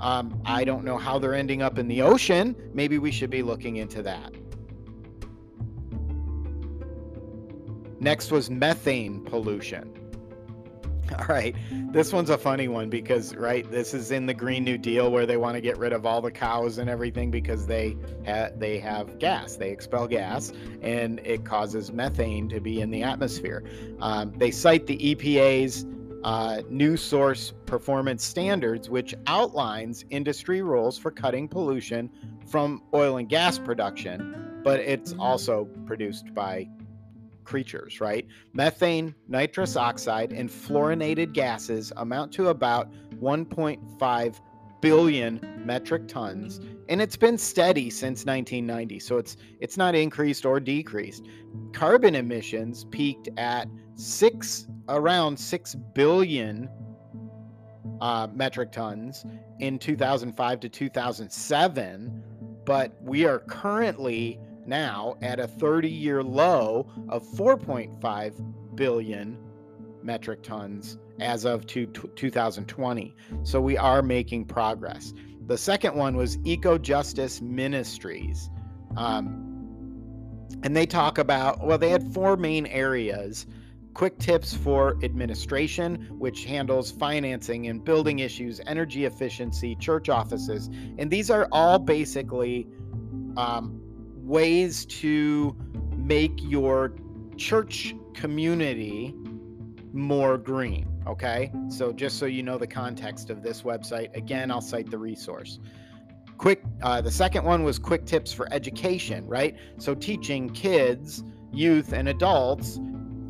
Um, 0.00 0.40
I 0.44 0.64
don't 0.64 0.84
know 0.84 0.98
how 0.98 1.18
they're 1.18 1.34
ending 1.34 1.62
up 1.62 1.78
in 1.78 1.88
the 1.88 2.02
ocean. 2.02 2.54
Maybe 2.74 2.98
we 2.98 3.10
should 3.10 3.30
be 3.30 3.42
looking 3.42 3.76
into 3.76 4.02
that. 4.02 4.32
Next 8.00 8.30
was 8.30 8.50
methane 8.50 9.24
pollution. 9.24 9.90
All 11.18 11.26
right. 11.26 11.54
This 11.92 12.12
one's 12.12 12.30
a 12.30 12.38
funny 12.38 12.68
one 12.68 12.90
because 12.90 13.34
right, 13.36 13.70
this 13.70 13.94
is 13.94 14.10
in 14.10 14.26
the 14.26 14.34
Green 14.34 14.64
New 14.64 14.78
Deal 14.78 15.10
where 15.10 15.26
they 15.26 15.36
want 15.36 15.54
to 15.54 15.60
get 15.60 15.78
rid 15.78 15.92
of 15.92 16.04
all 16.04 16.20
the 16.20 16.30
cows 16.30 16.78
and 16.78 16.90
everything 16.90 17.30
because 17.30 17.66
they 17.66 17.96
ha- 18.26 18.50
they 18.56 18.78
have 18.78 19.18
gas. 19.18 19.56
They 19.56 19.70
expel 19.70 20.06
gas 20.06 20.52
and 20.82 21.20
it 21.20 21.44
causes 21.44 21.92
methane 21.92 22.48
to 22.48 22.60
be 22.60 22.80
in 22.80 22.90
the 22.90 23.02
atmosphere. 23.02 23.64
Um, 24.00 24.32
they 24.36 24.50
cite 24.50 24.86
the 24.86 24.98
EPA's 24.98 25.86
uh, 26.24 26.62
new 26.68 26.96
source 26.96 27.52
performance 27.66 28.24
standards, 28.24 28.90
which 28.90 29.14
outlines 29.26 30.04
industry 30.10 30.60
rules 30.60 30.98
for 30.98 31.10
cutting 31.10 31.46
pollution 31.46 32.10
from 32.46 32.82
oil 32.92 33.16
and 33.16 33.28
gas 33.28 33.58
production, 33.58 34.60
but 34.64 34.80
it's 34.80 35.14
also 35.20 35.66
produced 35.86 36.34
by 36.34 36.68
creatures, 37.46 38.00
right? 38.00 38.26
Methane, 38.52 39.14
nitrous 39.28 39.76
oxide, 39.76 40.32
and 40.32 40.50
fluorinated 40.50 41.32
gases 41.32 41.92
amount 41.96 42.32
to 42.32 42.48
about 42.48 42.92
1.5 43.20 44.40
billion 44.82 45.40
metric 45.64 46.06
tons 46.06 46.60
and 46.88 47.00
it's 47.00 47.16
been 47.16 47.38
steady 47.38 47.88
since 47.88 48.24
1990 48.24 48.98
so 49.00 49.16
it's 49.16 49.36
it's 49.58 49.76
not 49.76 49.94
increased 49.94 50.44
or 50.44 50.60
decreased 50.60 51.24
carbon 51.72 52.14
emissions 52.14 52.84
peaked 52.84 53.28
at 53.38 53.68
6 53.94 54.68
around 54.88 55.38
6 55.38 55.74
billion 55.94 56.68
uh, 58.00 58.28
metric 58.34 58.70
tons 58.70 59.24
in 59.60 59.78
2005 59.78 60.60
to 60.60 60.68
2007 60.68 62.22
but 62.64 62.96
we 63.00 63.24
are 63.24 63.38
currently 63.40 64.38
now 64.66 65.16
at 65.22 65.40
a 65.40 65.46
30 65.46 65.88
year 65.88 66.22
low 66.22 66.88
of 67.08 67.22
4.5 67.22 68.76
billion 68.76 69.38
metric 70.02 70.42
tons 70.42 70.98
as 71.20 71.44
of 71.44 71.66
to 71.66 71.86
2020. 71.86 73.16
So 73.42 73.60
we 73.60 73.76
are 73.76 74.02
making 74.02 74.44
progress. 74.46 75.12
The 75.46 75.56
second 75.56 75.94
one 75.94 76.16
was 76.16 76.38
Eco 76.44 76.78
Justice 76.78 77.40
Ministries. 77.40 78.50
Um, 78.96 79.42
and 80.62 80.76
they 80.76 80.86
talk 80.86 81.18
about, 81.18 81.64
well, 81.64 81.78
they 81.78 81.90
had 81.90 82.12
four 82.12 82.36
main 82.36 82.66
areas 82.66 83.46
quick 83.96 84.18
tips 84.18 84.52
for 84.52 84.98
administration, 85.02 86.06
which 86.18 86.44
handles 86.44 86.90
financing 86.90 87.68
and 87.68 87.82
building 87.82 88.18
issues, 88.18 88.60
energy 88.66 89.06
efficiency, 89.06 89.74
church 89.76 90.10
offices. 90.10 90.68
And 90.98 91.10
these 91.10 91.30
are 91.30 91.48
all 91.50 91.78
basically 91.78 92.66
um, 93.38 93.80
ways 94.26 94.84
to 94.86 95.56
make 95.96 96.32
your 96.42 96.94
church 97.36 97.94
community 98.12 99.14
more 99.92 100.36
green. 100.36 100.88
Okay. 101.06 101.52
So, 101.68 101.92
just 101.92 102.18
so 102.18 102.26
you 102.26 102.42
know 102.42 102.58
the 102.58 102.66
context 102.66 103.30
of 103.30 103.42
this 103.42 103.62
website, 103.62 104.14
again, 104.16 104.50
I'll 104.50 104.60
cite 104.60 104.90
the 104.90 104.98
resource. 104.98 105.60
Quick, 106.36 106.62
uh, 106.82 107.00
the 107.00 107.10
second 107.10 107.44
one 107.44 107.62
was 107.62 107.78
quick 107.78 108.04
tips 108.04 108.32
for 108.32 108.52
education, 108.52 109.26
right? 109.26 109.56
So, 109.78 109.94
teaching 109.94 110.50
kids, 110.50 111.22
youth, 111.52 111.92
and 111.92 112.08
adults 112.08 112.80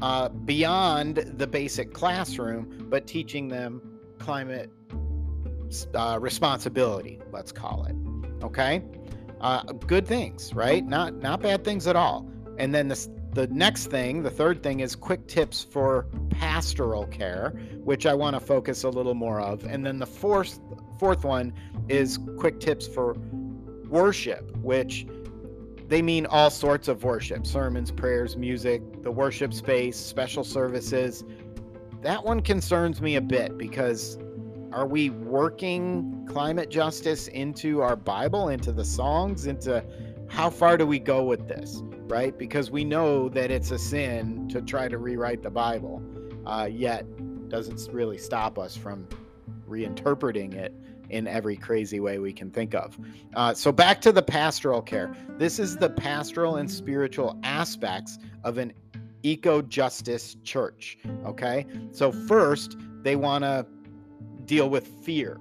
uh, 0.01 0.31
beyond 0.31 1.17
the 1.17 1.47
basic 1.47 1.93
classroom, 1.93 2.87
but 2.89 3.07
teaching 3.07 3.49
them 3.49 3.83
climate 4.19 4.71
uh, 5.95 6.19
responsibility, 6.21 7.21
let's 7.33 7.53
call 7.53 7.85
it. 7.85 7.95
Okay 8.43 8.83
uh, 9.41 9.63
good 9.63 10.07
things, 10.07 10.55
right? 10.55 10.85
Not 10.87 11.15
not 11.15 11.43
bad 11.43 11.65
things 11.65 11.87
at 11.87 11.97
all. 11.97 12.29
And 12.59 12.75
then 12.75 12.89
the 12.89 13.09
the 13.33 13.47
next 13.49 13.89
thing, 13.89 14.23
the 14.23 14.31
third 14.31 14.63
thing 14.63 14.81
is 14.81 14.97
quick 14.97 15.27
tips 15.27 15.63
for 15.63 16.07
pastoral 16.31 17.07
care, 17.07 17.51
which 17.85 18.07
I 18.07 18.15
want 18.15 18.35
to 18.35 18.41
focus 18.41 18.85
a 18.85 18.89
little 18.89 19.15
more 19.15 19.41
of. 19.41 19.65
And 19.65 19.85
then 19.85 19.99
the 19.99 20.07
fourth 20.07 20.59
fourth 20.99 21.25
one 21.25 21.53
is 21.89 22.19
quick 22.39 22.61
tips 22.61 22.87
for 22.87 23.15
worship, 23.89 24.57
which 24.57 25.07
they 25.89 26.03
mean 26.03 26.27
all 26.27 26.51
sorts 26.51 26.89
of 26.89 27.05
worship 27.05 27.47
sermons, 27.47 27.91
prayers, 27.93 28.37
music, 28.37 29.03
the 29.03 29.11
worship 29.11 29.53
space, 29.53 29.97
special 29.97 30.43
services. 30.43 31.25
That 32.03 32.25
one 32.25 32.41
concerns 32.41 33.01
me 33.01 33.17
a 33.17 33.21
bit 33.21 33.57
because 33.59 34.19
are 34.77 34.87
we 34.87 35.09
working 35.09 36.29
climate 36.31 36.69
justice 36.69 37.29
into 37.29 37.81
our 37.81 37.97
Bible, 37.97 38.51
into 38.51 38.73
the 38.73 38.85
songs, 38.85 39.47
into 39.47 39.83
how 40.29 40.51
far 40.51 40.77
do 40.77 40.87
we 40.87 40.99
go 40.99 41.25
with 41.25 41.49
this, 41.49 41.81
right? 42.09 42.37
Because 42.37 42.71
we 42.71 42.85
know 42.85 43.31
that 43.31 43.51
it's 43.51 43.71
a 43.71 43.79
sin 43.79 44.47
to 44.49 44.61
try 44.61 44.87
to 44.87 44.99
rewrite 44.99 45.43
the 45.43 45.49
Bible, 45.49 46.03
uh, 46.45 46.69
yet 46.71 47.07
doesn't 47.49 47.91
really 47.91 48.19
stop 48.19 48.59
us 48.59 48.77
from 48.77 49.09
reinterpreting 49.67 50.53
it 50.53 50.75
in 51.09 51.27
every 51.27 51.57
crazy 51.57 51.99
way 51.99 52.19
we 52.19 52.35
can 52.35 52.51
think 52.51 52.75
of. 52.75 52.99
Uh, 53.35 53.55
so, 53.55 53.73
back 53.73 53.99
to 54.03 54.13
the 54.13 54.23
pastoral 54.23 54.83
care. 54.83 55.17
This 55.39 55.59
is 55.59 55.79
the 55.79 55.89
pastoral 55.89 56.57
and 56.57 56.71
spiritual 56.71 57.41
aspects 57.45 58.19
of 58.45 58.59
an 58.59 58.75
eco 59.23 59.63
justice 59.63 60.37
church. 60.45 60.99
Okay. 61.25 61.65
So, 61.93 62.13
first, 62.13 62.77
they 63.03 63.17
want 63.17 63.45
to 63.45 63.65
deal 64.47 64.71
with 64.71 64.87
fear. 64.87 65.41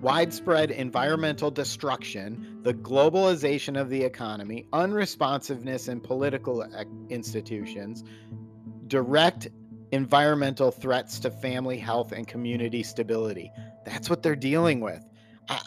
Widespread 0.00 0.70
environmental 0.70 1.50
destruction, 1.50 2.60
the 2.62 2.74
globalization 2.74 3.78
of 3.78 3.90
the 3.90 4.02
economy, 4.02 4.66
unresponsiveness 4.72 5.88
in 5.88 6.00
political 6.00 6.64
institutions, 7.10 8.02
direct 8.86 9.48
environmental 9.92 10.70
threats 10.70 11.18
to 11.20 11.30
family 11.30 11.78
health 11.78 12.12
and 12.12 12.26
community 12.26 12.82
stability. 12.82 13.52
That's 13.84 14.08
what 14.08 14.22
they're 14.22 14.36
dealing 14.36 14.80
with. 14.80 15.04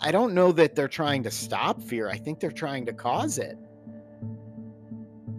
I, 0.01 0.11
don't 0.11 0.33
know 0.33 0.53
that 0.53 0.75
they're 0.75 0.87
trying 0.87 1.23
to 1.23 1.31
stop 1.31 1.81
fear. 1.81 2.07
I 2.09 2.17
think 2.17 2.39
they're 2.39 2.51
trying 2.51 2.85
to 2.85 2.93
cause 2.93 3.37
it. 3.37 3.57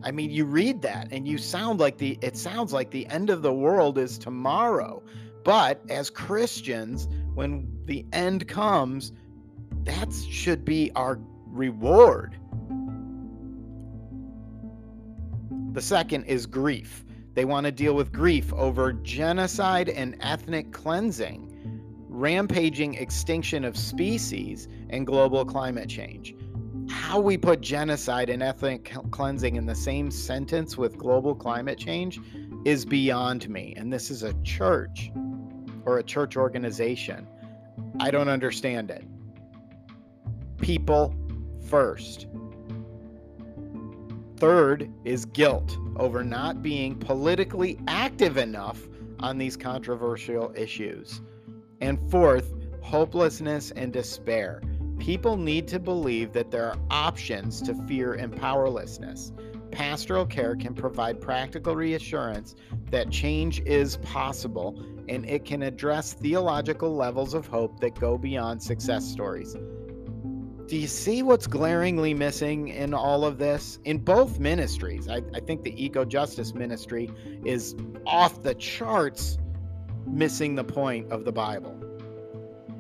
I 0.03 0.11
mean, 0.11 0.31
you 0.31 0.45
read 0.45 0.83
that 0.83 1.09
and 1.12 1.27
you 1.27 1.39
sound 1.39 1.81
like 1.81 1.97
the 1.97 2.19
it 2.21 2.37
sounds 2.37 2.75
like 2.75 2.91
the 2.91 3.07
end 3.07 3.31
of 3.31 3.41
the 3.41 3.55
world 3.55 3.97
is 3.97 4.19
tomorrow. 4.19 5.03
But 5.45 5.82
as 5.90 6.09
Christians, 6.09 7.07
when 7.34 7.68
the 7.84 8.07
end 8.12 8.49
comes, 8.49 9.12
that 9.84 10.12
should 10.12 10.64
be 10.64 10.90
our 10.97 11.20
reward. 11.47 12.36
The 15.72 15.82
second 15.82 16.24
is 16.24 16.47
grief. 16.47 17.05
They 17.34 17.45
want 17.45 17.66
to 17.66 17.72
deal 17.72 17.95
with 17.95 18.12
grief 18.12 18.53
over 18.55 18.92
genocide 18.92 19.88
and 19.88 20.16
ethnic 20.20 20.72
cleansing, 20.72 21.51
rampaging 22.09 22.95
extinction 22.95 23.64
of 23.64 23.76
species, 23.76 24.68
and 24.88 25.07
global 25.07 25.45
climate 25.45 25.88
change. 25.88 26.34
How 26.88 27.18
we 27.18 27.36
put 27.36 27.61
genocide 27.61 28.30
and 28.30 28.42
ethnic 28.42 28.95
cleansing 29.11 29.57
in 29.57 29.66
the 29.66 29.74
same 29.74 30.11
sentence 30.11 30.78
with 30.78 30.97
global 30.97 31.34
climate 31.34 31.78
change 31.78 32.20
is 32.64 32.84
beyond 32.86 33.49
me. 33.49 33.74
And 33.76 33.92
this 33.92 34.11
is 34.11 34.22
a 34.22 34.32
church 34.42 35.11
or 35.85 35.99
a 35.99 36.03
church 36.03 36.37
organization. 36.37 37.26
I 38.01 38.11
don't 38.11 38.28
understand 38.28 38.91
it. 38.91 39.05
People 40.59 41.14
first. 41.68 42.26
Third 44.37 44.91
is 45.05 45.24
guilt 45.26 45.78
over 45.97 46.24
not 46.24 46.62
being 46.62 46.97
politically 46.97 47.78
active 47.87 48.37
enough 48.37 48.80
on 49.20 49.39
these 49.39 49.57
controversial 49.57 50.53
issues. 50.57 51.20
And 51.80 51.99
fourth, 52.11 52.53
hopelessness 52.82 53.70
and 53.70 53.93
despair. 53.93 54.62
People 54.99 55.37
need 55.37 55.66
to 55.68 55.78
believe 55.78 56.32
that 56.32 56.51
there 56.51 56.66
are 56.66 56.78
options 56.91 57.62
to 57.62 57.74
fear 57.87 58.14
and 58.14 58.35
powerlessness. 58.37 59.32
Pastoral 59.70 60.26
care 60.26 60.55
can 60.55 60.74
provide 60.74 61.20
practical 61.20 61.74
reassurance 61.74 62.55
that 62.91 63.11
change 63.11 63.61
is 63.62 63.97
possible 63.99 64.80
and 65.09 65.28
it 65.28 65.44
can 65.44 65.62
address 65.62 66.12
theological 66.12 66.94
levels 66.94 67.34
of 67.34 67.46
hope 67.46 67.80
that 67.80 67.98
go 67.98 68.16
beyond 68.18 68.62
success 68.62 69.05
stories. 69.05 69.57
Do 70.66 70.78
you 70.78 70.86
see 70.86 71.22
what's 71.22 71.46
glaringly 71.46 72.14
missing 72.14 72.68
in 72.68 72.94
all 72.94 73.24
of 73.24 73.36
this? 73.36 73.78
In 73.84 73.98
both 73.98 74.38
ministries, 74.38 75.09
I, 75.09 75.20
I 75.34 75.40
think 75.40 75.62
the 75.62 75.84
eco 75.84 76.07
justice 76.07 76.55
ministry 76.55 77.11
is 77.44 77.74
off 78.07 78.42
the 78.42 78.55
charts 78.55 79.36
missing 80.07 80.55
the 80.55 80.64
point 80.64 81.12
of 81.12 81.24
the 81.24 81.32
Bible. 81.32 81.78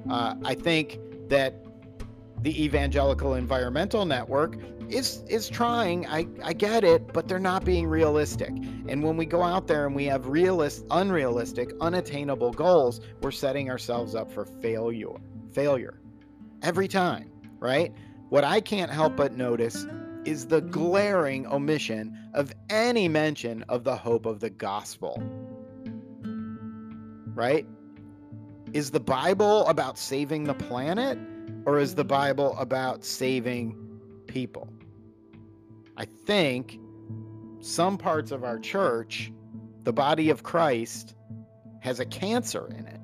Uh, 0.08 0.34
I 0.44 0.54
think 0.54 0.98
that 1.28 1.64
the 2.42 2.62
Evangelical 2.62 3.34
Environmental 3.34 4.04
Network 4.04 4.56
is 4.90 5.24
is 5.28 5.48
trying. 5.48 6.06
I 6.08 6.26
I 6.42 6.52
get 6.54 6.84
it, 6.84 7.12
but 7.12 7.28
they're 7.28 7.38
not 7.40 7.64
being 7.64 7.86
realistic. 7.88 8.50
And 8.88 9.02
when 9.04 9.16
we 9.16 9.26
go 9.26 9.42
out 9.42 9.66
there 9.68 9.86
and 9.86 9.94
we 9.96 10.06
have 10.06 10.28
realist, 10.28 10.86
unrealistic, 10.90 11.72
unattainable 11.80 12.52
goals, 12.52 13.00
we're 13.22 13.32
setting 13.32 13.70
ourselves 13.70 14.14
up 14.14 14.30
for 14.32 14.44
failure. 14.44 15.16
Failure 15.52 16.00
every 16.62 16.88
time, 16.88 17.30
right? 17.60 17.92
What 18.30 18.44
I 18.44 18.60
can't 18.60 18.90
help 18.90 19.16
but 19.16 19.34
notice 19.36 19.86
is 20.24 20.46
the 20.46 20.62
glaring 20.62 21.46
omission 21.46 22.18
of 22.34 22.52
any 22.70 23.08
mention 23.08 23.64
of 23.68 23.84
the 23.84 23.96
hope 23.96 24.26
of 24.26 24.40
the 24.40 24.50
gospel. 24.50 25.22
right? 27.34 27.66
Is 28.72 28.90
the 28.90 29.00
Bible 29.00 29.66
about 29.66 29.98
saving 29.98 30.44
the 30.44 30.54
planet 30.54 31.18
or 31.66 31.78
is 31.78 31.94
the 31.94 32.04
Bible 32.04 32.56
about 32.58 33.04
saving 33.04 33.76
people? 34.34 34.68
I 35.96 36.06
think 36.26 36.80
some 37.60 37.96
parts 37.96 38.32
of 38.32 38.42
our 38.42 38.58
church, 38.58 39.32
the 39.84 39.92
body 39.92 40.28
of 40.30 40.42
Christ, 40.42 41.14
has 41.78 42.00
a 42.00 42.04
cancer 42.04 42.66
in 42.76 42.84
it. 42.88 43.00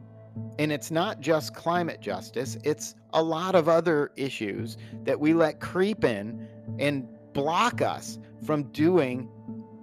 And 0.59 0.73
it's 0.73 0.91
not 0.91 1.21
just 1.21 1.55
climate 1.55 2.01
justice, 2.01 2.59
it's 2.65 2.97
a 3.13 3.23
lot 3.23 3.55
of 3.55 3.69
other 3.69 4.11
issues 4.17 4.77
that 5.05 5.19
we 5.19 5.33
let 5.33 5.61
creep 5.61 6.03
in 6.05 6.49
and 6.81 7.09
block 7.33 7.81
us 7.81 8.19
from 8.45 8.65
doing 8.73 9.29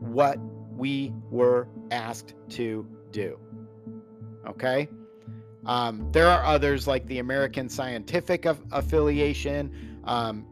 what 0.02 0.38
we 0.72 1.14
were 1.32 1.70
asked 1.92 2.34
to 2.50 2.86
do. 3.12 3.40
Okay? 4.46 4.90
Um, 5.66 6.12
there 6.12 6.28
are 6.28 6.44
others 6.44 6.88
like 6.88 7.08
the 7.08 7.20
American 7.20 7.70
Scientific 7.70 8.46
Affiliation. 8.46 10.02
Um, 10.04 10.46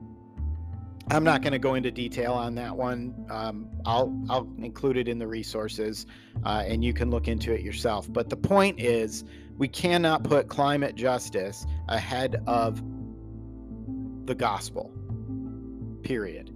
I'm 1.11 1.23
not 1.23 1.41
going 1.41 1.53
to 1.53 1.59
go 1.59 1.75
into 1.75 1.91
detail 1.91 2.33
on 2.33 2.55
that 2.55 2.75
one. 2.75 3.27
Um, 3.29 3.69
I'll 3.85 4.13
I'll 4.29 4.51
include 4.57 4.97
it 4.97 5.07
in 5.07 5.19
the 5.19 5.27
resources, 5.27 6.07
uh, 6.43 6.63
and 6.65 6.83
you 6.83 6.93
can 6.93 7.11
look 7.11 7.27
into 7.27 7.53
it 7.53 7.61
yourself. 7.61 8.11
But 8.11 8.29
the 8.29 8.37
point 8.37 8.79
is, 8.79 9.23
we 9.57 9.67
cannot 9.67 10.23
put 10.23 10.47
climate 10.47 10.95
justice 10.95 11.65
ahead 11.87 12.41
of 12.47 12.81
the 14.25 14.33
gospel. 14.33 14.91
Period. 16.01 16.55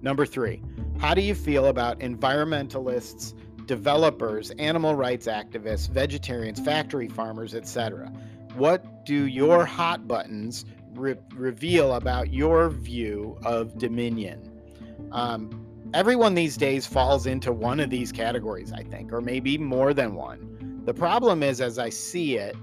Number 0.00 0.24
three, 0.24 0.62
how 0.98 1.14
do 1.14 1.20
you 1.20 1.34
feel 1.34 1.66
about 1.66 2.00
environmentalists, 2.00 3.34
developers, 3.66 4.50
animal 4.52 4.94
rights 4.94 5.26
activists, 5.26 5.88
vegetarians, 5.88 6.60
factory 6.60 7.08
farmers, 7.08 7.54
etc.? 7.54 8.10
What 8.54 9.04
do 9.04 9.26
your 9.26 9.64
hot 9.64 10.08
buttons 10.08 10.64
re- 10.94 11.16
reveal 11.34 11.94
about 11.94 12.32
your 12.32 12.70
view 12.70 13.38
of 13.44 13.78
dominion. 13.78 14.50
Um, 15.12 15.66
everyone 15.94 16.34
these 16.34 16.56
days 16.56 16.86
falls 16.86 17.26
into 17.26 17.52
one 17.52 17.80
of 17.80 17.90
these 17.90 18.12
categories, 18.12 18.72
I 18.72 18.82
think, 18.82 19.12
or 19.12 19.20
maybe 19.20 19.58
more 19.58 19.92
than 19.94 20.14
one. 20.14 20.82
The 20.84 20.94
problem 20.94 21.42
is, 21.42 21.60
as 21.60 21.78
I 21.78 21.90
see 21.90 22.36
it, 22.36 22.56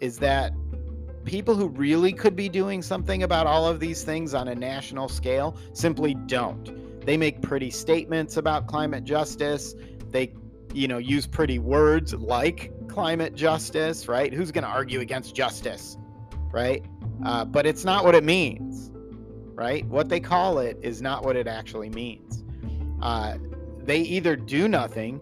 is 0.00 0.18
that 0.18 0.52
people 1.24 1.56
who 1.56 1.68
really 1.68 2.12
could 2.12 2.36
be 2.36 2.48
doing 2.48 2.80
something 2.82 3.22
about 3.24 3.46
all 3.46 3.66
of 3.66 3.80
these 3.80 4.04
things 4.04 4.32
on 4.32 4.48
a 4.48 4.54
national 4.54 5.08
scale 5.08 5.56
simply 5.72 6.14
don't. 6.26 7.04
They 7.04 7.16
make 7.16 7.42
pretty 7.42 7.70
statements 7.70 8.36
about 8.36 8.66
climate 8.66 9.04
justice. 9.04 9.74
They, 10.10 10.32
you 10.72 10.88
know, 10.88 10.98
use 10.98 11.26
pretty 11.26 11.58
words 11.58 12.14
like 12.14 12.72
climate 12.88 13.34
justice, 13.34 14.08
right? 14.08 14.32
Who's 14.32 14.50
going 14.50 14.64
to 14.64 14.70
argue 14.70 15.00
against 15.00 15.34
justice, 15.34 15.96
right? 16.52 16.84
Uh, 17.24 17.44
but 17.44 17.66
it's 17.66 17.84
not 17.84 18.04
what 18.04 18.14
it 18.14 18.24
means, 18.24 18.90
right? 19.54 19.86
What 19.86 20.08
they 20.08 20.20
call 20.20 20.58
it 20.58 20.78
is 20.82 21.00
not 21.00 21.24
what 21.24 21.36
it 21.36 21.46
actually 21.46 21.90
means. 21.90 22.44
Uh, 23.00 23.38
they 23.82 24.00
either 24.00 24.36
do 24.36 24.68
nothing, 24.68 25.20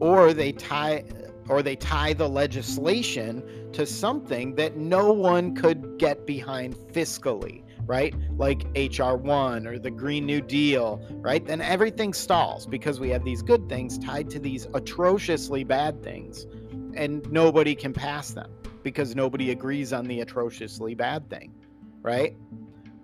or 0.00 0.32
they 0.32 0.52
tie, 0.52 1.04
or 1.48 1.62
they 1.62 1.76
tie 1.76 2.12
the 2.12 2.28
legislation 2.28 3.42
to 3.72 3.86
something 3.86 4.54
that 4.56 4.76
no 4.76 5.12
one 5.12 5.54
could 5.54 5.98
get 5.98 6.26
behind 6.26 6.76
fiscally, 6.92 7.62
right? 7.86 8.14
Like 8.36 8.66
HR 8.76 9.14
one 9.14 9.66
or 9.66 9.78
the 9.78 9.90
Green 9.90 10.26
New 10.26 10.40
Deal, 10.40 11.04
right? 11.10 11.44
Then 11.44 11.60
everything 11.60 12.12
stalls 12.12 12.66
because 12.66 13.00
we 13.00 13.08
have 13.10 13.24
these 13.24 13.42
good 13.42 13.68
things 13.68 13.98
tied 13.98 14.30
to 14.30 14.38
these 14.38 14.68
atrociously 14.74 15.64
bad 15.64 16.02
things, 16.02 16.46
and 16.94 17.26
nobody 17.32 17.74
can 17.74 17.92
pass 17.92 18.32
them 18.32 18.50
because 18.82 19.14
nobody 19.14 19.50
agrees 19.50 19.92
on 19.92 20.06
the 20.06 20.20
atrociously 20.20 20.94
bad 20.94 21.28
thing, 21.30 21.52
right? 22.02 22.36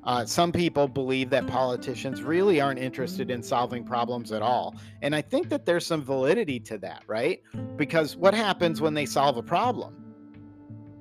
Uh, 0.04 0.24
some 0.24 0.52
people 0.52 0.88
believe 0.88 1.28
that 1.28 1.46
politicians 1.46 2.22
really 2.22 2.60
aren't 2.60 2.78
interested 2.78 3.30
in 3.30 3.42
solving 3.42 3.84
problems 3.84 4.32
at 4.32 4.40
all. 4.40 4.74
And 5.02 5.14
I 5.14 5.20
think 5.20 5.48
that 5.50 5.66
there's 5.66 5.84
some 5.84 6.02
validity 6.02 6.60
to 6.60 6.78
that, 6.78 7.02
right? 7.06 7.42
Because 7.76 8.16
what 8.16 8.32
happens 8.32 8.80
when 8.80 8.94
they 8.94 9.04
solve 9.04 9.36
a 9.36 9.42
problem? 9.42 9.94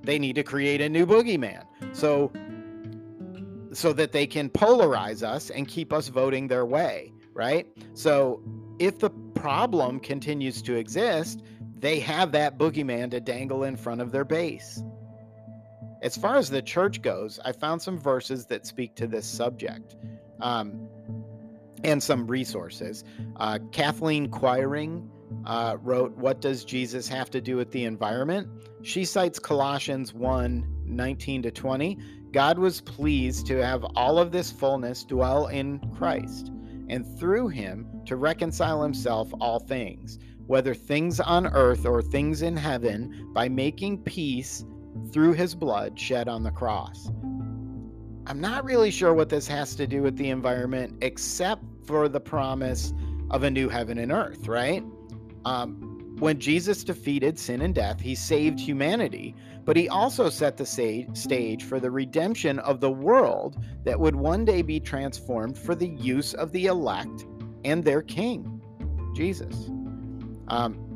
They 0.03 0.19
need 0.19 0.35
to 0.35 0.43
create 0.43 0.81
a 0.81 0.89
new 0.89 1.05
boogeyman. 1.05 1.63
So 1.93 2.31
so 3.73 3.93
that 3.93 4.11
they 4.11 4.25
can 4.25 4.49
polarize 4.49 5.21
us 5.23 5.51
and 5.51 5.67
keep 5.67 5.93
us 5.93 6.07
voting 6.07 6.47
their 6.47 6.65
way, 6.65 7.13
right? 7.33 7.67
So 7.93 8.41
if 8.79 8.99
the 8.99 9.11
problem 9.35 9.99
continues 9.99 10.61
to 10.63 10.75
exist, 10.75 11.43
they 11.79 11.99
have 11.99 12.31
that 12.31 12.57
boogeyman 12.57 13.11
to 13.11 13.19
dangle 13.19 13.63
in 13.63 13.75
front 13.75 14.01
of 14.01 14.11
their 14.11 14.25
base. 14.25 14.81
As 16.01 16.15
far 16.15 16.35
as 16.35 16.49
the 16.49 16.61
church 16.61 17.01
goes, 17.01 17.39
I 17.43 17.51
found 17.51 17.81
some 17.81 17.97
verses 17.99 18.45
that 18.47 18.65
speak 18.65 18.95
to 18.95 19.07
this 19.07 19.25
subject 19.25 19.95
um, 20.41 20.87
and 21.83 22.01
some 22.01 22.27
resources. 22.27 23.03
Uh, 23.37 23.59
Kathleen 23.71 24.29
Quiring 24.29 25.09
uh, 25.45 25.77
wrote, 25.81 26.15
What 26.17 26.41
Does 26.41 26.65
Jesus 26.65 27.07
Have 27.07 27.29
to 27.31 27.41
Do 27.41 27.57
with 27.57 27.71
the 27.71 27.83
Environment? 27.83 28.47
She 28.83 29.05
cites 29.05 29.39
Colossians 29.39 30.13
1 30.13 30.73
19 30.85 31.41
to 31.41 31.51
20. 31.51 31.97
God 32.31 32.57
was 32.57 32.79
pleased 32.81 33.45
to 33.47 33.57
have 33.57 33.83
all 33.95 34.17
of 34.19 34.31
this 34.31 34.51
fullness 34.51 35.03
dwell 35.03 35.47
in 35.47 35.79
Christ, 35.97 36.51
and 36.87 37.05
through 37.19 37.49
him 37.49 37.87
to 38.05 38.15
reconcile 38.15 38.81
himself 38.81 39.29
all 39.41 39.59
things 39.59 40.17
whether 40.47 40.73
things 40.73 41.19
on 41.19 41.47
earth 41.47 41.85
or 41.85 42.01
things 42.01 42.41
in 42.41 42.57
heaven, 42.57 43.29
by 43.33 43.47
making 43.47 44.01
peace 44.03 44.65
through 45.11 45.33
his 45.33 45.53
blood 45.53 45.99
shed 45.99 46.27
on 46.27 46.43
the 46.43 46.51
cross. 46.51 47.11
I'm 48.25 48.41
not 48.41 48.65
really 48.65 48.91
sure 48.91 49.13
what 49.13 49.29
this 49.29 49.47
has 49.47 49.75
to 49.75 49.87
do 49.87 50.01
with 50.01 50.17
the 50.17 50.29
environment, 50.29 50.97
except 51.01 51.63
for 51.85 52.09
the 52.09 52.19
promise 52.19 52.93
of 53.31 53.43
a 53.43 53.51
new 53.51 53.69
heaven 53.69 53.97
and 53.99 54.11
earth, 54.11 54.47
right? 54.47 54.83
Um, 55.45 56.15
when 56.19 56.39
Jesus 56.39 56.83
defeated 56.83 57.37
sin 57.37 57.61
and 57.61 57.75
death, 57.75 58.01
he 58.01 58.15
saved 58.15 58.59
humanity, 58.59 59.35
but 59.65 59.77
he 59.77 59.87
also 59.87 60.29
set 60.29 60.57
the 60.57 60.65
stage 60.65 61.63
for 61.63 61.79
the 61.79 61.91
redemption 61.91 62.59
of 62.59 62.81
the 62.81 62.91
world 62.91 63.63
that 63.85 63.99
would 63.99 64.15
one 64.15 64.43
day 64.43 64.61
be 64.61 64.79
transformed 64.79 65.57
for 65.57 65.75
the 65.75 65.89
use 65.89 66.33
of 66.33 66.51
the 66.51 66.65
elect 66.65 67.25
and 67.63 67.83
their 67.83 68.01
king, 68.01 68.61
Jesus. 69.15 69.69
Um, 70.47 70.87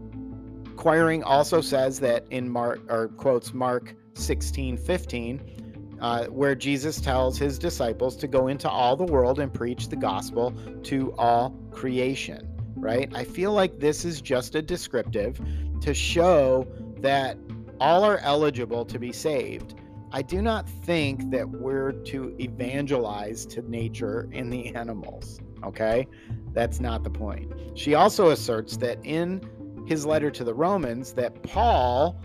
Quiring 0.82 1.24
also 1.24 1.62
says 1.62 2.00
that 2.00 2.26
in 2.32 2.50
Mark, 2.50 2.82
or 2.90 3.10
quotes 3.10 3.54
Mark 3.54 3.96
16 4.16 4.78
15, 4.78 5.98
uh, 6.02 6.26
where 6.26 6.56
Jesus 6.56 7.00
tells 7.00 7.38
his 7.38 7.60
disciples 7.60 8.16
to 8.18 8.28
go 8.28 8.48
into 8.48 8.68
all 8.68 8.96
the 8.96 9.06
world 9.06 9.40
and 9.40 9.54
preach 9.54 9.90
the 9.90 9.96
gospel 9.96 10.52
to 10.84 11.14
all 11.20 11.52
creation, 11.72 12.50
right? 12.76 13.12
I 13.14 13.24
feel 13.24 13.54
like 13.54 13.80
this 13.80 14.06
is 14.06 14.22
just 14.22 14.56
a 14.56 14.62
descriptive 14.62 15.40
to 15.82 15.94
show 15.94 16.68
that 16.98 17.38
all 17.80 18.04
are 18.04 18.18
eligible 18.20 18.86
to 18.86 18.98
be 18.98 19.12
saved. 19.12 19.76
I 20.12 20.24
do 20.24 20.42
not 20.42 20.68
think 20.68 21.30
that 21.30 21.48
we're 21.48 21.92
to 21.92 22.36
evangelize 22.40 23.46
to 23.48 23.62
nature 23.70 24.28
and 24.34 24.52
the 24.52 24.76
animals, 24.76 25.40
okay? 25.64 26.08
That's 26.54 26.80
not 26.80 27.04
the 27.04 27.10
point. 27.10 27.52
She 27.76 27.94
also 27.94 28.30
asserts 28.30 28.78
that 28.78 29.00
in 29.04 29.42
his 29.88 30.06
letter 30.06 30.32
to 30.32 30.44
the 30.44 30.54
Romans 30.54 31.14
that 31.14 31.42
Paul 31.44 32.20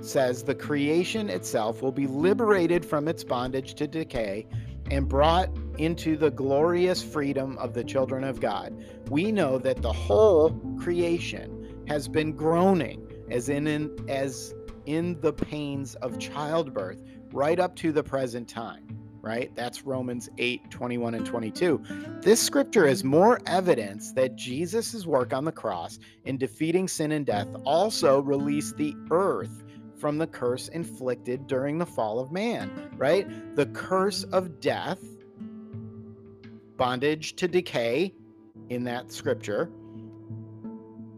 says 0.00 0.42
the 0.42 0.54
creation 0.54 1.30
itself 1.30 1.80
will 1.80 1.92
be 1.92 2.06
liberated 2.06 2.84
from 2.84 3.06
its 3.06 3.22
bondage 3.22 3.74
to 3.74 3.86
decay 3.86 4.46
and 4.90 5.08
brought 5.08 5.48
into 5.78 6.16
the 6.16 6.30
glorious 6.30 7.02
freedom 7.02 7.56
of 7.58 7.72
the 7.72 7.84
children 7.84 8.24
of 8.24 8.40
God. 8.40 8.84
We 9.08 9.30
know 9.30 9.58
that 9.58 9.80
the 9.80 9.92
whole 9.92 10.50
creation 10.78 11.84
has 11.88 12.08
been 12.08 12.32
groaning 12.32 13.06
as 13.30 13.48
in, 13.48 13.66
in 13.66 13.90
as 14.08 14.54
in 14.86 15.20
the 15.20 15.32
pains 15.32 15.94
of 15.96 16.18
childbirth 16.18 16.98
right 17.32 17.60
up 17.60 17.76
to 17.76 17.92
the 17.92 18.02
present 18.02 18.48
time 18.48 19.01
right? 19.22 19.54
That's 19.54 19.86
Romans 19.86 20.28
8 20.36 20.70
21 20.70 21.14
and 21.14 21.24
22. 21.24 21.82
This 22.20 22.42
scripture 22.42 22.86
is 22.86 23.04
more 23.04 23.40
evidence 23.46 24.12
that 24.12 24.36
Jesus' 24.36 25.06
work 25.06 25.32
on 25.32 25.44
the 25.44 25.52
cross 25.52 25.98
in 26.24 26.36
defeating 26.36 26.88
sin 26.88 27.12
and 27.12 27.24
death 27.24 27.48
also 27.64 28.20
released 28.20 28.76
the 28.76 28.94
earth 29.10 29.62
from 29.96 30.18
the 30.18 30.26
curse 30.26 30.66
inflicted 30.68 31.46
during 31.46 31.78
the 31.78 31.86
fall 31.86 32.18
of 32.18 32.32
man, 32.32 32.90
right? 32.96 33.54
The 33.54 33.66
curse 33.66 34.24
of 34.24 34.60
death, 34.60 34.98
bondage 36.76 37.36
to 37.36 37.46
decay 37.46 38.12
in 38.68 38.82
that 38.84 39.12
scripture, 39.12 39.70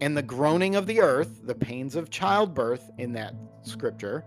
and 0.02 0.14
the 0.14 0.22
groaning 0.22 0.76
of 0.76 0.86
the 0.86 1.00
earth, 1.00 1.40
the 1.44 1.54
pains 1.54 1.96
of 1.96 2.10
childbirth 2.10 2.90
in 2.98 3.12
that 3.14 3.34
scripture 3.62 4.24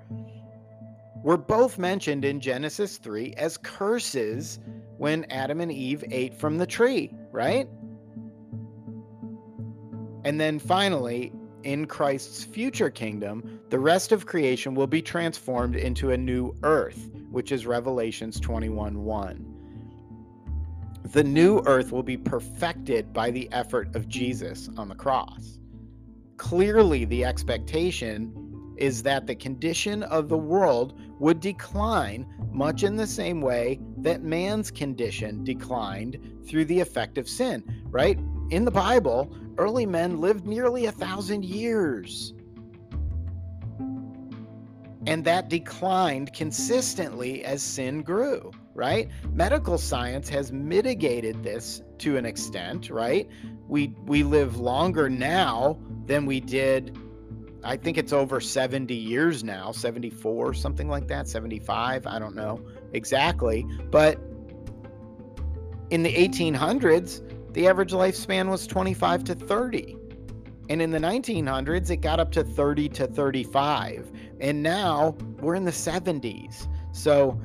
were 1.27 1.35
both 1.35 1.77
mentioned 1.77 2.23
in 2.23 2.39
Genesis 2.39 2.95
3 2.95 3.33
as 3.33 3.57
curses 3.57 4.59
when 4.97 5.25
Adam 5.25 5.59
and 5.59 5.69
Eve 5.69 6.01
ate 6.09 6.33
from 6.33 6.57
the 6.57 6.65
tree, 6.65 7.13
right? 7.33 7.67
And 10.23 10.39
then 10.39 10.57
finally, 10.57 11.33
in 11.63 11.85
Christ's 11.85 12.45
future 12.45 12.89
kingdom, 12.89 13.59
the 13.69 13.77
rest 13.77 14.13
of 14.13 14.25
creation 14.25 14.73
will 14.73 14.87
be 14.87 15.01
transformed 15.01 15.75
into 15.75 16.11
a 16.11 16.17
new 16.17 16.55
earth, 16.63 17.09
which 17.29 17.51
is 17.51 17.67
Revelations 17.67 18.39
21 18.39 19.03
1. 19.03 19.53
The 21.11 21.25
new 21.25 21.61
earth 21.65 21.91
will 21.91 22.03
be 22.03 22.15
perfected 22.15 23.11
by 23.11 23.31
the 23.31 23.51
effort 23.51 23.93
of 23.97 24.07
Jesus 24.07 24.69
on 24.77 24.87
the 24.87 24.95
cross. 24.95 25.59
Clearly, 26.37 27.03
the 27.03 27.25
expectation 27.25 28.47
is 28.77 29.03
that 29.03 29.27
the 29.27 29.35
condition 29.35 30.03
of 30.03 30.29
the 30.29 30.37
world 30.37 30.97
would 31.19 31.39
decline 31.39 32.25
much 32.51 32.83
in 32.83 32.95
the 32.95 33.07
same 33.07 33.41
way 33.41 33.79
that 33.97 34.21
man's 34.21 34.71
condition 34.71 35.43
declined 35.43 36.19
through 36.47 36.65
the 36.65 36.79
effect 36.79 37.17
of 37.17 37.27
sin, 37.27 37.63
right? 37.89 38.19
In 38.49 38.65
the 38.65 38.71
Bible, 38.71 39.35
early 39.57 39.85
men 39.85 40.19
lived 40.19 40.45
nearly 40.45 40.85
a 40.85 40.91
thousand 40.91 41.43
years. 41.43 42.33
And 45.05 45.23
that 45.23 45.49
declined 45.49 46.33
consistently 46.33 47.43
as 47.45 47.63
sin 47.63 48.01
grew, 48.01 48.51
right? 48.73 49.09
Medical 49.31 49.77
science 49.77 50.27
has 50.29 50.51
mitigated 50.51 51.43
this 51.43 51.81
to 51.99 52.17
an 52.17 52.25
extent, 52.25 52.89
right? 52.89 53.29
We 53.67 53.93
we 54.05 54.23
live 54.23 54.57
longer 54.59 55.09
now 55.09 55.79
than 56.05 56.25
we 56.25 56.41
did 56.41 56.97
I 57.63 57.77
think 57.77 57.97
it's 57.97 58.13
over 58.13 58.39
70 58.39 58.93
years 58.93 59.43
now, 59.43 59.71
74, 59.71 60.53
something 60.53 60.87
like 60.87 61.07
that, 61.07 61.27
75, 61.27 62.05
I 62.07 62.19
don't 62.19 62.35
know 62.35 62.61
exactly, 62.93 63.65
but 63.89 64.19
in 65.89 66.03
the 66.03 66.13
1800s, 66.13 67.21
the 67.53 67.67
average 67.67 67.91
lifespan 67.91 68.49
was 68.49 68.67
25 68.67 69.23
to 69.25 69.35
30. 69.35 69.97
And 70.69 70.81
in 70.81 70.91
the 70.91 70.99
1900s, 70.99 71.89
it 71.89 71.97
got 71.97 72.19
up 72.19 72.31
to 72.33 72.43
30 72.43 72.89
to 72.89 73.07
35. 73.07 74.11
And 74.41 74.61
now 74.61 75.15
we're 75.39 75.55
in 75.55 75.63
the 75.63 75.71
70s. 75.71 76.67
So 76.91 77.39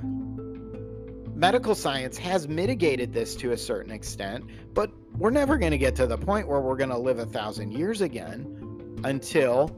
medical 1.34 1.74
science 1.74 2.18
has 2.18 2.48
mitigated 2.48 3.12
this 3.12 3.36
to 3.36 3.52
a 3.52 3.56
certain 3.56 3.92
extent, 3.92 4.44
but 4.74 4.90
we're 5.16 5.30
never 5.30 5.56
going 5.56 5.72
to 5.72 5.78
get 5.78 5.94
to 5.96 6.06
the 6.06 6.18
point 6.18 6.48
where 6.48 6.60
we're 6.60 6.76
going 6.76 6.90
to 6.90 6.98
live 6.98 7.18
a 7.18 7.26
thousand 7.26 7.72
years 7.72 8.00
again 8.00 9.00
until 9.04 9.74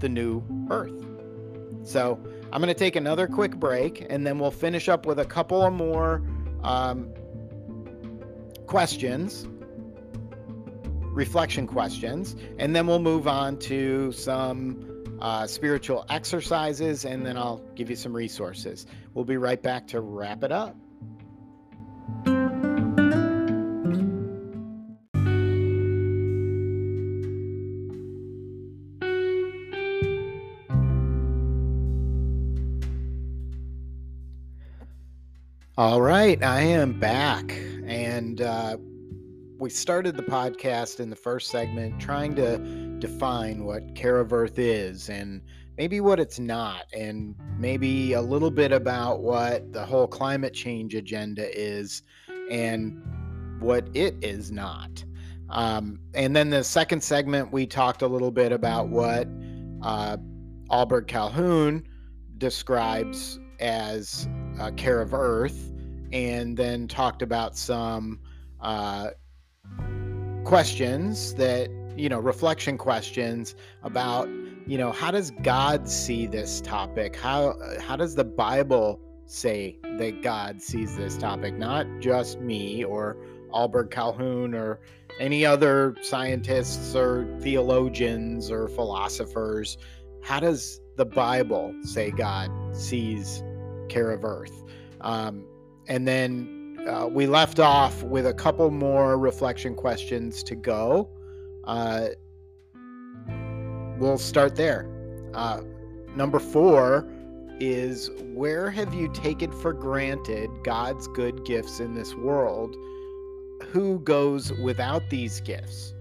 the 0.00 0.08
new 0.08 0.42
earth. 0.70 1.04
So 1.84 2.18
I'm 2.52 2.60
going 2.60 2.72
to 2.72 2.74
take 2.74 2.96
another 2.96 3.26
quick 3.26 3.56
break 3.56 4.06
and 4.10 4.26
then 4.26 4.38
we'll 4.38 4.50
finish 4.50 4.88
up 4.88 5.06
with 5.06 5.18
a 5.18 5.24
couple 5.24 5.62
of 5.62 5.72
more 5.72 6.22
um, 6.62 7.12
questions 8.66 9.46
reflection 11.16 11.66
questions, 11.66 12.36
and 12.58 12.76
then 12.76 12.86
we'll 12.86 12.98
move 12.98 13.26
on 13.26 13.58
to 13.58 14.12
some 14.12 15.16
uh, 15.20 15.46
spiritual 15.46 16.04
exercises, 16.10 17.06
and 17.06 17.24
then 17.24 17.38
I'll 17.38 17.64
give 17.74 17.88
you 17.88 17.96
some 17.96 18.14
resources. 18.14 18.86
We'll 19.14 19.24
be 19.24 19.38
right 19.38 19.60
back 19.60 19.86
to 19.88 20.00
wrap 20.02 20.44
it 20.44 20.52
up. 20.52 20.76
All 35.78 36.00
right, 36.00 36.42
I 36.42 36.62
am 36.62 36.98
back, 36.98 37.54
and 37.84 38.40
uh, 38.40 38.78
we 39.58 39.68
started 39.68 40.16
the 40.16 40.22
podcast 40.22 41.00
in 41.00 41.10
the 41.10 41.16
first 41.16 41.50
segment 41.50 42.00
trying 42.00 42.34
to 42.36 42.56
define 42.98 43.62
what 43.62 43.94
care 43.94 44.18
of 44.18 44.32
earth 44.32 44.58
is 44.58 45.10
and 45.10 45.42
maybe 45.76 46.00
what 46.00 46.18
it's 46.18 46.38
not 46.38 46.84
and 46.94 47.34
maybe 47.58 48.14
a 48.14 48.22
little 48.22 48.50
bit 48.50 48.72
about 48.72 49.20
what 49.20 49.70
the 49.74 49.84
whole 49.84 50.06
climate 50.06 50.54
change 50.54 50.94
agenda 50.94 51.46
is 51.54 52.02
and 52.50 52.98
what 53.60 53.86
it 53.94 54.14
is 54.22 54.50
not. 54.50 55.04
Um, 55.50 56.00
and 56.14 56.34
then 56.34 56.48
the 56.48 56.64
second 56.64 57.02
segment 57.02 57.52
we 57.52 57.66
talked 57.66 58.00
a 58.00 58.06
little 58.06 58.30
bit 58.30 58.50
about 58.50 58.88
what 58.88 59.28
uh, 59.82 60.16
ahlberg 60.70 61.06
calhoun 61.06 61.86
describes 62.38 63.38
as 63.60 64.26
uh, 64.58 64.70
care 64.72 65.00
of 65.00 65.14
earth 65.14 65.72
and 66.12 66.56
then 66.56 66.88
talked 66.88 67.22
about 67.22 67.56
some 67.56 68.20
uh, 68.60 69.10
questions 70.44 71.34
that 71.34 71.68
you 71.96 72.08
know 72.08 72.18
reflection 72.18 72.78
questions 72.78 73.54
about 73.82 74.28
you 74.66 74.78
know 74.78 74.92
how 74.92 75.10
does 75.10 75.30
god 75.42 75.88
see 75.88 76.26
this 76.26 76.60
topic? 76.60 77.16
How 77.16 77.56
how 77.80 77.96
does 77.96 78.14
the 78.14 78.24
bible 78.24 79.00
say 79.26 79.78
that 79.98 80.22
god 80.22 80.62
sees 80.62 80.96
this 80.96 81.16
topic? 81.16 81.54
Not 81.54 81.86
just 82.00 82.40
me 82.40 82.84
or 82.84 83.16
ahlberg 83.52 83.90
calhoun 83.90 84.54
or 84.54 84.80
any 85.20 85.46
other 85.46 85.96
scientists 86.02 86.94
or 86.94 87.26
theologians 87.40 88.50
or 88.50 88.68
philosophers. 88.68 89.78
How 90.22 90.40
does 90.40 90.80
the 90.96 91.06
bible 91.06 91.74
say 91.82 92.10
god 92.10 92.50
sees 92.72 93.42
care 93.88 94.10
of 94.10 94.24
earth 94.24 94.62
um, 95.00 95.44
and 95.88 96.06
then 96.06 96.78
uh, 96.88 97.06
we 97.06 97.26
left 97.26 97.58
off 97.58 98.02
with 98.02 98.26
a 98.26 98.34
couple 98.34 98.70
more 98.70 99.18
reflection 99.18 99.74
questions 99.74 100.42
to 100.44 100.54
go. 100.54 101.08
Uh, 101.64 102.08
we'll 103.98 104.18
start 104.18 104.54
there. 104.56 104.88
Uh, 105.34 105.62
number 106.14 106.38
four 106.38 107.08
is 107.58 108.10
where 108.34 108.70
have 108.70 108.94
you 108.94 109.08
taken 109.12 109.50
for 109.50 109.72
granted 109.72 110.50
God's 110.62 111.08
good 111.08 111.44
gifts 111.44 111.80
in 111.80 111.94
this 111.94 112.14
world? 112.14 112.76
Who 113.72 113.98
goes 114.00 114.52
without 114.52 115.02
these 115.10 115.40
gifts? 115.40 115.94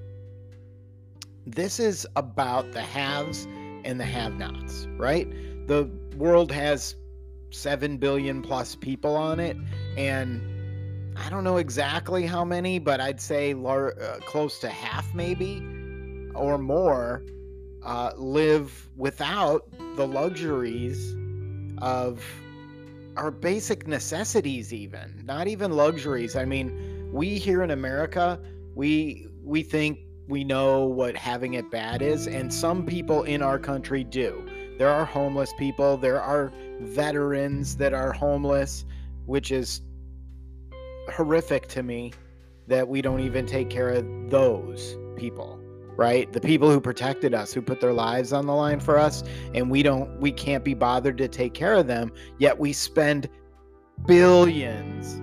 This 1.48 1.80
is 1.80 2.08
about 2.16 2.72
the 2.74 2.82
haves 2.82 3.46
and 3.86 4.00
the 4.00 4.06
have 4.06 4.36
nots, 4.36 4.88
right? 4.98 5.28
The 5.68 5.90
world 6.18 6.52
has 6.52 6.96
7 7.56 7.98
billion 7.98 8.42
plus 8.42 8.76
people 8.76 9.16
on 9.16 9.40
it, 9.40 9.58
and 9.98 10.42
I 11.18 11.30
don't 11.30 11.44
know 11.44 11.58
exactly 11.58 12.26
how 12.26 12.44
many, 12.44 12.80
but 12.80 13.00
I'd 13.00 13.22
say 13.22 13.54
lar- 13.54 13.96
uh, 14.02 14.20
close 14.26 14.60
to 14.60 14.70
half, 14.70 15.14
maybe 15.14 15.64
or 16.36 16.58
more, 16.58 17.24
uh, 17.84 18.12
live 18.18 18.90
without 18.98 19.70
the 19.96 20.06
luxuries 20.06 21.16
of 21.78 22.24
our 23.16 23.32
basic 23.32 23.88
necessities. 23.88 24.74
Even 24.74 25.24
not 25.26 25.48
even 25.48 25.72
luxuries. 25.72 26.36
I 26.36 26.44
mean, 26.46 27.10
we 27.14 27.38
here 27.38 27.64
in 27.64 27.72
America, 27.72 28.40
we 28.76 29.28
we 29.42 29.64
think 29.64 30.00
we 30.28 30.44
know 30.44 30.86
what 30.86 31.16
having 31.16 31.54
it 31.54 31.70
bad 31.72 32.02
is, 32.02 32.28
and 32.28 32.54
some 32.54 32.86
people 32.86 33.24
in 33.24 33.42
our 33.42 33.60
country 33.60 34.04
do. 34.04 34.44
There 34.78 34.90
are 34.90 35.06
homeless 35.06 35.54
people. 35.58 35.96
There 35.96 36.22
are 36.22 36.52
veterans 36.80 37.78
that 37.78 37.94
are 37.94 38.12
homeless, 38.12 38.86
which 39.26 39.52
is 39.52 39.82
horrific 41.12 41.68
to 41.68 41.84
me 41.84 42.14
that 42.68 42.88
we 42.88 43.02
don't 43.02 43.20
even 43.20 43.46
take 43.46 43.70
care 43.70 43.90
of 43.90 44.06
those 44.30 44.98
people 45.16 45.60
right? 45.98 46.32
The 46.34 46.42
people 46.42 46.70
who 46.70 46.82
protected 46.82 47.34
us 47.34 47.54
who 47.54 47.62
put 47.62 47.80
their 47.80 47.94
lives 47.94 48.34
on 48.34 48.46
the 48.46 48.54
line 48.54 48.80
for 48.80 48.98
us 48.98 49.24
and 49.54 49.70
we 49.70 49.82
don't 49.82 50.20
we 50.20 50.32
can't 50.32 50.64
be 50.64 50.74
bothered 50.74 51.18
to 51.20 51.28
take 51.28 51.54
care 51.54 51.74
of 51.74 51.88
them 51.88 52.12
yet 52.38 52.58
we 52.60 52.74
spend 52.74 53.30
billions 54.06 55.22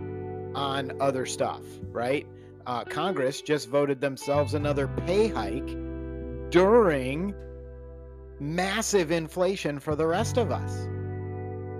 on 0.57 0.93
other 1.01 1.27
stuff 1.27 1.61
right? 1.91 2.27
Uh, 2.65 2.85
congress 2.85 3.43
just 3.43 3.69
voted 3.69 4.01
themselves 4.01 4.55
another 4.55 4.89
pay 5.07 5.29
hike 5.29 5.77
during 6.51 7.35
massive 8.39 9.11
inflation 9.11 9.79
for 9.79 9.95
the 9.95 10.07
rest 10.07 10.37
of 10.37 10.51
us 10.51 10.87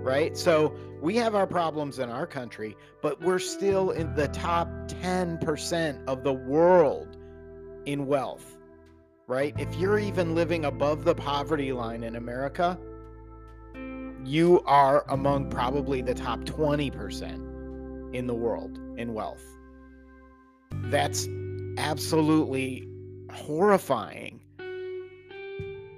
right 0.03 0.37
so 0.37 0.75
we 1.03 1.17
have 1.17 1.35
our 1.35 1.45
problems 1.45 1.99
in 1.99 2.09
our 2.09 2.25
country, 2.25 2.77
but 3.01 3.19
we're 3.19 3.37
still 3.37 3.91
in 3.91 4.15
the 4.15 4.29
top 4.29 4.69
10% 4.87 6.01
of 6.07 6.23
the 6.23 6.31
world 6.31 7.17
in 7.85 8.07
wealth, 8.07 8.57
right? 9.27 9.53
If 9.59 9.75
you're 9.75 9.99
even 9.99 10.33
living 10.33 10.63
above 10.63 11.03
the 11.03 11.13
poverty 11.13 11.73
line 11.73 12.03
in 12.03 12.15
America, 12.15 12.79
you 14.23 14.61
are 14.65 15.03
among 15.09 15.49
probably 15.49 16.01
the 16.01 16.13
top 16.13 16.39
20% 16.45 18.15
in 18.15 18.25
the 18.25 18.33
world 18.33 18.79
in 18.97 19.13
wealth. 19.13 19.43
That's 20.85 21.27
absolutely 21.77 22.87
horrifying 23.29 24.39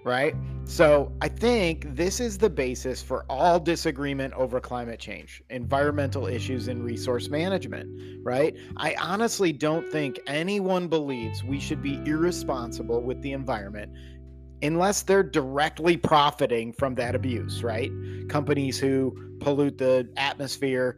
right? 0.06 0.36
So 0.68 1.12
I 1.22 1.28
think 1.28 1.96
this 1.96 2.20
is 2.20 2.40
the 2.40 2.50
basis 2.50 3.02
for 3.02 3.24
all 3.30 3.60
disagreement 3.60 4.34
over 4.34 4.60
climate 4.60 5.00
change, 5.00 5.44
environmental 5.52 6.26
issues, 6.26 6.68
and 6.68 6.84
resource 6.84 7.30
management, 7.30 7.88
right? 8.24 8.56
I 8.76 8.96
honestly 9.00 9.54
don't 9.54 9.88
think 9.92 10.20
anyone 10.26 10.88
believes 10.88 11.44
we 11.44 11.60
should 11.60 11.84
be 11.84 12.02
irresponsible 12.06 13.02
with 13.04 13.22
the 13.22 13.34
environment 13.34 13.92
unless 14.64 15.04
they're 15.04 15.24
directly 15.24 15.98
profiting 15.98 16.74
from 16.74 16.96
that 16.96 17.14
abuse, 17.14 17.64
right? 17.64 17.92
Companies 18.28 18.80
who 18.80 19.16
pollute 19.40 19.78
the 19.78 20.10
atmosphere 20.18 20.98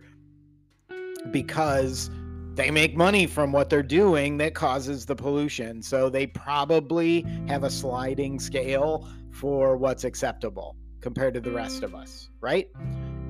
because 1.32 2.10
they 2.54 2.72
make 2.72 2.96
money 2.96 3.28
from 3.28 3.52
what 3.52 3.70
they're 3.70 3.84
doing 3.84 4.38
that 4.38 4.56
causes 4.56 5.06
the 5.06 5.16
pollution. 5.16 5.82
So 5.82 6.10
they 6.10 6.26
probably 6.28 7.26
have 7.48 7.64
a 7.64 7.70
sliding 7.70 8.40
scale 8.40 9.08
for 9.38 9.78
what's 9.78 10.04
acceptable 10.04 10.76
compared 11.02 11.34
to 11.36 11.40
the 11.40 11.52
rest 11.52 11.84
of 11.84 11.94
us, 11.94 12.30
right? 12.42 12.68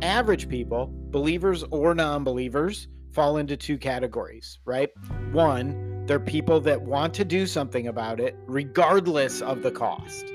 Average 0.02 0.48
people, 0.48 0.90
believers 1.10 1.64
or 1.72 1.94
non 1.94 2.24
believers, 2.24 2.88
fall 3.12 3.38
into 3.38 3.58
two 3.58 3.78
categories, 3.78 4.60
right? 4.66 4.90
One, 5.32 6.06
they're 6.06 6.20
people 6.20 6.62
that 6.62 6.82
want 6.82 7.14
to 7.16 7.26
do 7.26 7.46
something 7.46 7.88
about 7.88 8.20
it 8.20 8.38
regardless 8.46 9.42
of 9.42 9.64
the 9.64 9.72
cost, 9.72 10.32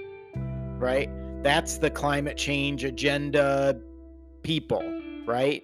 right? 0.78 1.08
That's 1.42 1.78
the 1.78 1.90
climate 1.90 2.36
change 2.36 2.84
agenda 2.84 3.80
people, 4.42 4.82
right? 5.26 5.62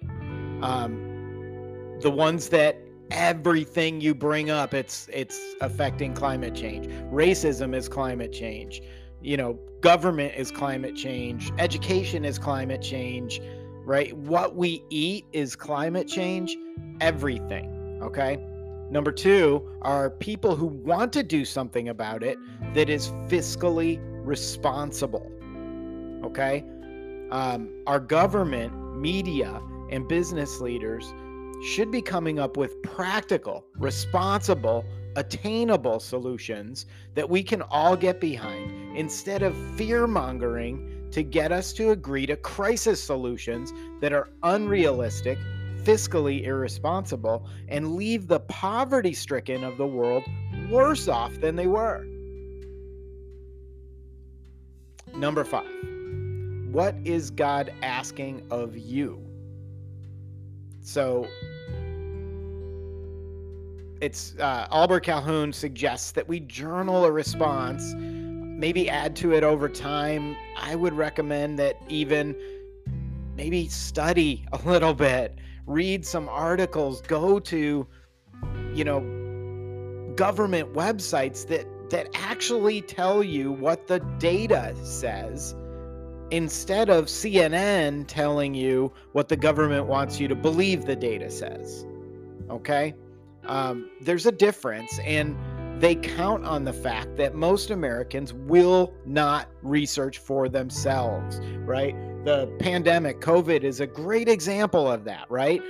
Um, 0.61 1.97
the 2.01 2.09
ones 2.09 2.49
that 2.49 2.77
everything 3.11 3.99
you 3.99 4.13
bring 4.13 4.51
up 4.51 4.73
it's 4.73 5.09
it's 5.11 5.55
affecting 5.61 6.13
climate 6.13 6.53
change 6.53 6.85
racism 7.11 7.75
is 7.75 7.89
climate 7.89 8.31
change 8.31 8.83
you 9.19 9.35
know 9.35 9.57
government 9.81 10.33
is 10.35 10.51
climate 10.51 10.95
change 10.95 11.51
education 11.57 12.25
is 12.25 12.37
climate 12.37 12.81
change 12.81 13.41
right? 13.85 14.15
What 14.17 14.55
we 14.55 14.83
eat 14.91 15.25
is 15.31 15.55
climate 15.55 16.07
change 16.07 16.55
everything 17.01 17.99
okay? 18.03 18.37
Number 18.91 19.11
2 19.11 19.77
are 19.81 20.09
people 20.09 20.55
who 20.55 20.67
want 20.67 21.13
to 21.13 21.23
do 21.23 21.45
something 21.45 21.89
about 21.89 22.23
it 22.23 22.37
that 22.73 22.89
is 22.89 23.09
fiscally 23.27 23.99
responsible 24.25 25.31
okay? 26.23 26.65
Um, 27.31 27.69
our 27.87 27.99
government 27.99 28.73
media 28.97 29.61
and 29.91 30.07
business 30.07 30.59
leaders 30.59 31.13
should 31.63 31.91
be 31.91 32.01
coming 32.01 32.39
up 32.39 32.57
with 32.57 32.81
practical, 32.83 33.65
responsible, 33.77 34.85
attainable 35.15 35.99
solutions 35.99 36.85
that 37.15 37.29
we 37.29 37.43
can 37.43 37.61
all 37.63 37.95
get 37.95 38.19
behind 38.19 38.97
instead 38.97 39.41
of 39.41 39.55
fear 39.77 40.07
mongering 40.07 41.07
to 41.11 41.23
get 41.23 41.51
us 41.51 41.73
to 41.73 41.91
agree 41.91 42.25
to 42.25 42.35
crisis 42.35 43.01
solutions 43.01 43.73
that 44.01 44.13
are 44.13 44.29
unrealistic, 44.43 45.37
fiscally 45.83 46.43
irresponsible, 46.43 47.47
and 47.67 47.95
leave 47.95 48.27
the 48.27 48.39
poverty 48.41 49.13
stricken 49.13 49.63
of 49.63 49.77
the 49.77 49.87
world 49.87 50.23
worse 50.69 51.07
off 51.07 51.33
than 51.41 51.55
they 51.55 51.67
were. 51.67 52.05
Number 55.15 55.43
five, 55.43 55.65
what 56.71 56.95
is 57.03 57.31
God 57.31 57.73
asking 57.81 58.45
of 58.51 58.77
you? 58.77 59.19
So 60.81 61.27
it's 64.01 64.35
uh, 64.39 64.67
Ahlberg 64.71 65.03
Calhoun 65.03 65.51
suggests 65.51 66.11
that 66.11 66.27
we 66.27 66.39
journal 66.41 67.05
a 67.05 67.11
response, 67.11 67.93
maybe 67.95 68.89
add 68.89 69.15
to 69.17 69.33
it 69.33 69.43
over 69.43 69.67
time. 69.67 70.35
I 70.57 70.75
would 70.75 70.93
recommend 70.93 71.59
that 71.59 71.77
even 71.89 72.35
maybe 73.35 73.67
study 73.67 74.45
a 74.53 74.57
little 74.65 74.93
bit, 74.93 75.37
read 75.65 76.05
some 76.05 76.29
articles, 76.29 77.01
go 77.01 77.39
to, 77.39 77.87
you 78.73 78.83
know, 78.83 79.01
government 80.15 80.73
websites 80.73 81.47
that 81.47 81.65
that 81.89 82.07
actually 82.13 82.81
tell 82.81 83.23
you 83.23 83.51
what 83.51 83.87
the 83.87 83.99
data 84.19 84.75
says 84.83 85.55
instead 86.29 86.87
of 86.89 87.05
CNN 87.05 88.05
telling 88.07 88.53
you 88.53 88.93
what 89.13 89.27
the 89.27 89.35
government 89.35 89.87
wants 89.87 90.19
you 90.19 90.27
to 90.27 90.35
believe 90.35 90.85
the 90.85 90.95
data 90.95 91.31
says. 91.31 91.87
Okay? 92.49 92.93
Um, 93.49 93.89
there's 93.99 94.25
a 94.25 94.31
difference, 94.31 94.99
and 94.99 95.35
they 95.81 95.95
count 95.95 96.45
on 96.45 96.63
the 96.63 96.73
fact 96.73 97.17
that 97.17 97.35
most 97.35 97.71
Americans 97.71 98.33
will 98.33 98.93
not 99.05 99.47
research 99.61 100.19
for 100.19 100.47
themselves, 100.47 101.41
right? 101.65 101.95
The 102.25 102.47
pandemic, 102.59 103.21
COVID, 103.21 103.63
is 103.63 103.79
a 103.79 103.87
great 103.87 104.29
example 104.29 104.89
of 104.89 105.03
that, 105.05 105.25
right? 105.29 105.61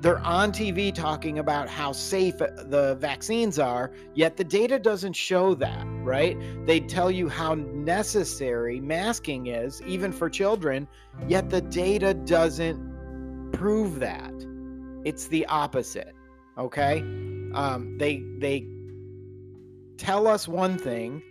they're 0.00 0.18
on 0.20 0.50
TV 0.50 0.94
talking 0.94 1.38
about 1.38 1.68
how 1.68 1.92
safe 1.92 2.38
the 2.38 2.96
vaccines 3.00 3.58
are, 3.58 3.92
yet 4.14 4.36
the 4.36 4.44
data 4.44 4.78
doesn't 4.78 5.12
show 5.12 5.54
that, 5.54 5.84
right? 6.02 6.38
They 6.66 6.80
tell 6.80 7.10
you 7.10 7.28
how 7.28 7.54
necessary 7.54 8.80
masking 8.80 9.48
is, 9.48 9.82
even 9.82 10.12
for 10.12 10.30
children, 10.30 10.88
yet 11.28 11.50
the 11.50 11.60
data 11.60 12.14
doesn't 12.14 13.52
prove 13.52 14.00
that. 14.00 14.32
It's 15.04 15.26
the 15.26 15.44
opposite, 15.46 16.14
okay? 16.60 17.00
Um, 17.54 17.96
they 17.98 18.22
they 18.38 18.66
tell 19.96 20.26
us 20.26 20.46
one 20.46 20.78
thing, 20.78 21.22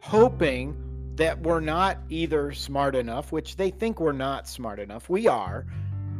hoping 0.00 0.76
that 1.16 1.42
we're 1.42 1.60
not 1.60 1.98
either 2.08 2.52
smart 2.52 2.94
enough, 2.94 3.32
which 3.32 3.56
they 3.56 3.70
think 3.70 4.00
we're 4.00 4.12
not 4.12 4.48
smart 4.48 4.78
enough. 4.78 5.08
We 5.08 5.26
are. 5.26 5.66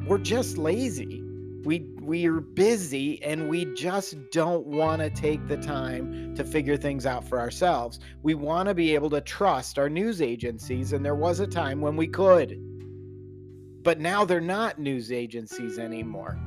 We're 0.06 0.18
just 0.18 0.58
lazy 0.58 1.22
we 1.64 1.80
we're 2.00 2.40
busy 2.40 3.22
and 3.22 3.48
we 3.48 3.66
just 3.74 4.16
don't 4.30 4.66
want 4.66 5.02
to 5.02 5.10
take 5.10 5.46
the 5.48 5.56
time 5.56 6.34
to 6.34 6.44
figure 6.44 6.76
things 6.76 7.04
out 7.04 7.28
for 7.28 7.38
ourselves. 7.38 8.00
We 8.22 8.34
want 8.34 8.68
to 8.68 8.74
be 8.74 8.94
able 8.94 9.10
to 9.10 9.20
trust 9.20 9.78
our 9.78 9.88
news 9.88 10.22
agencies 10.22 10.92
and 10.92 11.04
there 11.04 11.14
was 11.14 11.40
a 11.40 11.46
time 11.46 11.80
when 11.80 11.96
we 11.96 12.06
could. 12.06 12.58
But 13.82 14.00
now 14.00 14.24
they're 14.24 14.40
not 14.40 14.78
news 14.78 15.12
agencies 15.12 15.78
anymore. 15.78 16.38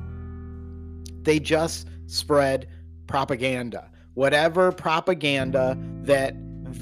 They 1.22 1.38
just 1.38 1.88
spread 2.06 2.68
propaganda. 3.06 3.90
Whatever 4.14 4.72
propaganda 4.72 5.78
that 6.02 6.34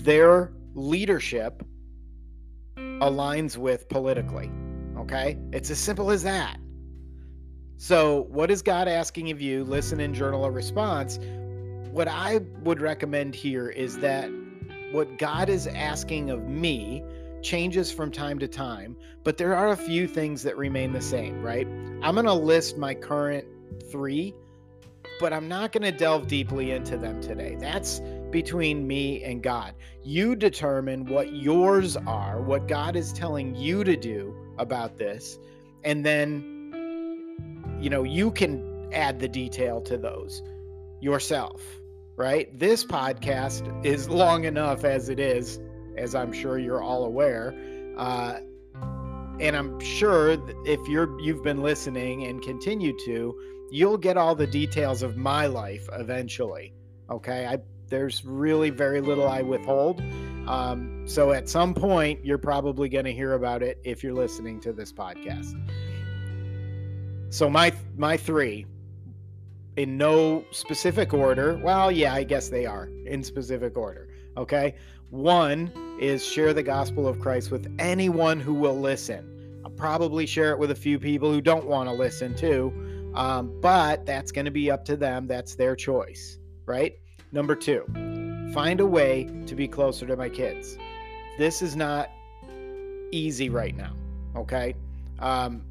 their 0.05 0.53
leadership 0.75 1.63
aligns 2.77 3.57
with 3.57 3.89
politically. 3.89 4.51
Okay? 4.97 5.39
It's 5.53 5.71
as 5.71 5.79
simple 5.79 6.11
as 6.11 6.23
that. 6.23 6.59
So, 7.77 8.27
what 8.29 8.51
is 8.51 8.61
God 8.61 8.89
asking 8.89 9.31
of 9.31 9.41
you? 9.41 9.65
Listen 9.65 10.01
and 10.01 10.15
journal 10.15 10.45
a 10.45 10.51
response. 10.51 11.19
What 11.93 12.09
I 12.09 12.41
would 12.63 12.81
recommend 12.81 13.35
here 13.35 13.71
is 13.71 13.99
that 14.01 14.31
what 14.93 15.19
God 15.19 15.49
is 15.49 15.67
asking 15.67 16.31
of 16.31 16.47
me 16.47 17.03
changes 17.43 17.91
from 17.91 18.11
time 18.11 18.39
to 18.41 18.49
time, 18.49 18.97
but 19.25 19.39
there 19.39 19.55
are 19.55 19.71
a 19.71 19.77
few 19.77 20.07
things 20.07 20.43
that 20.43 20.59
remain 20.59 20.93
the 20.93 21.01
same, 21.01 21.41
right? 21.43 21.67
I'm 22.03 22.15
going 22.15 22.27
to 22.27 22.35
list 22.35 22.77
my 22.77 22.93
current 22.95 23.47
three, 23.91 24.35
but 25.19 25.33
I'm 25.33 25.49
not 25.49 25.73
going 25.73 25.83
to 25.83 25.93
delve 25.93 26.27
deeply 26.27 26.71
into 26.71 26.97
them 26.97 27.21
today. 27.21 27.57
That's 27.59 28.01
between 28.31 28.87
me 28.87 29.23
and 29.25 29.43
God. 29.43 29.75
You 30.03 30.37
determine 30.37 31.05
what 31.07 31.33
yours 31.35 31.97
are, 31.97 32.41
what 32.41 32.69
God 32.69 32.97
is 32.97 33.13
telling 33.13 33.55
you 33.55 33.85
to 33.85 33.97
do 33.97 34.35
about 34.59 34.97
this, 34.97 35.39
and 35.85 36.05
then 36.05 36.57
you 37.81 37.89
know, 37.89 38.03
you 38.03 38.31
can 38.31 38.89
add 38.93 39.19
the 39.19 39.29
detail 39.29 39.81
to 39.83 39.97
those 39.97 40.43
yourself, 41.01 41.63
right? 42.17 42.57
This 42.59 42.85
podcast 42.85 43.85
is 43.85 44.09
long 44.09 44.45
enough 44.45 44.85
as 44.85 45.09
it 45.09 45.19
is, 45.19 45.59
as 45.97 46.15
I'm 46.15 46.33
sure 46.33 46.59
you're 46.59 46.83
all 46.83 47.05
aware. 47.05 47.55
Uh, 47.97 48.41
and 49.41 49.57
I'm 49.57 49.81
sure 49.81 50.37
if 50.67 50.87
you're 50.89 51.19
you've 51.21 51.43
been 51.43 51.63
listening 51.63 52.25
and 52.25 52.43
continue 52.43 52.95
to, 53.07 53.35
you'll 53.71 53.99
get 53.99 54.17
all 54.17 54.35
the 54.35 54.47
details 54.47 55.03
of 55.03 55.17
my 55.17 55.47
life 55.47 55.89
eventually. 55.93 56.73
Okay, 57.11 57.47
I 57.47 57.59
there's 57.89 58.25
really 58.25 58.71
very 58.71 59.01
little 59.01 59.29
I 59.29 59.43
withhold. 59.43 60.01
Um, 60.47 61.05
so 61.07 61.33
at 61.33 61.49
some 61.49 61.75
point, 61.75 62.25
you're 62.25 62.39
probably 62.39 62.89
going 62.89 63.05
to 63.05 63.13
hear 63.13 63.35
about 63.35 63.63
it 63.63 63.81
if 63.85 64.05
you're 64.05 64.15
listening 64.15 64.61
to 64.61 64.73
this 64.73 64.93
podcast. 64.93 65.55
So 67.31 67.51
my 67.51 67.73
my 67.97 68.17
three, 68.17 68.67
in 69.77 69.97
no 69.97 70.45
specific 70.51 71.15
order. 71.15 71.59
Well, 71.63 71.91
yeah, 71.91 72.15
I 72.15 72.25
guess 72.25 72.49
they 72.49 72.67
are 72.67 72.89
in 73.07 73.23
specific 73.23 73.77
order. 73.77 74.09
Okay. 74.37 74.75
One 75.11 75.73
is 76.01 76.25
share 76.25 76.53
the 76.53 76.63
gospel 76.63 77.09
of 77.09 77.19
Christ 77.19 77.51
with 77.51 77.75
anyone 77.79 78.41
who 78.41 78.55
will 78.55 78.79
listen. 78.79 79.61
I'll 79.65 79.71
probably 79.71 80.27
share 80.27 80.53
it 80.53 80.59
with 80.59 80.71
a 80.71 80.75
few 80.75 80.99
people 80.99 81.33
who 81.33 81.41
don't 81.41 81.67
want 81.67 81.89
to 81.89 81.95
listen 81.95 82.35
too, 82.37 82.73
um, 83.15 83.61
but 83.61 84.07
that's 84.07 84.33
going 84.33 84.45
to 84.45 84.51
be 84.51 84.71
up 84.71 84.85
to 84.87 84.97
them. 84.97 85.27
That's 85.27 85.55
their 85.55 85.77
choice, 85.77 86.39
right? 86.67 86.95
Number 87.33 87.55
two, 87.55 87.85
find 88.55 88.81
a 88.81 88.87
way 88.87 89.29
to 89.47 89.55
be 89.55 89.69
closer 89.69 90.07
to 90.07 90.17
my 90.17 90.29
kids. 90.29 90.79
This 91.39 91.63
is 91.63 91.77
not 91.77 92.11
easy 93.13 93.49
right 93.49 93.77
now. 93.77 93.93
Okay. 94.37 94.75
Um, 95.19 95.63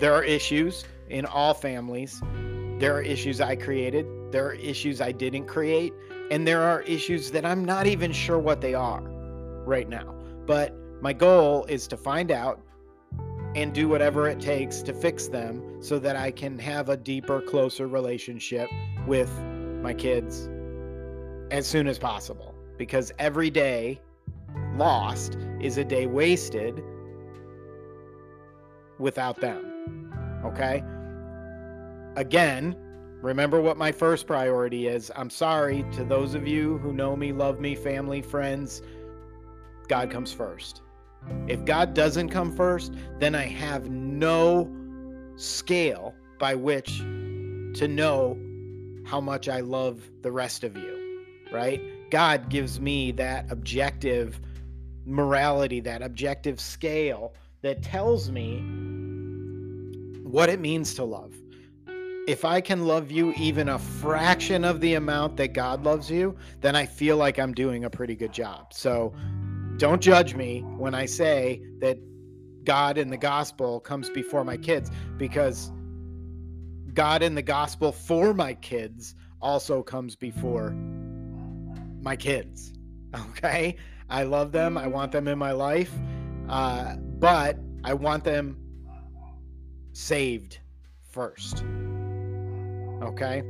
there 0.00 0.12
are 0.14 0.24
issues 0.24 0.84
in 1.08 1.26
all 1.26 1.54
families. 1.54 2.22
There 2.78 2.94
are 2.94 3.02
issues 3.02 3.40
I 3.40 3.56
created, 3.56 4.06
there 4.30 4.46
are 4.46 4.54
issues 4.54 5.00
I 5.00 5.12
didn't 5.12 5.46
create, 5.46 5.92
and 6.30 6.46
there 6.46 6.62
are 6.62 6.82
issues 6.82 7.30
that 7.32 7.44
I'm 7.44 7.64
not 7.64 7.86
even 7.86 8.12
sure 8.12 8.38
what 8.38 8.60
they 8.60 8.74
are. 8.74 9.02
right 9.68 9.88
now. 9.88 10.14
But 10.46 10.74
my 11.02 11.12
goal 11.12 11.64
is 11.68 11.86
to 11.88 11.96
find 11.96 12.30
out 12.30 12.60
and 13.58 13.74
do 13.74 13.88
whatever 13.88 14.28
it 14.28 14.38
takes 14.38 14.82
to 14.82 14.92
fix 14.92 15.26
them 15.26 15.82
so 15.82 15.98
that 15.98 16.14
I 16.14 16.30
can 16.30 16.60
have 16.60 16.88
a 16.90 16.96
deeper, 16.96 17.40
closer 17.40 17.88
relationship 17.88 18.70
with 19.04 19.36
my 19.82 19.92
kids 19.92 20.48
as 21.50 21.66
soon 21.66 21.88
as 21.88 21.98
possible. 21.98 22.54
Because 22.76 23.10
every 23.18 23.50
day 23.50 24.00
lost 24.76 25.36
is 25.60 25.76
a 25.76 25.84
day 25.84 26.06
wasted 26.06 26.80
without 29.00 29.40
them. 29.40 30.12
Okay? 30.44 30.84
Again, 32.14 32.76
remember 33.20 33.60
what 33.60 33.76
my 33.76 33.90
first 33.90 34.28
priority 34.28 34.86
is. 34.86 35.10
I'm 35.16 35.30
sorry 35.30 35.84
to 35.94 36.04
those 36.04 36.36
of 36.36 36.46
you 36.46 36.78
who 36.78 36.92
know 36.92 37.16
me, 37.16 37.32
love 37.32 37.58
me, 37.58 37.74
family, 37.74 38.22
friends. 38.22 38.82
God 39.88 40.12
comes 40.12 40.32
first. 40.32 40.82
If 41.46 41.64
God 41.64 41.94
doesn't 41.94 42.28
come 42.28 42.54
first, 42.54 42.94
then 43.18 43.34
I 43.34 43.46
have 43.46 43.88
no 43.90 44.70
scale 45.36 46.14
by 46.38 46.54
which 46.54 46.98
to 46.98 47.86
know 47.88 48.36
how 49.04 49.20
much 49.20 49.48
I 49.48 49.60
love 49.60 50.02
the 50.22 50.30
rest 50.30 50.64
of 50.64 50.76
you, 50.76 51.24
right? 51.52 51.80
God 52.10 52.48
gives 52.48 52.80
me 52.80 53.12
that 53.12 53.50
objective 53.50 54.40
morality, 55.04 55.80
that 55.80 56.02
objective 56.02 56.60
scale 56.60 57.34
that 57.62 57.82
tells 57.82 58.30
me 58.30 58.60
what 60.22 60.48
it 60.50 60.60
means 60.60 60.94
to 60.94 61.04
love. 61.04 61.34
If 62.26 62.44
I 62.44 62.60
can 62.60 62.86
love 62.86 63.10
you 63.10 63.32
even 63.38 63.70
a 63.70 63.78
fraction 63.78 64.62
of 64.64 64.80
the 64.82 64.94
amount 64.94 65.38
that 65.38 65.54
God 65.54 65.82
loves 65.82 66.10
you, 66.10 66.36
then 66.60 66.76
I 66.76 66.84
feel 66.84 67.16
like 67.16 67.38
I'm 67.38 67.54
doing 67.54 67.84
a 67.84 67.90
pretty 67.90 68.14
good 68.14 68.32
job. 68.32 68.74
So 68.74 69.14
don't 69.78 70.02
judge 70.02 70.34
me 70.34 70.60
when 70.76 70.94
I 70.94 71.06
say 71.06 71.62
that 71.78 71.98
God 72.64 72.98
in 72.98 73.10
the 73.10 73.16
gospel 73.16 73.80
comes 73.80 74.10
before 74.10 74.44
my 74.44 74.56
kids 74.56 74.90
because 75.16 75.70
God 76.94 77.22
in 77.22 77.36
the 77.36 77.42
gospel 77.42 77.92
for 77.92 78.34
my 78.34 78.54
kids 78.54 79.14
also 79.40 79.82
comes 79.82 80.16
before 80.16 80.72
my 82.00 82.16
kids. 82.16 82.72
Okay. 83.30 83.76
I 84.10 84.24
love 84.24 84.52
them. 84.52 84.76
I 84.76 84.86
want 84.86 85.12
them 85.12 85.28
in 85.28 85.38
my 85.38 85.52
life. 85.52 85.92
Uh, 86.48 86.96
but 86.96 87.56
I 87.84 87.94
want 87.94 88.24
them 88.24 88.58
saved 89.92 90.58
first. 91.08 91.64
Okay. 93.02 93.42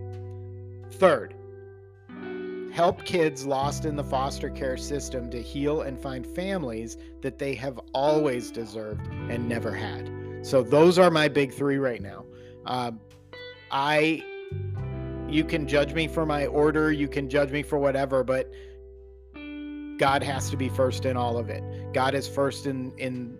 Third, 0.92 1.34
help 2.72 3.04
kids 3.04 3.46
lost 3.46 3.84
in 3.84 3.96
the 3.96 4.04
foster 4.04 4.50
care 4.50 4.76
system 4.76 5.30
to 5.30 5.42
heal 5.42 5.82
and 5.82 5.98
find 5.98 6.26
families 6.26 6.96
that 7.22 7.38
they 7.38 7.54
have 7.54 7.80
always 7.92 8.50
deserved 8.50 9.06
and 9.28 9.48
never 9.48 9.72
had. 9.72 10.10
So 10.42 10.62
those 10.62 10.98
are 10.98 11.10
my 11.10 11.28
big 11.28 11.52
three 11.52 11.78
right 11.78 12.00
now. 12.00 12.24
Uh, 12.66 12.92
I, 13.70 14.22
you 15.28 15.44
can 15.44 15.66
judge 15.66 15.94
me 15.94 16.08
for 16.08 16.24
my 16.24 16.46
order, 16.46 16.92
you 16.92 17.08
can 17.08 17.28
judge 17.28 17.50
me 17.50 17.62
for 17.62 17.78
whatever, 17.78 18.22
but 18.22 18.52
God 19.98 20.22
has 20.22 20.48
to 20.50 20.56
be 20.56 20.68
first 20.68 21.04
in 21.04 21.16
all 21.16 21.36
of 21.36 21.50
it. 21.50 21.62
God 21.92 22.14
is 22.14 22.28
first 22.28 22.66
in 22.66 22.92
in 22.98 23.36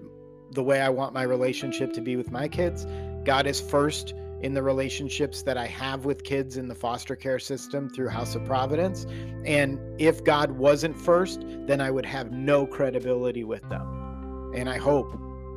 the 0.51 0.63
way 0.63 0.81
I 0.81 0.89
want 0.89 1.15
my 1.15 1.23
relationship 1.23 1.93
to 1.93 2.01
be 2.01 2.17
with 2.17 2.31
my 2.31 2.49
kids. 2.49 2.87
God 3.25 3.47
is 3.47 3.61
first 3.61 4.15
in 4.41 4.55
the 4.55 4.63
relationships 4.63 5.43
that 5.43 5.57
I 5.57 5.67
have 5.67 6.05
with 6.05 6.25
kids 6.25 6.57
in 6.57 6.69
the 6.69 6.75
foster 6.75 7.17
care 7.17 7.39
system 7.39 7.89
through 7.89 8.09
House 8.09 8.35
of 8.35 8.45
Providence. 8.45 9.07
And 9.45 9.79
if 10.01 10.23
God 10.23 10.53
wasn't 10.53 10.97
first, 10.97 11.45
then 11.67 11.81
I 11.81 11.91
would 11.91 12.07
have 12.07 12.31
no 12.33 12.67
credibility 12.67 13.45
with 13.45 13.69
them. 13.69 14.53
And 14.55 14.69
I 14.69 14.79
hope 14.79 15.13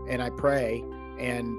and 0.10 0.22
I 0.22 0.30
pray 0.32 0.84
and 1.20 1.56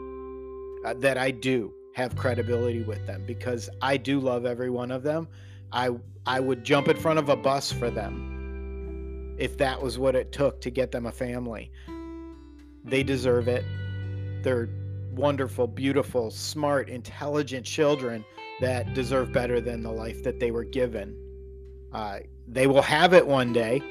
uh, 0.85 0.95
that 0.95 1.17
I 1.17 1.31
do 1.31 1.73
have 1.95 2.17
credibility 2.17 2.83
with 2.83 3.07
them 3.07 3.25
because 3.27 3.71
I 3.81 3.97
do 3.97 4.19
love 4.19 4.45
every 4.45 4.71
one 4.71 4.91
of 4.91 5.03
them. 5.03 5.29
I 5.73 5.91
I 6.27 6.41
would 6.41 6.65
jump 6.65 6.89
in 6.89 6.97
front 6.97 7.19
of 7.19 7.29
a 7.29 7.37
bus 7.37 7.73
for 7.73 7.91
them 7.91 9.35
if 9.39 9.57
that 9.59 9.81
was 9.81 9.99
what 9.99 10.15
it 10.15 10.33
took 10.33 10.61
to 10.61 10.71
get 10.71 10.93
them 10.93 11.07
a 11.07 11.13
family. 11.13 11.71
They 12.85 13.03
deserve 13.03 13.49
it. 13.49 13.65
They're 14.43 14.69
wonderful, 15.13 15.67
beautiful, 15.67 16.31
smart, 16.31 16.89
intelligent 16.89 17.67
children 17.67 18.25
that 18.61 18.95
deserve 18.95 19.33
better 19.33 19.61
than 19.61 19.83
the 19.83 19.93
life 19.93 20.23
that 20.23 20.41
they 20.41 20.51
were 20.51 20.65
given. 20.65 21.17
Uh, 21.93 22.21
they 22.49 22.67
will 22.67 22.83
have 22.83 23.13
it 23.13 23.27
one 23.27 23.53
day, 23.53 23.83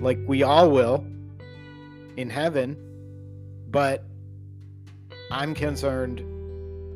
like 0.00 0.18
we 0.26 0.42
all 0.42 0.70
will 0.70 1.06
in 2.16 2.28
heaven, 2.28 2.76
but 3.68 4.04
I'm 5.30 5.54
concerned 5.54 6.24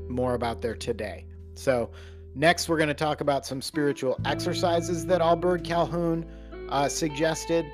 more 0.08 0.34
about 0.34 0.60
their 0.60 0.74
today. 0.74 1.26
So, 1.54 1.90
next, 2.34 2.68
we're 2.68 2.78
going 2.78 2.88
to 2.88 2.94
talk 2.94 3.20
about 3.20 3.46
some 3.46 3.62
spiritual 3.62 4.18
exercises 4.24 5.06
that 5.06 5.20
Ahlberg 5.20 5.64
Calhoun 5.64 6.26
uh, 6.70 6.88
suggested. 6.88 7.64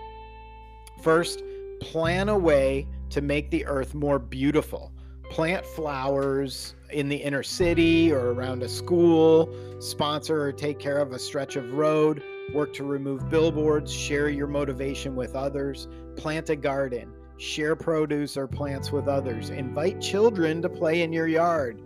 First, 1.03 1.43
plan 1.81 2.29
a 2.29 2.37
way 2.37 2.87
to 3.11 3.21
make 3.21 3.51
the 3.51 3.65
earth 3.67 3.95
more 3.95 4.19
beautiful 4.19 4.93
plant 5.31 5.65
flowers 5.65 6.75
in 6.91 7.09
the 7.09 7.17
inner 7.17 7.43
city 7.43 8.13
or 8.13 8.33
around 8.33 8.63
a 8.63 8.69
school, 8.69 9.55
sponsor 9.81 10.41
or 10.43 10.53
take 10.53 10.79
care 10.79 10.99
of 10.99 11.13
a 11.13 11.19
stretch 11.19 11.57
of 11.57 11.75
road, 11.75 12.23
work 12.55 12.73
to 12.75 12.85
remove 12.85 13.29
billboards, 13.29 13.93
share 13.93 14.29
your 14.29 14.47
motivation 14.47 15.17
with 15.17 15.35
others, 15.35 15.89
plant 16.17 16.49
a 16.51 16.57
garden, 16.57 17.13
share 17.39 17.77
produce 17.77 18.37
or 18.37 18.47
plants 18.47 18.93
with 18.93 19.09
others, 19.09 19.51
invite 19.51 20.01
children 20.01 20.63
to 20.63 20.69
play 20.69 21.03
in 21.03 21.13
your 21.13 21.27
yard, 21.27 21.83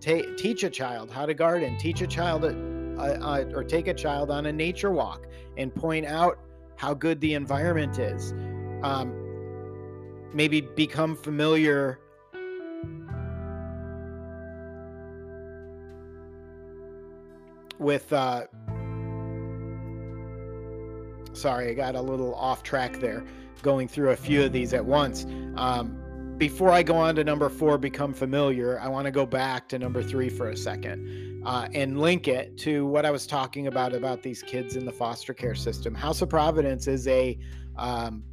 Ta- 0.00 0.34
teach 0.36 0.62
a 0.64 0.70
child 0.70 1.10
how 1.10 1.24
to 1.24 1.32
garden, 1.32 1.78
teach 1.78 2.02
a 2.02 2.06
child 2.06 2.44
a, 2.44 2.50
a, 2.98 3.50
or 3.54 3.64
take 3.64 3.88
a 3.88 3.94
child 3.94 4.30
on 4.30 4.46
a 4.46 4.52
nature 4.52 4.90
walk 4.90 5.26
and 5.56 5.74
point 5.74 6.04
out 6.04 6.38
how 6.76 6.92
good 6.92 7.20
the 7.22 7.32
environment 7.32 7.98
is. 7.98 8.32
Um, 8.82 9.14
maybe 10.34 10.60
become 10.60 11.16
familiar 11.16 12.00
with 17.84 18.12
uh 18.12 18.44
sorry 21.32 21.70
i 21.70 21.74
got 21.74 21.94
a 21.94 22.00
little 22.00 22.34
off 22.34 22.62
track 22.62 22.98
there 23.00 23.24
going 23.62 23.86
through 23.86 24.10
a 24.10 24.16
few 24.16 24.42
of 24.44 24.52
these 24.52 24.74
at 24.74 24.84
once. 24.84 25.24
Um 25.56 26.00
before 26.38 26.70
i 26.70 26.82
go 26.82 26.96
on 26.96 27.14
to 27.14 27.22
number 27.22 27.48
four 27.48 27.78
become 27.78 28.12
familiar 28.12 28.80
i 28.80 28.88
want 28.88 29.04
to 29.04 29.12
go 29.12 29.24
back 29.24 29.68
to 29.68 29.78
number 29.78 30.02
three 30.02 30.28
for 30.28 30.48
a 30.48 30.56
second 30.56 31.42
uh, 31.46 31.68
and 31.74 32.00
link 32.00 32.26
it 32.26 32.56
to 32.58 32.86
what 32.86 33.06
i 33.06 33.10
was 33.10 33.24
talking 33.26 33.68
about 33.68 33.94
about 33.94 34.22
these 34.22 34.42
kids 34.42 34.74
in 34.74 34.84
the 34.84 34.92
foster 34.92 35.32
care 35.32 35.54
system. 35.54 35.94
House 35.94 36.22
of 36.22 36.28
providence 36.28 36.88
is 36.88 37.06
a 37.06 37.38
um, 37.76 38.24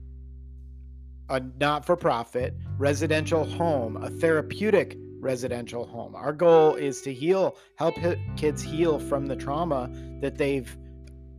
a 1.30 1.40
not-for-profit 1.60 2.56
residential 2.78 3.46
home 3.46 3.98
a 3.98 4.10
therapeutic 4.10 4.98
residential 5.22 5.86
home. 5.86 6.16
Our 6.16 6.34
goal 6.34 6.76
is 6.76 7.02
to 7.04 7.14
heal, 7.14 7.56
help 7.78 7.96
kids 8.36 8.62
heal 8.62 9.00
from 9.00 9.28
the 9.28 9.36
trauma 9.36 9.90
that 10.20 10.38
they've 10.38 10.76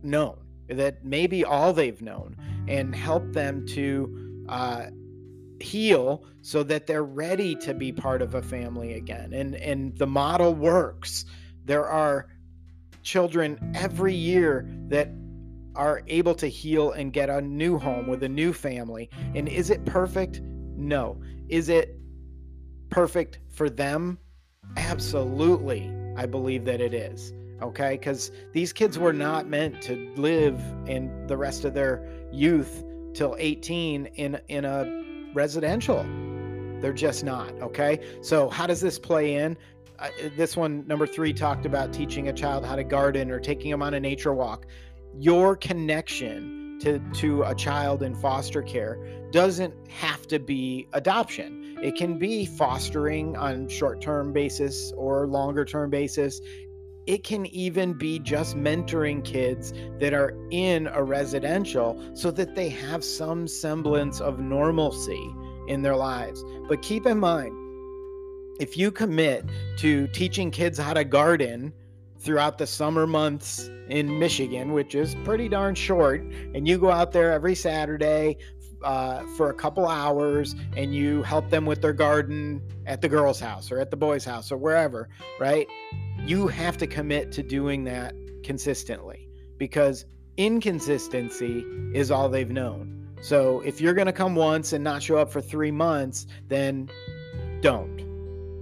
known, 0.01 0.37
that 0.69 1.03
maybe 1.05 1.43
all 1.43 1.73
they've 1.73 2.01
known, 2.01 2.37
and 2.67 2.95
help 2.95 3.31
them 3.33 3.67
to 3.67 4.45
uh, 4.49 4.85
heal 5.59 6.25
so 6.41 6.63
that 6.63 6.87
they're 6.87 7.03
ready 7.03 7.55
to 7.55 7.73
be 7.73 7.91
part 7.91 8.21
of 8.21 8.35
a 8.35 8.41
family 8.41 8.93
again. 8.93 9.33
And 9.33 9.55
and 9.55 9.97
the 9.97 10.07
model 10.07 10.53
works. 10.53 11.25
There 11.65 11.85
are 11.85 12.27
children 13.03 13.73
every 13.75 14.13
year 14.13 14.67
that 14.87 15.09
are 15.75 16.03
able 16.07 16.35
to 16.35 16.47
heal 16.47 16.91
and 16.91 17.11
get 17.11 17.29
a 17.29 17.41
new 17.41 17.77
home 17.79 18.07
with 18.07 18.23
a 18.23 18.29
new 18.29 18.53
family. 18.53 19.09
And 19.33 19.47
is 19.49 19.69
it 19.69 19.85
perfect? 19.85 20.41
No. 20.41 21.19
Is 21.49 21.69
it 21.69 21.97
perfect 22.89 23.39
for 23.53 23.69
them? 23.69 24.17
Absolutely. 24.77 25.93
I 26.17 26.25
believe 26.25 26.65
that 26.65 26.81
it 26.81 26.93
is. 26.93 27.33
Okay. 27.61 27.91
Because 27.91 28.31
these 28.51 28.73
kids 28.73 28.99
were 28.99 29.13
not 29.13 29.47
meant 29.47 29.81
to 29.83 30.13
live 30.15 30.59
in 30.87 31.27
the 31.27 31.37
rest 31.37 31.65
of 31.65 31.73
their 31.73 32.03
youth 32.31 32.83
till 33.13 33.35
18 33.39 34.07
in, 34.07 34.39
in 34.47 34.65
a 34.65 35.31
residential. 35.33 36.03
They're 36.81 36.93
just 36.93 37.23
not. 37.23 37.51
Okay. 37.61 37.99
So, 38.21 38.49
how 38.49 38.67
does 38.67 38.81
this 38.81 38.99
play 38.99 39.35
in? 39.35 39.57
Uh, 39.99 40.09
this 40.35 40.57
one, 40.57 40.85
number 40.87 41.07
three, 41.07 41.31
talked 41.31 41.65
about 41.65 41.93
teaching 41.93 42.27
a 42.27 42.33
child 42.33 42.65
how 42.65 42.75
to 42.75 42.83
garden 42.83 43.31
or 43.31 43.39
taking 43.39 43.71
them 43.71 43.81
on 43.81 43.93
a 43.93 43.99
nature 43.99 44.33
walk. 44.33 44.65
Your 45.17 45.55
connection 45.55 46.62
to, 46.81 46.99
to 47.13 47.43
a 47.43 47.55
child 47.55 48.03
in 48.03 48.15
foster 48.15 48.61
care 48.61 48.97
doesn't 49.31 49.73
have 49.89 50.27
to 50.27 50.39
be 50.39 50.87
adoption. 50.93 51.77
It 51.81 51.95
can 51.95 52.17
be 52.17 52.45
fostering 52.45 53.35
on 53.35 53.67
short 53.67 54.01
term 54.01 54.31
basis 54.33 54.93
or 54.95 55.27
longer 55.27 55.65
term 55.65 55.89
basis. 55.89 56.41
it 57.05 57.23
can 57.23 57.45
even 57.47 57.93
be 57.93 58.19
just 58.19 58.55
mentoring 58.55 59.23
kids 59.23 59.73
that 59.99 60.13
are 60.13 60.33
in 60.51 60.87
a 60.87 61.03
residential 61.03 62.01
so 62.13 62.31
that 62.31 62.55
they 62.55 62.69
have 62.69 63.03
some 63.03 63.47
semblance 63.47 64.21
of 64.21 64.39
normalcy 64.39 65.29
in 65.67 65.81
their 65.81 65.95
lives. 65.95 66.43
But 66.69 66.81
keep 66.81 67.05
in 67.05 67.19
mind, 67.19 67.53
if 68.59 68.77
you 68.77 68.91
commit 68.91 69.45
to 69.77 70.07
teaching 70.07 70.51
kids 70.51 70.77
how 70.77 70.93
to 70.93 71.03
garden 71.03 71.73
throughout 72.23 72.57
the 72.57 72.67
summer 72.67 73.05
months 73.05 73.69
in 73.89 74.17
Michigan, 74.17 74.71
which 74.73 74.95
is 74.95 75.15
pretty 75.23 75.49
darn 75.49 75.75
short, 75.75 76.21
and 76.55 76.67
you 76.67 76.77
go 76.77 76.89
out 76.89 77.11
there 77.11 77.31
every 77.31 77.55
Saturday 77.55 78.37
uh, 78.83 79.23
for 79.37 79.49
a 79.49 79.53
couple 79.53 79.87
hours 79.87 80.55
and 80.75 80.93
you 80.93 81.23
help 81.23 81.49
them 81.49 81.65
with 81.65 81.81
their 81.81 81.93
garden 81.93 82.61
at 82.85 83.01
the 83.01 83.07
girl's 83.07 83.39
house 83.39 83.71
or 83.71 83.79
at 83.79 83.91
the 83.91 83.97
boy's 83.97 84.25
house 84.25 84.51
or 84.51 84.57
wherever, 84.57 85.07
right? 85.39 85.67
you 86.25 86.47
have 86.47 86.77
to 86.77 86.87
commit 86.87 87.31
to 87.33 87.43
doing 87.43 87.83
that 87.83 88.15
consistently 88.43 89.27
because 89.57 90.05
inconsistency 90.37 91.65
is 91.93 92.11
all 92.11 92.29
they've 92.29 92.49
known. 92.49 93.09
So 93.21 93.61
if 93.61 93.81
you're 93.81 93.93
going 93.93 94.07
to 94.07 94.13
come 94.13 94.35
once 94.35 94.73
and 94.73 94.83
not 94.83 95.03
show 95.03 95.17
up 95.17 95.31
for 95.31 95.41
three 95.41 95.71
months, 95.71 96.27
then 96.47 96.89
don't. 97.61 98.02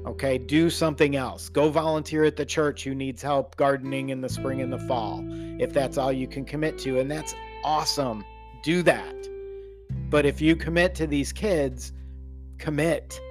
Okay, 0.06 0.38
do 0.38 0.70
something 0.70 1.16
else. 1.16 1.50
Go 1.50 1.70
volunteer 1.70 2.24
at 2.24 2.36
the 2.36 2.46
church 2.46 2.84
who 2.84 2.96
needs 2.96 3.22
help 3.22 3.56
gardening 3.56 4.10
in 4.10 4.22
the 4.22 4.30
spring 4.30 4.62
and 4.62 4.74
the 4.74 4.80
fall, 4.80 5.24
if 5.60 5.74
that's 5.74 5.98
all 5.98 6.12
you 6.12 6.28
can 6.28 6.44
commit 6.44 6.78
to. 6.80 7.00
And 7.00 7.10
that's 7.10 7.36
awesome. 7.64 8.26
Do 8.64 8.82
that. 8.84 9.16
But 10.10 10.26
if 10.26 10.42
you 10.42 10.56
commit 10.56 10.96
to 10.96 11.08
these 11.08 11.32
kids, 11.32 11.94
commit 12.58 13.22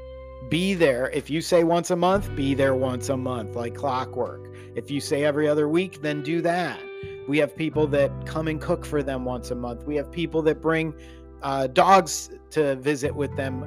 be 0.49 0.75
there. 0.75 1.11
If 1.11 1.29
you 1.29 1.41
say 1.41 1.65
once 1.65 1.91
a 1.91 1.97
month, 1.97 2.35
be 2.35 2.55
there 2.55 2.75
once 2.75 3.09
a 3.09 3.17
month, 3.17 3.55
like 3.55 3.75
clockwork. 3.75 4.49
If 4.75 4.91
you 4.91 5.01
say 5.01 5.25
every 5.25 5.49
other 5.49 5.69
week, 5.69 6.01
then 6.03 6.23
do 6.23 6.41
that. 6.43 6.81
We 7.29 7.39
have 7.39 7.55
people 7.55 7.87
that 7.89 8.27
come 8.27 8.49
and 8.49 8.61
cook 8.61 8.85
for 8.87 9.03
them 9.03 9.25
once 9.25 9.51
a 9.51 9.55
month. 9.55 9.85
We 9.85 9.97
have 9.97 10.11
people 10.11 10.43
that 10.43 10.61
bring 10.61 10.95
uh, 11.43 11.69
dogs 11.69 12.31
to 12.51 12.77
visit 12.77 13.15
with 13.15 13.35
them. 13.37 13.65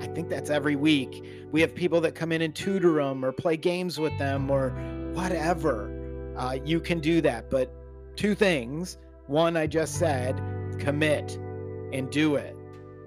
I 0.00 0.06
think 0.08 0.28
that's 0.28 0.50
every 0.50 0.76
week. 0.76 1.24
We 1.52 1.60
have 1.60 1.74
people 1.74 2.00
that 2.02 2.14
come 2.14 2.32
in 2.32 2.42
and 2.42 2.54
tutor 2.54 2.94
them 2.94 3.24
or 3.24 3.32
play 3.32 3.56
games 3.56 3.98
with 3.98 4.16
them 4.18 4.50
or 4.50 4.70
whatever. 5.12 5.92
Uh, 6.36 6.58
you 6.64 6.80
can 6.80 7.00
do 7.00 7.20
that. 7.22 7.50
But 7.50 7.72
two 8.16 8.34
things 8.34 8.98
one, 9.26 9.56
I 9.56 9.66
just 9.66 9.98
said, 9.98 10.40
commit 10.78 11.36
and 11.92 12.10
do 12.10 12.36
it. 12.36 12.56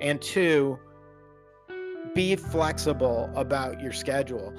And 0.02 0.22
two, 0.22 0.78
be 2.14 2.36
flexible 2.36 3.32
about 3.36 3.80
your 3.80 3.94
schedule. 3.94 4.54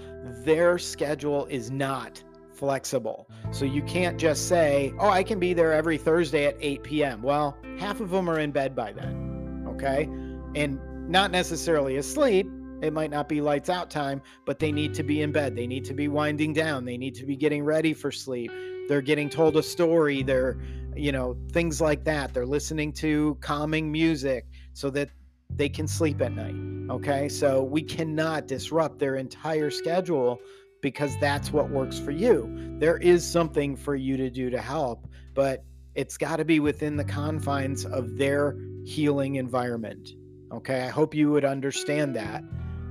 Their 0.45 0.79
schedule 0.79 1.47
is 1.47 1.71
not 1.71 2.23
flexible. 2.55 3.29
So 3.51 3.65
you 3.65 3.83
can't 3.83 4.19
just 4.19 4.49
say, 4.49 4.93
oh, 4.99 5.09
I 5.09 5.23
can 5.23 5.39
be 5.39 5.55
there 5.55 5.73
every 5.73 5.99
Thursday 5.99 6.47
at 6.47 6.57
8 6.61 6.83
p.m. 6.83 7.23
Well, 7.23 7.57
half 7.79 8.01
of 8.01 8.11
them 8.11 8.29
are 8.29 8.39
in 8.39 8.51
bed 8.51 8.77
by 8.77 8.93
then. 8.93 9.65
Okay. 9.69 10.09
And 10.55 10.79
not 11.11 11.33
necessarily 11.33 11.97
asleep. 11.97 12.49
It 12.83 12.93
might 12.93 13.11
not 13.11 13.29
be 13.29 13.41
lights 13.41 13.69
out 13.69 13.91
time, 13.91 14.23
but 14.47 14.59
they 14.59 14.73
need 14.73 14.95
to 14.95 15.03
be 15.03 15.23
in 15.23 15.33
bed. 15.33 15.57
They 15.57 15.67
need 15.67 15.85
to 15.87 15.95
be 15.95 16.09
winding 16.09 16.53
down. 16.53 16.85
They 16.85 16.97
need 16.97 17.15
to 17.17 17.27
be 17.27 17.37
getting 17.37 17.65
ready 17.65 17.93
for 17.93 18.13
sleep. 18.13 18.51
They're 18.89 19.03
getting 19.03 19.29
told 19.29 19.57
a 19.57 19.63
story. 19.63 20.23
They're, 20.23 20.59
you 20.97 21.13
know, 21.13 21.37
things 21.53 21.81
like 21.81 22.05
that. 22.05 22.33
They're 22.33 22.47
listening 22.47 22.93
to 22.95 23.37
calming 23.41 23.91
music 23.93 24.47
so 24.73 24.89
that 24.91 25.11
they 25.51 25.69
can 25.69 25.89
sleep 25.89 26.23
at 26.23 26.33
night. 26.33 26.55
Okay. 26.91 27.29
So 27.29 27.63
we 27.63 27.83
cannot 27.83 28.47
disrupt 28.47 28.99
their 28.99 29.17
entire 29.17 29.71
schedule 29.71 30.39
because 30.81 31.19
that's 31.19 31.53
what 31.53 31.71
works 31.71 31.99
for 31.99 32.13
you. 32.13 32.49
There 32.79 32.97
is 32.97 33.27
something 33.27 33.77
for 33.77 33.97
you 33.97 34.17
to 34.17 34.31
do 34.31 34.49
to 34.49 34.61
help, 34.61 35.07
but 35.35 35.65
it's 35.95 36.17
got 36.17 36.37
to 36.37 36.45
be 36.45 36.61
within 36.61 36.97
the 36.97 37.05
confines 37.05 37.85
of 37.85 38.17
their 38.17 38.57
healing 38.85 39.35
environment. 39.35 40.11
Okay. 40.53 40.83
I 40.83 40.89
hope 40.89 41.15
you 41.15 41.31
would 41.31 41.45
understand 41.45 42.15
that, 42.17 42.45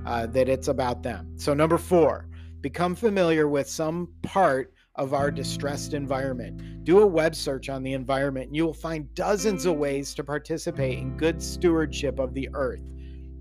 uh, 0.06 0.26
that 0.26 0.48
it's 0.48 0.68
about 0.68 1.02
them. 1.02 1.32
So, 1.36 1.54
number 1.54 1.78
four, 1.78 2.28
become 2.60 2.94
familiar 2.94 3.48
with 3.48 3.68
some 3.68 4.08
part 4.22 4.72
of 4.96 5.14
our 5.14 5.30
distressed 5.30 5.94
environment. 5.94 6.84
Do 6.84 7.00
a 7.00 7.06
web 7.06 7.34
search 7.34 7.68
on 7.68 7.82
the 7.82 7.92
environment, 7.92 8.48
and 8.48 8.56
you 8.56 8.66
will 8.66 8.74
find 8.74 9.12
dozens 9.14 9.64
of 9.64 9.76
ways 9.76 10.14
to 10.14 10.24
participate 10.24 10.98
in 10.98 11.16
good 11.16 11.42
stewardship 11.42 12.18
of 12.18 12.34
the 12.34 12.48
earth. 12.54 12.82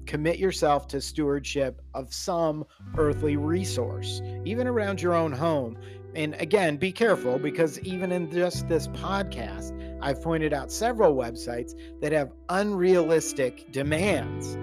Commit 0.05 0.39
yourself 0.39 0.87
to 0.87 1.01
stewardship 1.01 1.81
of 1.93 2.13
some 2.13 2.65
earthly 2.97 3.37
resource, 3.37 4.21
even 4.45 4.67
around 4.67 5.01
your 5.01 5.13
own 5.13 5.31
home. 5.31 5.77
And 6.19 6.35
again, 6.41 6.75
be 6.75 6.91
careful 6.91 7.39
because 7.39 7.79
even 7.79 8.11
in 8.11 8.29
just 8.29 8.67
this 8.67 8.89
podcast, 8.89 9.71
I've 10.01 10.21
pointed 10.21 10.51
out 10.51 10.69
several 10.69 11.15
websites 11.15 11.75
that 12.01 12.11
have 12.11 12.33
unrealistic 12.49 13.71
demands 13.71 14.55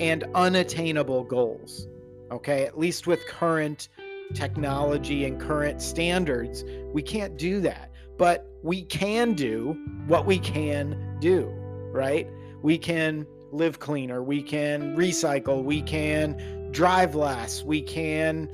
and 0.00 0.24
unattainable 0.34 1.22
goals. 1.22 1.86
Okay, 2.32 2.66
at 2.66 2.76
least 2.76 3.06
with 3.06 3.24
current 3.28 3.88
technology 4.34 5.26
and 5.26 5.40
current 5.40 5.80
standards. 5.80 6.64
We 6.92 7.02
can't 7.02 7.36
do 7.36 7.60
that. 7.60 7.92
But 8.18 8.50
we 8.64 8.82
can 8.82 9.34
do 9.34 9.78
what 10.08 10.26
we 10.26 10.40
can 10.40 11.18
do, 11.20 11.46
right? 11.92 12.28
We 12.62 12.78
can 12.78 13.28
live 13.52 13.78
cleaner, 13.78 14.24
we 14.24 14.42
can 14.42 14.96
recycle, 14.96 15.62
we 15.62 15.82
can 15.82 16.72
drive 16.72 17.14
less, 17.14 17.62
we 17.62 17.80
can 17.80 18.50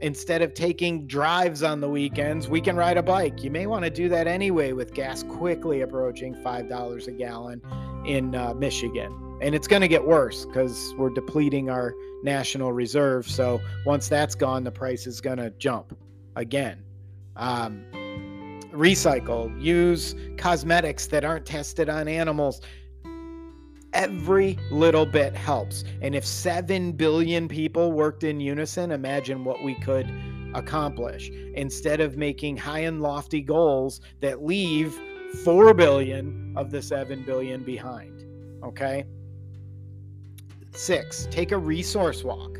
instead 0.00 0.42
of 0.42 0.54
taking 0.54 1.06
drives 1.06 1.62
on 1.62 1.80
the 1.80 1.88
weekends, 1.88 2.48
we 2.48 2.60
can 2.60 2.76
ride 2.76 2.96
a 2.96 3.02
bike. 3.02 3.42
You 3.42 3.50
may 3.50 3.66
want 3.66 3.84
to 3.84 3.90
do 3.90 4.08
that 4.08 4.26
anyway 4.26 4.72
with 4.72 4.94
gas 4.94 5.22
quickly 5.22 5.80
approaching 5.80 6.34
$5 6.34 7.06
a 7.06 7.12
gallon 7.12 7.62
in 8.06 8.34
uh, 8.34 8.54
Michigan 8.54 9.28
and 9.40 9.54
it's 9.54 9.68
going 9.68 9.82
to 9.82 9.88
get 9.88 10.04
worse 10.04 10.44
because 10.44 10.94
we're 10.96 11.10
depleting 11.10 11.70
our 11.70 11.94
national 12.22 12.72
reserve. 12.72 13.28
So 13.28 13.60
once 13.86 14.08
that's 14.08 14.34
gone, 14.34 14.64
the 14.64 14.72
price 14.72 15.06
is 15.06 15.20
going 15.20 15.38
to 15.38 15.50
jump 15.50 15.96
again. 16.36 16.82
Um, 17.36 17.84
recycle, 18.72 19.60
use 19.62 20.16
cosmetics 20.36 21.06
that 21.06 21.24
aren't 21.24 21.46
tested 21.46 21.88
on 21.88 22.08
animals. 22.08 22.60
Every 23.98 24.56
little 24.70 25.04
bit 25.04 25.34
helps. 25.34 25.82
And 26.02 26.14
if 26.14 26.24
7 26.24 26.92
billion 26.92 27.48
people 27.48 27.90
worked 27.90 28.22
in 28.22 28.38
unison, 28.38 28.92
imagine 28.92 29.44
what 29.44 29.60
we 29.64 29.74
could 29.74 30.08
accomplish 30.54 31.30
instead 31.30 32.00
of 32.00 32.16
making 32.16 32.56
high 32.56 32.78
and 32.80 33.02
lofty 33.02 33.40
goals 33.40 34.00
that 34.20 34.44
leave 34.44 34.96
4 35.42 35.74
billion 35.74 36.54
of 36.56 36.70
the 36.70 36.80
7 36.80 37.24
billion 37.24 37.64
behind. 37.64 38.24
Okay. 38.62 39.04
Six, 40.70 41.26
take 41.32 41.50
a 41.50 41.58
resource 41.58 42.22
walk. 42.22 42.56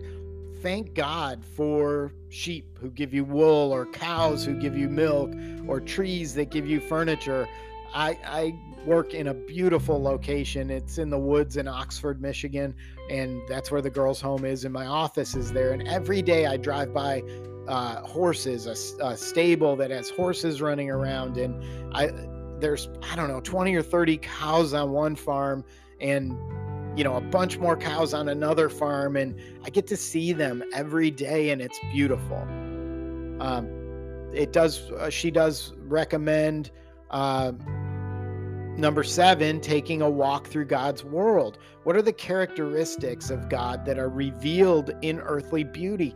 Thank 0.60 0.92
God 0.94 1.44
for 1.44 2.12
sheep 2.30 2.76
who 2.80 2.90
give 2.90 3.14
you 3.14 3.24
wool, 3.24 3.72
or 3.72 3.86
cows 3.86 4.44
who 4.44 4.54
give 4.60 4.76
you 4.76 4.88
milk, 4.88 5.32
or 5.68 5.78
trees 5.78 6.34
that 6.34 6.50
give 6.50 6.66
you 6.66 6.80
furniture. 6.80 7.46
I, 7.94 8.18
I 8.26 8.58
work 8.86 9.14
in 9.14 9.28
a 9.28 9.34
beautiful 9.34 10.00
location. 10.00 10.70
It's 10.70 10.98
in 10.98 11.10
the 11.10 11.18
woods 11.18 11.56
in 11.56 11.68
Oxford, 11.68 12.20
Michigan, 12.20 12.74
and 13.10 13.40
that's 13.48 13.70
where 13.70 13.82
the 13.82 13.90
girls' 13.90 14.20
home 14.20 14.44
is, 14.44 14.64
and 14.64 14.72
my 14.72 14.86
office 14.86 15.34
is 15.34 15.52
there. 15.52 15.72
And 15.72 15.86
every 15.86 16.22
day 16.22 16.46
I 16.46 16.56
drive 16.56 16.92
by 16.92 17.22
uh, 17.66 18.00
horses, 18.00 18.66
a, 18.66 19.04
a, 19.04 19.16
stable 19.16 19.76
that 19.76 19.90
has 19.90 20.08
horses 20.08 20.62
running 20.62 20.90
around, 20.90 21.36
and 21.36 21.62
I 21.94 22.10
there's 22.60 22.88
I 23.10 23.14
don't 23.14 23.28
know 23.28 23.40
20 23.40 23.74
or 23.74 23.82
30 23.82 24.18
cows 24.18 24.72
on 24.72 24.90
one 24.90 25.16
farm, 25.16 25.64
and 26.00 26.36
you 26.98 27.04
know 27.04 27.16
a 27.16 27.20
bunch 27.20 27.58
more 27.58 27.76
cows 27.76 28.12
on 28.12 28.28
another 28.28 28.68
farm 28.68 29.16
and 29.16 29.38
i 29.64 29.70
get 29.70 29.86
to 29.86 29.96
see 29.96 30.32
them 30.32 30.64
every 30.74 31.12
day 31.12 31.50
and 31.50 31.62
it's 31.62 31.78
beautiful 31.92 32.38
um, 33.40 33.68
it 34.34 34.52
does 34.52 34.90
uh, 34.92 35.08
she 35.08 35.30
does 35.30 35.74
recommend 35.78 36.72
uh, 37.10 37.52
number 38.78 39.02
seven 39.02 39.60
taking 39.60 40.02
a 40.02 40.08
walk 40.08 40.46
through 40.46 40.64
god's 40.64 41.04
world 41.04 41.58
what 41.84 41.96
are 41.96 42.02
the 42.02 42.12
characteristics 42.12 43.30
of 43.30 43.48
god 43.48 43.84
that 43.84 43.98
are 43.98 44.08
revealed 44.08 44.92
in 45.02 45.20
earthly 45.20 45.64
beauty 45.64 46.14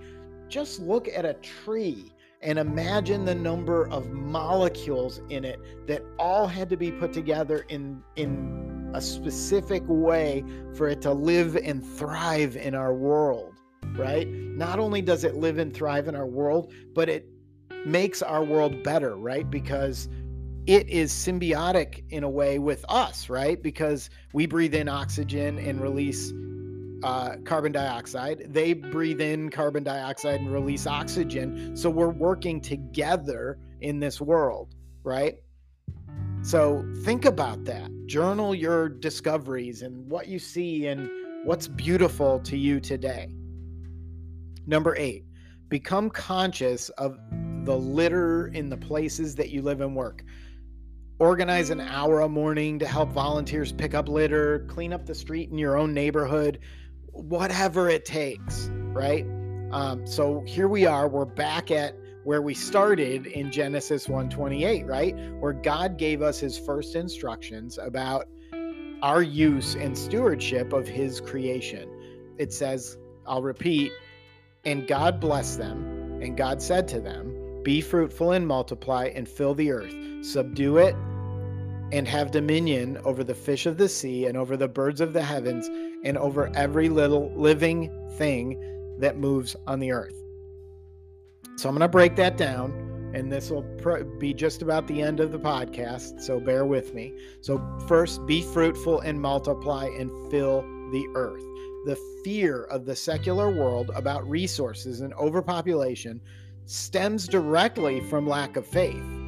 just 0.48 0.80
look 0.80 1.09
at 1.09 1.24
a 1.24 1.34
tree 1.34 2.12
and 2.43 2.59
imagine 2.59 3.24
the 3.24 3.34
number 3.34 3.89
of 3.89 4.10
molecules 4.10 5.20
in 5.28 5.44
it 5.44 5.60
that 5.86 6.02
all 6.18 6.47
had 6.47 6.68
to 6.68 6.76
be 6.76 6.90
put 6.90 7.12
together 7.12 7.64
in 7.68 8.02
in 8.16 8.90
a 8.94 9.01
specific 9.01 9.82
way 9.86 10.44
for 10.74 10.89
it 10.89 11.01
to 11.02 11.12
live 11.12 11.56
and 11.56 11.84
thrive 11.84 12.56
in 12.56 12.74
our 12.74 12.94
world, 12.94 13.55
right? 13.97 14.28
Not 14.28 14.78
only 14.78 15.02
does 15.02 15.24
it 15.24 15.36
live 15.36 15.59
and 15.59 15.74
thrive 15.74 16.09
in 16.09 16.14
our 16.14 16.26
world, 16.26 16.72
but 16.94 17.09
it 17.09 17.26
makes 17.86 18.22
our 18.22 18.44
world 18.44 18.82
better, 18.82 19.16
right? 19.16 19.48
Because 19.51 20.09
it 20.66 20.89
is 20.89 21.12
symbiotic 21.12 22.05
in 22.10 22.22
a 22.22 22.30
way 22.30 22.59
with 22.59 22.84
us, 22.89 23.28
right? 23.28 23.60
Because 23.62 24.10
we 24.32 24.47
breathe 24.47 24.74
in 24.74 24.89
oxygen 24.89 25.59
and 25.59 25.80
release 25.80 26.32
uh, 27.02 27.36
carbon 27.44 27.72
dioxide. 27.72 28.44
They 28.48 28.72
breathe 28.72 29.20
in 29.20 29.51
carbon 29.51 29.82
dioxide 29.82 30.40
and 30.40 30.52
release 30.52 30.86
oxygen. 30.86 31.76
So 31.76 31.90
we're 31.90 32.10
working 32.10 32.60
together 32.60 33.59
in 33.80 33.98
this 33.98 34.20
world, 34.20 34.74
right? 35.02 35.39
So 36.43 36.84
think 37.05 37.24
about 37.24 37.64
that. 37.64 37.90
Journal 38.06 38.55
your 38.55 38.89
discoveries 38.89 39.82
and 39.82 40.09
what 40.09 40.28
you 40.28 40.39
see 40.39 40.86
and 40.86 41.10
what's 41.44 41.66
beautiful 41.66 42.39
to 42.40 42.56
you 42.56 42.78
today. 42.78 43.34
Number 44.66 44.94
eight, 44.97 45.24
become 45.68 46.09
conscious 46.09 46.89
of 46.90 47.18
the 47.64 47.76
litter 47.76 48.48
in 48.48 48.68
the 48.68 48.76
places 48.76 49.34
that 49.36 49.51
you 49.51 49.62
live 49.62 49.80
and 49.80 49.97
work. 49.97 50.22
Organize 51.23 51.70
an 51.70 51.81
hour 51.81 52.23
a 52.23 52.28
morning 52.28 52.81
to 52.81 52.85
help 52.85 53.11
volunteers 53.11 53.70
pick 53.70 53.94
up 53.94 54.09
litter, 54.09 54.66
clean 54.69 54.93
up 54.93 55.07
the 55.07 55.15
street 55.15 55.51
in 55.51 55.57
your 55.57 55.77
own 55.77 55.94
neighborhood, 55.94 56.59
whatever 57.12 57.89
it 57.89 58.05
takes, 58.05 58.69
right? 58.93 59.24
Um, 59.70 60.05
so 60.05 60.43
here 60.49 60.66
we 60.66 60.85
are. 60.85 61.07
We're 61.07 61.24
back 61.24 61.70
at 61.70 61.97
where 62.24 62.43
we 62.43 62.55
started 62.55 63.28
in 63.28 63.53
Genesis 63.53 64.09
128, 64.09 64.85
right? 64.85 65.16
Where 65.39 65.53
God 65.53 65.97
gave 65.97 66.23
us 66.23 66.40
his 66.40 66.59
first 66.59 66.97
instructions 66.97 67.78
about 67.78 68.27
our 69.01 69.23
use 69.23 69.77
and 69.77 69.97
stewardship 69.97 70.73
of 70.73 70.89
his 70.89 71.20
creation. 71.20 71.89
It 72.36 72.53
says, 72.53 72.99
I'll 73.28 73.44
repeat, 73.44 73.93
and 74.65 74.89
God 74.89 75.20
blessed 75.20 75.59
them, 75.59 76.19
and 76.20 76.36
God 76.36 76.61
said 76.61 76.89
to 76.89 77.01
them, 77.01 77.62
Be 77.62 77.81
fruitful 77.81 78.32
and 78.32 78.44
multiply 78.44 79.12
and 79.15 79.28
fill 79.28 79.55
the 79.55 79.70
earth, 79.70 79.94
subdue 80.24 80.78
it, 80.78 80.97
and 81.93 82.09
have 82.09 82.31
dominion 82.31 82.98
over 83.05 83.23
the 83.23 83.35
fish 83.35 83.66
of 83.66 83.77
the 83.77 83.89
sea, 83.89 84.27
and 84.27 84.36
over 84.36 84.56
the 84.56 84.69
birds 84.69 85.01
of 85.01 85.12
the 85.12 85.23
heavens, 85.23 85.69
and 86.05 86.16
over 86.19 86.51
every 86.56 86.89
little 86.89 87.31
living 87.36 87.90
thing 88.16 88.59
that 88.98 89.19
moves 89.19 89.55
on 89.66 89.78
the 89.78 89.93
earth. 89.93 90.14
So 91.56 91.69
I'm 91.69 91.74
going 91.74 91.81
to 91.81 91.89
break 91.89 92.16
that 92.16 92.36
down, 92.36 92.73
and 93.14 93.31
this 93.31 93.51
will 93.51 93.62
pr- 93.78 94.05
be 94.19 94.32
just 94.32 94.62
about 94.62 94.86
the 94.86 95.02
end 95.02 95.20
of 95.20 95.32
the 95.32 95.39
podcast. 95.39 96.20
So 96.23 96.40
bear 96.40 96.64
with 96.64 96.94
me. 96.94 97.12
So, 97.40 97.62
first, 97.86 98.24
be 98.27 98.43
fruitful 98.43 99.01
and 99.01 99.20
multiply 99.20 99.86
and 99.86 100.10
fill 100.31 100.62
the 100.93 101.06
earth. 101.14 101.43
The 101.85 101.98
fear 102.24 102.64
of 102.64 102.86
the 102.86 102.97
secular 102.97 103.51
world 103.51 103.90
about 103.94 104.28
resources 104.28 105.02
and 105.02 105.12
overpopulation 105.14 106.20
stems 106.64 107.28
directly 107.28 108.01
from 108.01 108.27
lack 108.27 108.56
of 108.56 108.66
faith. 108.66 109.22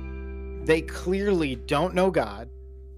They 0.64 0.80
clearly 0.80 1.56
don't 1.56 1.94
know 1.94 2.10
God. 2.10 2.48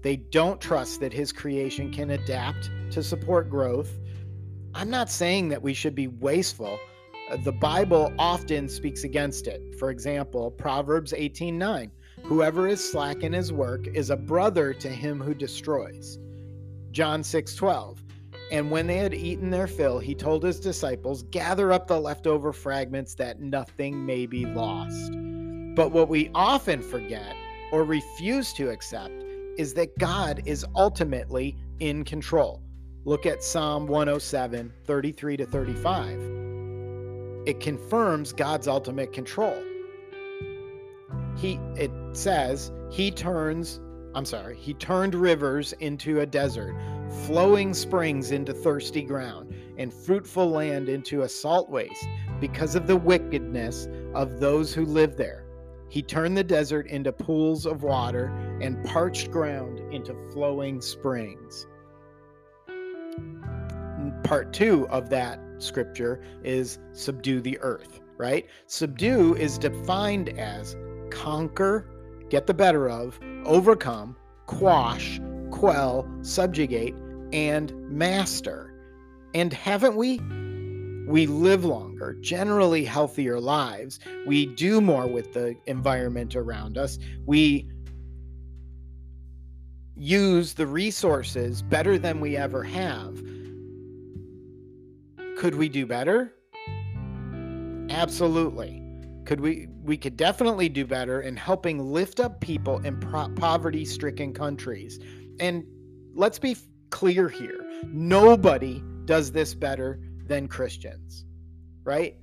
They 0.01 0.15
don't 0.15 0.61
trust 0.61 1.01
that 1.01 1.11
His 1.11 1.33
creation 1.33 1.91
can 1.91 2.11
adapt 2.11 2.71
to 2.91 3.03
support 3.03 3.49
growth. 3.49 3.91
I'm 4.73 4.89
not 4.89 5.09
saying 5.09 5.49
that 5.49 5.61
we 5.61 5.73
should 5.73 5.93
be 5.93 6.07
wasteful. 6.07 6.79
Uh, 7.29 7.35
the 7.43 7.51
Bible 7.51 8.13
often 8.17 8.69
speaks 8.69 9.03
against 9.03 9.47
it. 9.47 9.61
For 9.77 9.89
example, 9.89 10.49
Proverbs 10.49 11.11
18:9, 11.11 11.91
whoever 12.23 12.69
is 12.69 12.89
slack 12.89 13.23
in 13.23 13.33
his 13.33 13.51
work 13.51 13.85
is 13.87 14.11
a 14.11 14.17
brother 14.17 14.73
to 14.75 14.87
him 14.87 15.19
who 15.19 15.33
destroys. 15.33 16.17
John 16.91 17.21
6:12, 17.21 17.97
and 18.49 18.71
when 18.71 18.87
they 18.87 18.97
had 18.97 19.13
eaten 19.13 19.49
their 19.49 19.67
fill, 19.67 19.99
he 19.99 20.15
told 20.15 20.41
his 20.41 20.61
disciples, 20.61 21.23
Gather 21.23 21.73
up 21.73 21.87
the 21.87 21.99
leftover 21.99 22.53
fragments 22.53 23.13
that 23.15 23.41
nothing 23.41 24.05
may 24.05 24.25
be 24.25 24.45
lost. 24.45 25.11
But 25.75 25.91
what 25.91 26.07
we 26.07 26.31
often 26.33 26.81
forget 26.81 27.35
or 27.71 27.83
refuse 27.83 28.53
to 28.53 28.69
accept 28.69 29.23
is 29.57 29.73
that 29.73 29.97
God 29.97 30.41
is 30.45 30.65
ultimately 30.75 31.55
in 31.79 32.03
control. 32.03 32.61
Look 33.05 33.25
at 33.25 33.43
Psalm 33.43 33.87
107, 33.87 34.73
33 34.85 35.37
to 35.37 35.45
35. 35.45 36.19
It 37.45 37.59
confirms 37.59 38.33
God's 38.33 38.67
ultimate 38.67 39.13
control. 39.13 39.55
He 41.37 41.59
it 41.75 41.91
says 42.13 42.71
he 42.91 43.11
turns 43.11 43.79
I'm 44.13 44.25
sorry, 44.25 44.57
he 44.57 44.73
turned 44.73 45.13
rivers 45.13 45.73
into 45.73 46.21
a 46.21 46.25
desert, 46.25 46.75
flowing 47.25 47.73
springs 47.73 48.31
into 48.31 48.51
thirsty 48.51 49.03
ground, 49.03 49.53
and 49.77 49.93
fruitful 49.93 50.49
land 50.49 50.89
into 50.89 51.21
a 51.21 51.29
salt 51.29 51.69
waste 51.69 52.07
because 52.39 52.73
of 52.75 52.87
the 52.87 52.97
wickedness 52.97 53.87
of 54.15 54.39
those 54.39 54.73
who 54.73 54.85
live 54.85 55.17
there. 55.17 55.46
He 55.89 56.01
turned 56.01 56.37
the 56.37 56.43
desert 56.43 56.87
into 56.87 57.11
pools 57.11 57.65
of 57.65 57.83
water 57.83 58.27
and 58.61 58.83
parched 58.85 59.31
ground 59.31 59.79
into 59.93 60.15
flowing 60.31 60.81
springs. 60.81 61.67
Part 64.23 64.51
two 64.53 64.87
of 64.89 65.09
that 65.09 65.39
scripture 65.59 66.21
is 66.43 66.79
subdue 66.91 67.41
the 67.41 67.57
earth, 67.61 68.01
right? 68.17 68.45
Subdue 68.65 69.35
is 69.35 69.57
defined 69.57 70.37
as 70.37 70.75
conquer, 71.09 71.89
get 72.29 72.47
the 72.47 72.53
better 72.53 72.89
of, 72.89 73.19
overcome, 73.45 74.15
quash, 74.45 75.21
quell, 75.51 76.09
subjugate, 76.21 76.95
and 77.31 77.73
master. 77.89 78.73
And 79.33 79.53
haven't 79.53 79.95
we? 79.95 80.19
We 81.07 81.25
live 81.25 81.65
longer, 81.65 82.15
generally 82.21 82.83
healthier 82.83 83.39
lives. 83.39 83.99
We 84.25 84.45
do 84.45 84.81
more 84.81 85.07
with 85.07 85.33
the 85.33 85.55
environment 85.65 86.35
around 86.35 86.77
us. 86.77 86.99
We 87.25 87.69
use 89.95 90.53
the 90.53 90.67
resources 90.67 91.61
better 91.61 91.97
than 91.97 92.19
we 92.19 92.37
ever 92.37 92.61
have. 92.63 93.17
Could 95.37 95.55
we 95.55 95.69
do 95.69 95.85
better? 95.85 96.33
Absolutely 97.89 98.83
could 99.27 99.41
we 99.41 99.67
we 99.83 99.97
could 99.97 100.15
definitely 100.15 100.69
do 100.69 100.85
better 100.85 101.19
in 101.19 101.35
helping 101.35 101.79
lift 101.79 102.21
up 102.21 102.39
people 102.39 102.79
in 102.85 102.97
pro- 102.97 103.27
poverty 103.35 103.83
stricken 103.83 104.33
countries 104.33 104.99
and 105.41 105.65
let's 106.13 106.39
be 106.39 106.55
clear 106.91 107.27
here 107.27 107.69
nobody 107.87 108.81
does 109.03 109.33
this 109.33 109.53
better 109.53 109.99
than 110.27 110.47
christians 110.47 111.25
right 111.83 112.15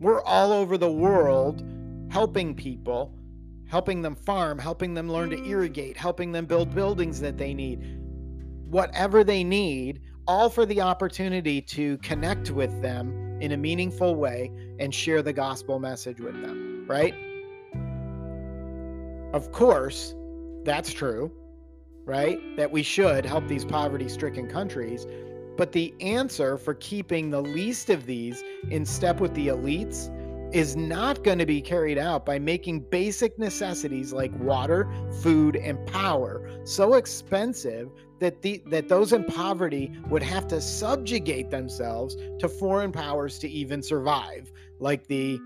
we're 0.00 0.22
all 0.22 0.52
over 0.52 0.78
the 0.78 0.90
world 0.90 1.62
helping 2.10 2.54
people 2.54 3.14
helping 3.68 4.02
them 4.02 4.14
farm 4.14 4.58
helping 4.58 4.94
them 4.94 5.10
learn 5.10 5.30
to 5.30 5.44
irrigate 5.44 5.96
helping 5.96 6.32
them 6.32 6.46
build 6.46 6.74
buildings 6.74 7.20
that 7.20 7.36
they 7.36 7.52
need 7.52 7.98
whatever 8.70 9.24
they 9.24 9.42
need 9.42 10.00
all 10.28 10.50
for 10.50 10.66
the 10.66 10.82
opportunity 10.82 11.60
to 11.62 11.96
connect 11.98 12.50
with 12.50 12.82
them 12.82 13.40
in 13.40 13.52
a 13.52 13.56
meaningful 13.56 14.14
way 14.14 14.52
and 14.78 14.94
share 14.94 15.22
the 15.22 15.32
gospel 15.32 15.78
message 15.78 16.20
with 16.20 16.40
them, 16.42 16.84
right? 16.86 17.14
Of 19.32 19.52
course, 19.52 20.14
that's 20.64 20.92
true, 20.92 21.32
right? 22.04 22.38
That 22.58 22.70
we 22.70 22.82
should 22.82 23.24
help 23.24 23.48
these 23.48 23.64
poverty 23.64 24.08
stricken 24.08 24.48
countries. 24.48 25.06
But 25.58 25.72
the 25.72 25.92
answer 26.00 26.56
for 26.56 26.74
keeping 26.74 27.30
the 27.30 27.42
least 27.42 27.90
of 27.90 28.06
these 28.06 28.42
in 28.70 28.86
step 28.86 29.20
with 29.20 29.34
the 29.34 29.48
elites 29.48 30.08
is 30.54 30.76
not 30.76 31.24
going 31.24 31.38
to 31.38 31.46
be 31.46 31.60
carried 31.60 31.98
out 31.98 32.24
by 32.24 32.38
making 32.38 32.80
basic 32.80 33.38
necessities 33.38 34.12
like 34.12 34.32
water, 34.38 34.88
food, 35.20 35.56
and 35.56 35.84
power 35.86 36.48
so 36.64 36.94
expensive 36.94 37.90
that 38.20 38.40
the 38.40 38.62
that 38.66 38.88
those 38.88 39.12
in 39.12 39.24
poverty 39.24 39.92
would 40.08 40.22
have 40.22 40.46
to 40.48 40.60
subjugate 40.60 41.50
themselves 41.50 42.16
to 42.38 42.48
foreign 42.48 42.92
powers 42.92 43.38
to 43.40 43.48
even 43.48 43.82
survive, 43.82 44.50
like 44.78 45.06
the 45.08 45.38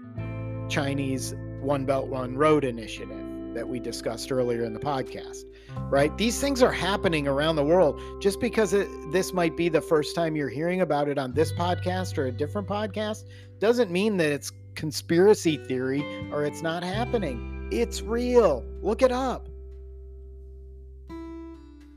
Chinese 0.68 1.34
One 1.60 1.84
Belt 1.84 2.08
One 2.08 2.36
Road 2.36 2.64
initiative 2.64 3.21
that 3.54 3.68
we 3.68 3.78
discussed 3.80 4.32
earlier 4.32 4.64
in 4.64 4.72
the 4.72 4.80
podcast. 4.80 5.44
Right? 5.88 6.16
These 6.18 6.40
things 6.40 6.62
are 6.62 6.72
happening 6.72 7.26
around 7.26 7.56
the 7.56 7.64
world. 7.64 8.00
Just 8.20 8.40
because 8.40 8.72
it, 8.72 8.88
this 9.10 9.32
might 9.32 9.56
be 9.56 9.68
the 9.68 9.80
first 9.80 10.14
time 10.14 10.36
you're 10.36 10.48
hearing 10.48 10.82
about 10.82 11.08
it 11.08 11.18
on 11.18 11.32
this 11.32 11.52
podcast 11.52 12.18
or 12.18 12.26
a 12.26 12.32
different 12.32 12.68
podcast 12.68 13.24
doesn't 13.58 13.90
mean 13.90 14.16
that 14.18 14.30
it's 14.30 14.52
conspiracy 14.74 15.56
theory 15.56 16.02
or 16.30 16.44
it's 16.44 16.62
not 16.62 16.82
happening. 16.82 17.68
It's 17.72 18.02
real. 18.02 18.64
Look 18.82 19.02
it 19.02 19.12
up. 19.12 19.48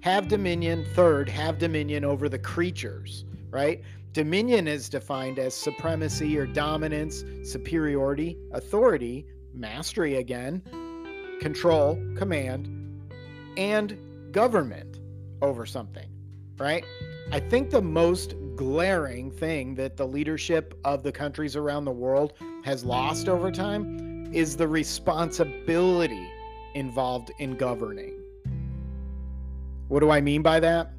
Have 0.01 0.27
dominion, 0.27 0.85
third, 0.93 1.27
have 1.29 1.57
dominion 1.57 2.05
over 2.05 2.29
the 2.29 2.37
creatures, 2.37 3.25
right? 3.49 3.81
Dominion 4.13 4.67
is 4.67 4.87
defined 4.87 5.39
as 5.39 5.53
supremacy 5.53 6.37
or 6.37 6.45
dominance, 6.45 7.25
superiority, 7.43 8.37
authority, 8.53 9.25
mastery 9.53 10.17
again, 10.17 10.61
control, 11.39 12.01
command, 12.15 12.69
and 13.57 13.97
government 14.31 14.99
over 15.41 15.65
something, 15.65 16.09
right? 16.57 16.83
I 17.31 17.39
think 17.39 17.69
the 17.69 17.81
most 17.81 18.35
glaring 18.55 19.31
thing 19.31 19.75
that 19.75 19.97
the 19.97 20.07
leadership 20.07 20.79
of 20.83 21.03
the 21.03 21.11
countries 21.11 21.55
around 21.55 21.85
the 21.85 21.91
world 21.91 22.33
has 22.63 22.83
lost 22.83 23.27
over 23.27 23.51
time 23.51 24.33
is 24.33 24.57
the 24.57 24.67
responsibility 24.67 26.27
involved 26.73 27.31
in 27.39 27.55
governing. 27.55 28.13
What 29.87 29.99
do 29.99 30.11
I 30.11 30.21
mean 30.21 30.41
by 30.41 30.59
that? 30.59 30.91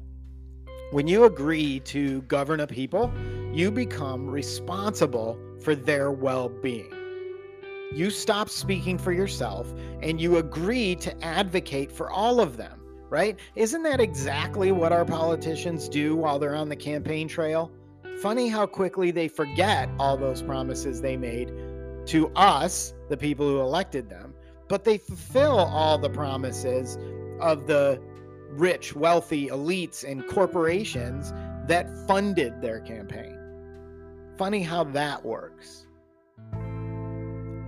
When 0.91 1.07
you 1.07 1.25
agree 1.25 1.81
to 1.81 2.21
govern 2.23 2.61
a 2.61 2.67
people, 2.67 3.11
you 3.51 3.69
become 3.69 4.29
responsible 4.29 5.37
for 5.61 5.75
their 5.75 6.11
well 6.11 6.47
being. 6.49 6.96
You 7.93 8.09
stop 8.09 8.49
speaking 8.49 8.97
for 8.97 9.11
yourself 9.11 9.73
and 10.01 10.19
you 10.19 10.37
agree 10.37 10.95
to 10.95 11.23
advocate 11.23 11.91
for 11.91 12.11
all 12.11 12.39
of 12.39 12.57
them, 12.57 12.81
right? 13.09 13.39
Isn't 13.55 13.83
that 13.83 13.99
exactly 13.99 14.71
what 14.71 14.91
our 14.91 15.05
politicians 15.05 15.87
do 15.87 16.15
while 16.15 16.37
they're 16.37 16.55
on 16.55 16.69
the 16.69 16.75
campaign 16.75 17.27
trail? 17.27 17.71
Funny 18.21 18.49
how 18.49 18.65
quickly 18.65 19.11
they 19.11 19.27
forget 19.27 19.89
all 19.99 20.17
those 20.17 20.41
promises 20.41 21.01
they 21.01 21.15
made 21.15 21.51
to 22.07 22.29
us, 22.35 22.93
the 23.09 23.17
people 23.17 23.47
who 23.47 23.59
elected 23.61 24.09
them, 24.09 24.33
but 24.67 24.83
they 24.83 24.97
fulfill 24.97 25.59
all 25.59 25.97
the 25.97 26.09
promises 26.09 26.97
of 27.39 27.67
the 27.67 28.01
rich, 28.49 28.95
wealthy 28.95 29.47
elites 29.47 30.03
and 30.03 30.27
corporations 30.27 31.31
that 31.67 31.89
funded 32.07 32.61
their 32.61 32.81
campaign. 32.81 33.37
Funny 34.37 34.61
how 34.61 34.83
that 34.83 35.23
works. 35.23 35.86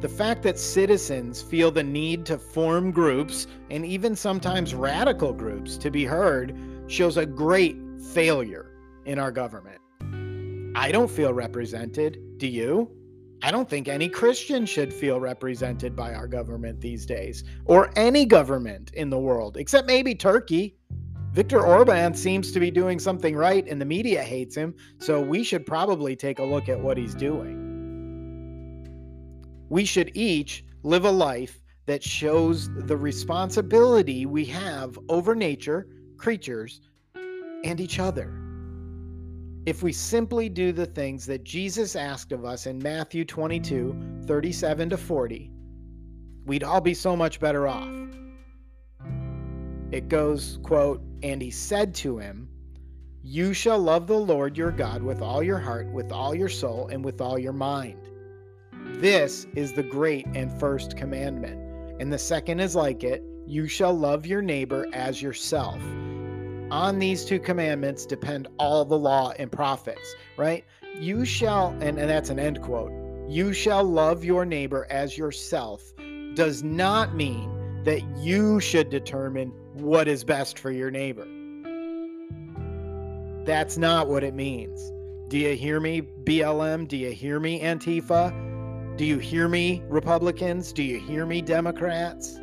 The 0.02 0.08
fact 0.08 0.44
that 0.44 0.58
citizens 0.58 1.42
feel 1.42 1.72
the 1.72 1.84
need 1.84 2.26
to 2.28 2.38
form 2.38 2.92
groups 2.92 3.48
and 3.70 3.86
even 3.86 4.16
sometimes 4.16 4.74
radical 4.74 5.34
groups 5.34 5.76
to 5.76 5.92
be 5.92 6.06
heard 6.06 6.58
shows 6.88 7.18
a 7.18 7.26
great 7.26 7.76
failure 8.14 8.72
in 9.06 9.20
our 9.20 9.30
government. 9.30 9.82
I 10.74 10.94
don't 10.94 11.12
feel 11.12 11.34
represented. 11.34 12.18
Do 12.38 12.48
you? 12.48 12.90
I 13.44 13.52
don't 13.52 13.70
think 13.70 13.90
any 13.90 14.08
Christian 14.08 14.66
should 14.66 14.94
feel 14.94 15.20
represented 15.20 15.98
by 15.98 16.14
our 16.14 16.28
government 16.28 16.80
these 16.80 17.06
days, 17.06 17.44
or 17.66 17.92
any 17.98 18.26
government 18.26 18.94
in 18.94 19.10
the 19.10 19.20
world, 19.20 19.58
except 19.58 19.86
maybe 19.86 20.16
Turkey. 20.16 20.78
Viktor 21.34 21.60
Orban 21.66 22.14
seems 22.14 22.54
to 22.54 22.62
be 22.62 22.72
doing 22.72 23.00
something 23.00 23.36
right, 23.36 23.68
and 23.68 23.82
the 23.82 23.86
media 23.86 24.24
hates 24.24 24.56
him, 24.56 24.76
so 24.98 25.22
we 25.22 25.44
should 25.44 25.66
probably 25.66 26.16
take 26.16 26.40
a 26.40 26.44
look 26.44 26.70
at 26.70 26.80
what 26.80 26.98
he's 26.98 27.14
doing 27.14 27.69
we 29.70 29.86
should 29.86 30.12
each 30.16 30.66
live 30.84 31.06
a 31.06 31.12
life 31.12 31.62
that 31.86 32.04
shows 32.04 32.70
the 32.86 32.98
responsibility 32.98 34.26
we 34.26 34.46
have 34.46 35.00
over 35.10 35.34
nature, 35.34 35.88
creatures, 36.18 36.82
and 37.64 37.80
each 37.80 38.00
other. 38.00 38.34
If 39.66 39.84
we 39.84 39.92
simply 39.92 40.50
do 40.50 40.72
the 40.72 40.86
things 40.86 41.26
that 41.28 41.44
Jesus 41.44 41.96
asked 41.96 42.32
of 42.32 42.46
us 42.46 42.66
in 42.66 42.80
Matthew 42.80 43.26
22 43.26 44.24
37 44.26 44.90
to 44.92 44.98
40, 44.98 45.52
we'd 46.46 46.64
all 46.64 46.82
be 46.82 46.94
so 46.94 47.16
much 47.16 47.40
better 47.40 47.68
off. 47.68 47.90
It 49.92 50.08
goes, 50.08 50.60
quote, 50.64 51.02
and 51.24 51.42
he 51.42 51.52
said 51.52 51.94
to 51.96 52.20
him, 52.20 52.48
You 53.22 53.54
shall 53.54 53.80
love 53.80 54.08
the 54.08 54.20
Lord 54.20 54.58
your 54.58 54.72
God 54.72 55.02
with 55.02 55.22
all 55.22 55.42
your 55.42 55.58
heart, 55.58 55.92
with 55.92 56.12
all 56.12 56.36
your 56.36 56.50
soul, 56.50 56.88
and 56.88 57.04
with 57.04 57.22
all 57.22 57.40
your 57.40 57.54
mind. 57.54 58.09
This 59.00 59.48
is 59.56 59.72
the 59.72 59.84
great 59.84 60.26
and 60.36 60.52
first 60.60 60.98
commandment. 60.98 61.58
And 62.02 62.12
the 62.12 62.18
second 62.20 62.60
is 62.60 62.76
like 62.76 63.02
it 63.06 63.24
you 63.48 63.66
shall 63.66 63.94
love 63.94 64.26
your 64.26 64.42
neighbor 64.42 64.88
as 64.92 65.22
yourself. 65.22 65.82
On 66.70 67.00
these 67.00 67.24
two 67.24 67.40
commandments 67.40 68.06
depend 68.06 68.50
all 68.60 68.84
the 68.84 68.98
law 68.98 69.32
and 69.40 69.50
prophets, 69.50 70.16
right? 70.36 70.66
You 71.00 71.24
shall, 71.24 71.70
and, 71.80 71.98
and 71.98 72.10
that's 72.10 72.30
an 72.30 72.40
end 72.40 72.62
quote, 72.62 72.92
you 73.30 73.54
shall 73.54 73.86
love 73.86 74.26
your 74.26 74.44
neighbor 74.44 74.86
as 74.90 75.18
yourself 75.18 75.94
does 76.34 76.62
not 76.62 77.16
mean 77.16 77.84
that 77.86 78.02
you 78.18 78.60
should 78.60 78.90
determine 78.90 79.54
what 79.76 80.10
is 80.10 80.26
best 80.26 80.60
for 80.60 80.72
your 80.72 80.92
neighbor. 80.92 81.26
That's 83.46 83.78
not 83.78 84.10
what 84.10 84.26
it 84.26 84.36
means. 84.36 84.92
Do 85.30 85.38
you 85.38 85.56
hear 85.56 85.80
me, 85.80 86.02
BLM? 86.02 86.88
Do 86.88 86.98
you 86.98 87.12
hear 87.12 87.40
me, 87.40 87.62
Antifa? 87.62 88.49
Do 89.00 89.06
you 89.06 89.18
hear 89.18 89.48
me, 89.48 89.82
Republicans? 89.88 90.74
Do 90.74 90.84
you 90.84 91.00
hear 91.00 91.26
me, 91.26 91.42
Democrats? 91.42 92.38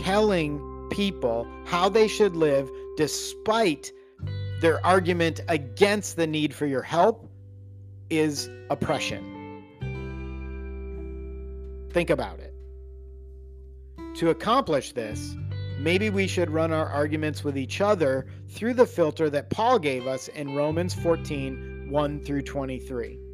Telling 0.00 0.60
people 0.92 1.44
how 1.64 1.88
they 1.88 2.06
should 2.06 2.36
live 2.36 2.70
despite 2.96 3.90
their 4.60 4.86
argument 4.86 5.40
against 5.48 6.14
the 6.14 6.28
need 6.28 6.54
for 6.54 6.66
your 6.66 6.82
help 6.82 7.28
is 8.10 8.48
oppression. 8.70 9.64
Think 11.90 12.10
about 12.10 12.38
it. 12.38 12.54
To 14.18 14.30
accomplish 14.30 14.92
this, 14.92 15.34
maybe 15.80 16.10
we 16.10 16.28
should 16.28 16.48
run 16.48 16.72
our 16.72 16.86
arguments 16.86 17.42
with 17.42 17.58
each 17.58 17.80
other 17.80 18.28
through 18.50 18.74
the 18.74 18.86
filter 18.86 19.28
that 19.30 19.50
Paul 19.50 19.80
gave 19.80 20.06
us 20.06 20.28
in 20.28 20.54
Romans 20.54 20.94
14 20.94 21.88
1 21.90 22.20
through 22.20 22.42
23. 22.42 23.29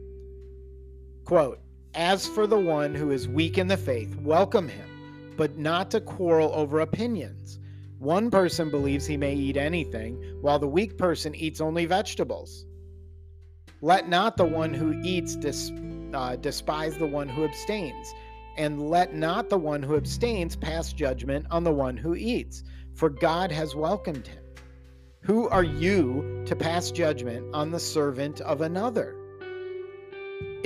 Quote, 1.27 1.59
As 1.97 2.25
for 2.25 2.47
the 2.47 2.57
one 2.57 2.95
who 2.95 3.11
is 3.11 3.27
weak 3.27 3.59
in 3.59 3.67
the 3.67 3.77
faith, 3.77 4.15
welcome 4.21 4.69
him, 4.69 5.35
but 5.37 5.59
not 5.59 5.91
to 5.91 6.01
quarrel 6.01 6.53
over 6.55 6.79
opinions. 6.79 7.59
One 7.99 8.31
person 8.31 8.71
believes 8.71 9.07
he 9.07 9.17
may 9.17 9.35
eat 9.35 9.57
anything, 9.57 10.23
while 10.41 10.61
the 10.61 10.69
weak 10.69 10.97
person 10.97 11.35
eats 11.35 11.61
only 11.61 11.85
vegetables. 11.85 12.65
Let 13.83 14.09
not 14.09 14.37
the 14.37 14.45
one 14.45 14.73
who 14.73 15.01
eats 15.03 15.35
dis, 15.35 15.73
uh, 16.15 16.37
despise 16.37 16.97
the 16.97 17.09
one 17.09 17.29
who 17.29 17.45
abstains, 17.45 18.15
and 18.57 18.89
let 18.89 19.13
not 19.13 19.51
the 19.51 19.59
one 19.59 19.83
who 19.83 19.97
abstains 19.97 20.55
pass 20.55 20.93
judgment 20.93 21.47
on 21.51 21.65
the 21.65 21.75
one 21.75 21.97
who 21.97 22.15
eats, 22.15 22.63
for 22.95 23.11
God 23.11 23.51
has 23.51 23.75
welcomed 23.75 24.29
him. 24.29 24.45
Who 25.23 25.49
are 25.49 25.65
you 25.65 26.45
to 26.47 26.55
pass 26.55 26.93
judgment 26.93 27.53
on 27.53 27.73
the 27.73 27.81
servant 27.81 28.41
of 28.43 28.61
another? 28.61 29.17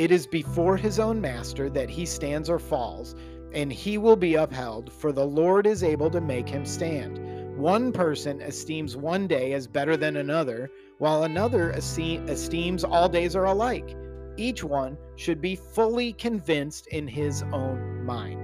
It 0.01 0.11
is 0.11 0.27
before 0.27 0.79
his 0.79 0.99
own 0.99 1.21
master 1.21 1.69
that 1.69 1.91
he 1.91 2.07
stands 2.07 2.49
or 2.49 2.59
falls, 2.59 3.15
and 3.53 3.71
he 3.71 3.99
will 3.99 4.17
be 4.17 4.37
upheld, 4.37 4.91
for 4.91 5.13
the 5.13 5.27
Lord 5.27 5.67
is 5.67 5.85
able 5.85 6.09
to 6.09 6.23
make 6.23 6.49
him 6.49 6.65
stand. 6.65 7.19
One 7.59 7.93
person 7.93 8.41
esteems 8.41 8.97
one 8.97 9.27
day 9.27 9.53
as 9.53 9.67
better 9.67 9.99
than 9.99 10.17
another, 10.17 10.71
while 10.97 11.25
another 11.25 11.73
esteems 11.73 12.83
all 12.83 13.11
days 13.11 13.37
are 13.37 13.45
alike. 13.45 13.95
Each 14.39 14.65
one 14.65 14.97
should 15.17 15.43
be 15.43 15.55
fully 15.55 16.15
convinced 16.15 16.87
in 16.87 17.07
his 17.07 17.43
own 17.53 18.03
mind. 18.03 18.41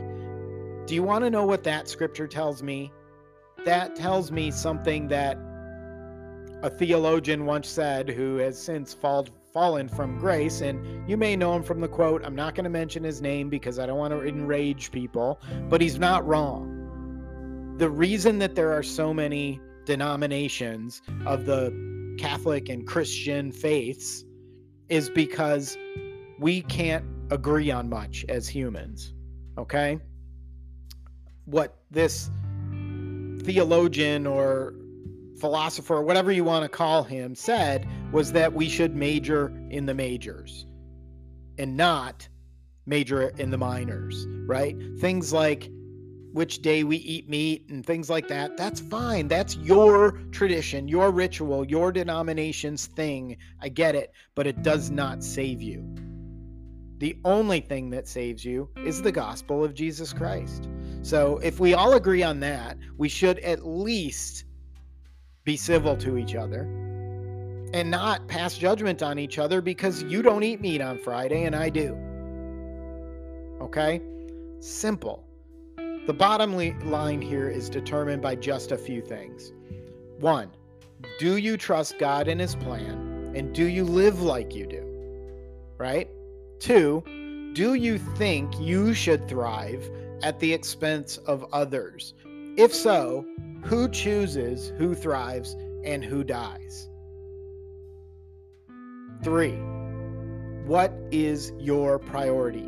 Do 0.87 0.95
you 0.95 1.03
want 1.03 1.25
to 1.25 1.31
know 1.31 1.47
what 1.47 1.65
that 1.65 1.89
scripture 1.89 2.29
tells 2.29 2.63
me? 2.63 2.93
That 3.65 3.97
tells 3.97 4.31
me 4.31 4.51
something 4.51 5.09
that 5.09 5.39
a 6.63 6.69
theologian 6.69 7.47
once 7.47 7.67
said 7.67 8.11
who 8.11 8.37
has 8.37 8.61
since 8.61 8.93
fall, 8.93 9.27
fallen 9.57 9.89
from 9.89 10.19
grace. 10.19 10.61
And 10.61 11.09
you 11.09 11.17
may 11.17 11.35
know 11.35 11.57
him 11.57 11.63
from 11.63 11.81
the 11.81 11.89
quote. 11.89 12.23
I'm 12.27 12.35
not 12.35 12.55
going 12.55 12.65
to 12.65 12.71
mention 12.71 13.03
his 13.03 13.23
name 13.23 13.49
because 13.49 13.79
I 13.79 13.87
don't 13.87 13.97
want 13.97 14.13
to 14.13 14.21
enrage 14.21 14.93
people, 14.93 15.41
but 15.71 15.81
he's 15.81 15.99
not 15.99 16.27
wrong. 16.27 17.75
The 17.79 17.89
reason 17.89 18.39
that 18.41 18.55
there 18.55 18.71
are 18.71 18.83
so 18.83 19.15
many 19.15 19.59
denominations 19.87 21.01
of 21.25 21.47
the 21.47 21.73
Catholic 22.19 22.69
and 22.69 22.87
Christian 22.87 23.51
faiths 23.51 24.27
is 24.91 25.09
because 25.09 25.79
we 26.39 26.61
can't 26.61 27.07
agree 27.31 27.71
on 27.71 27.89
much 27.89 28.27
as 28.29 28.47
humans. 28.47 29.15
Okay? 29.57 29.99
What 31.47 31.79
this 31.91 32.31
theologian 33.39 34.27
or 34.27 34.75
philosopher, 35.47 36.03
whatever 36.03 36.33
you 36.33 36.43
want 36.43 36.65
to 36.65 36.69
call 36.69 37.05
him, 37.05 37.33
said 37.33 37.87
was 38.11 38.33
that 38.33 38.53
we 38.53 38.69
should 38.69 38.97
major 38.97 39.53
in 39.71 39.87
the 39.87 39.95
majors 39.95 40.67
and 41.57 41.77
not 41.77 42.29
major 42.85 43.29
in 43.39 43.51
the 43.51 43.57
minors, 43.57 44.27
right? 44.49 44.77
Things 44.99 45.33
like 45.33 45.71
which 46.33 46.63
day 46.63 46.83
we 46.83 46.97
eat 46.97 47.29
meat 47.29 47.65
and 47.69 47.87
things 47.87 48.11
like 48.11 48.27
that. 48.27 48.57
That's 48.57 48.81
fine. 48.81 49.29
That's 49.29 49.55
your 49.59 50.19
tradition, 50.33 50.89
your 50.89 51.13
ritual, 51.13 51.65
your 51.65 51.93
denomination's 51.93 52.87
thing. 52.87 53.37
I 53.63 53.69
get 53.69 53.95
it, 53.95 54.13
but 54.35 54.49
it 54.49 54.65
does 54.65 54.91
not 54.91 55.23
save 55.23 55.63
you. 55.63 55.87
The 56.99 57.17
only 57.25 57.61
thing 57.61 57.91
that 57.91 58.09
saves 58.09 58.45
you 58.45 58.69
is 58.85 59.01
the 59.01 59.13
gospel 59.13 59.63
of 59.63 59.75
Jesus 59.75 60.13
Christ. 60.13 60.69
So 61.03 61.39
if 61.39 61.61
we 61.61 61.73
all 61.73 61.93
agree 61.93 62.25
on 62.25 62.41
that, 62.41 62.79
we 62.99 63.09
should 63.09 63.39
at 63.39 63.65
least 63.65 64.43
be 65.47 65.57
civil 65.57 65.97
to 65.97 66.19
each 66.19 66.35
other 66.35 66.63
and 67.73 67.89
not 67.91 68.27
pass 68.27 68.59
judgment 68.59 69.03
on 69.03 69.19
each 69.19 69.39
other 69.39 69.63
because 69.63 70.03
you 70.03 70.21
don't 70.21 70.43
eat 70.43 70.61
meat 70.61 70.81
on 70.81 70.99
Friday 70.99 71.45
and 71.45 71.55
I 71.55 71.71
do. 71.71 71.97
Okay? 73.61 74.03
Simple. 74.59 75.25
The 76.07 76.13
bottom 76.13 76.57
line 76.91 77.23
here 77.23 77.49
is 77.49 77.71
determined 77.71 78.23
by 78.23 78.35
just 78.35 78.73
a 78.73 78.77
few 78.77 79.01
things. 79.01 79.53
One, 80.19 80.51
do 81.19 81.37
you 81.37 81.57
trust 81.57 81.99
God 81.99 82.27
and 82.29 82.41
His 82.41 82.57
plan? 82.57 83.33
And 83.37 83.55
do 83.55 83.67
you 83.67 83.85
live 83.85 84.23
like 84.23 84.55
you 84.55 84.67
do? 84.67 84.83
Right? 85.79 86.09
Two, 86.59 87.03
do 87.55 87.75
you 87.75 87.99
think 87.99 88.59
you 88.59 88.95
should 88.95 89.29
thrive 89.29 89.89
at 90.23 90.41
the 90.41 90.53
expense 90.53 91.19
of 91.19 91.45
others? 91.53 92.15
If 92.57 92.73
so, 92.73 93.27
who 93.65 93.87
chooses 93.91 94.73
who 94.79 94.95
thrives 94.95 95.55
and 95.85 96.03
who 96.03 96.25
dies? 96.25 96.89
Three, 99.23 99.57
what 100.65 100.93
is 101.11 101.53
your 101.59 101.99
priority? 101.99 102.67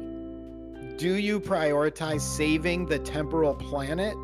Do 0.99 1.15
you 1.15 1.41
prioritize 1.41 2.21
saving 2.21 2.85
the 2.85 2.99
temporal 2.99 3.55
planet? 3.55 4.15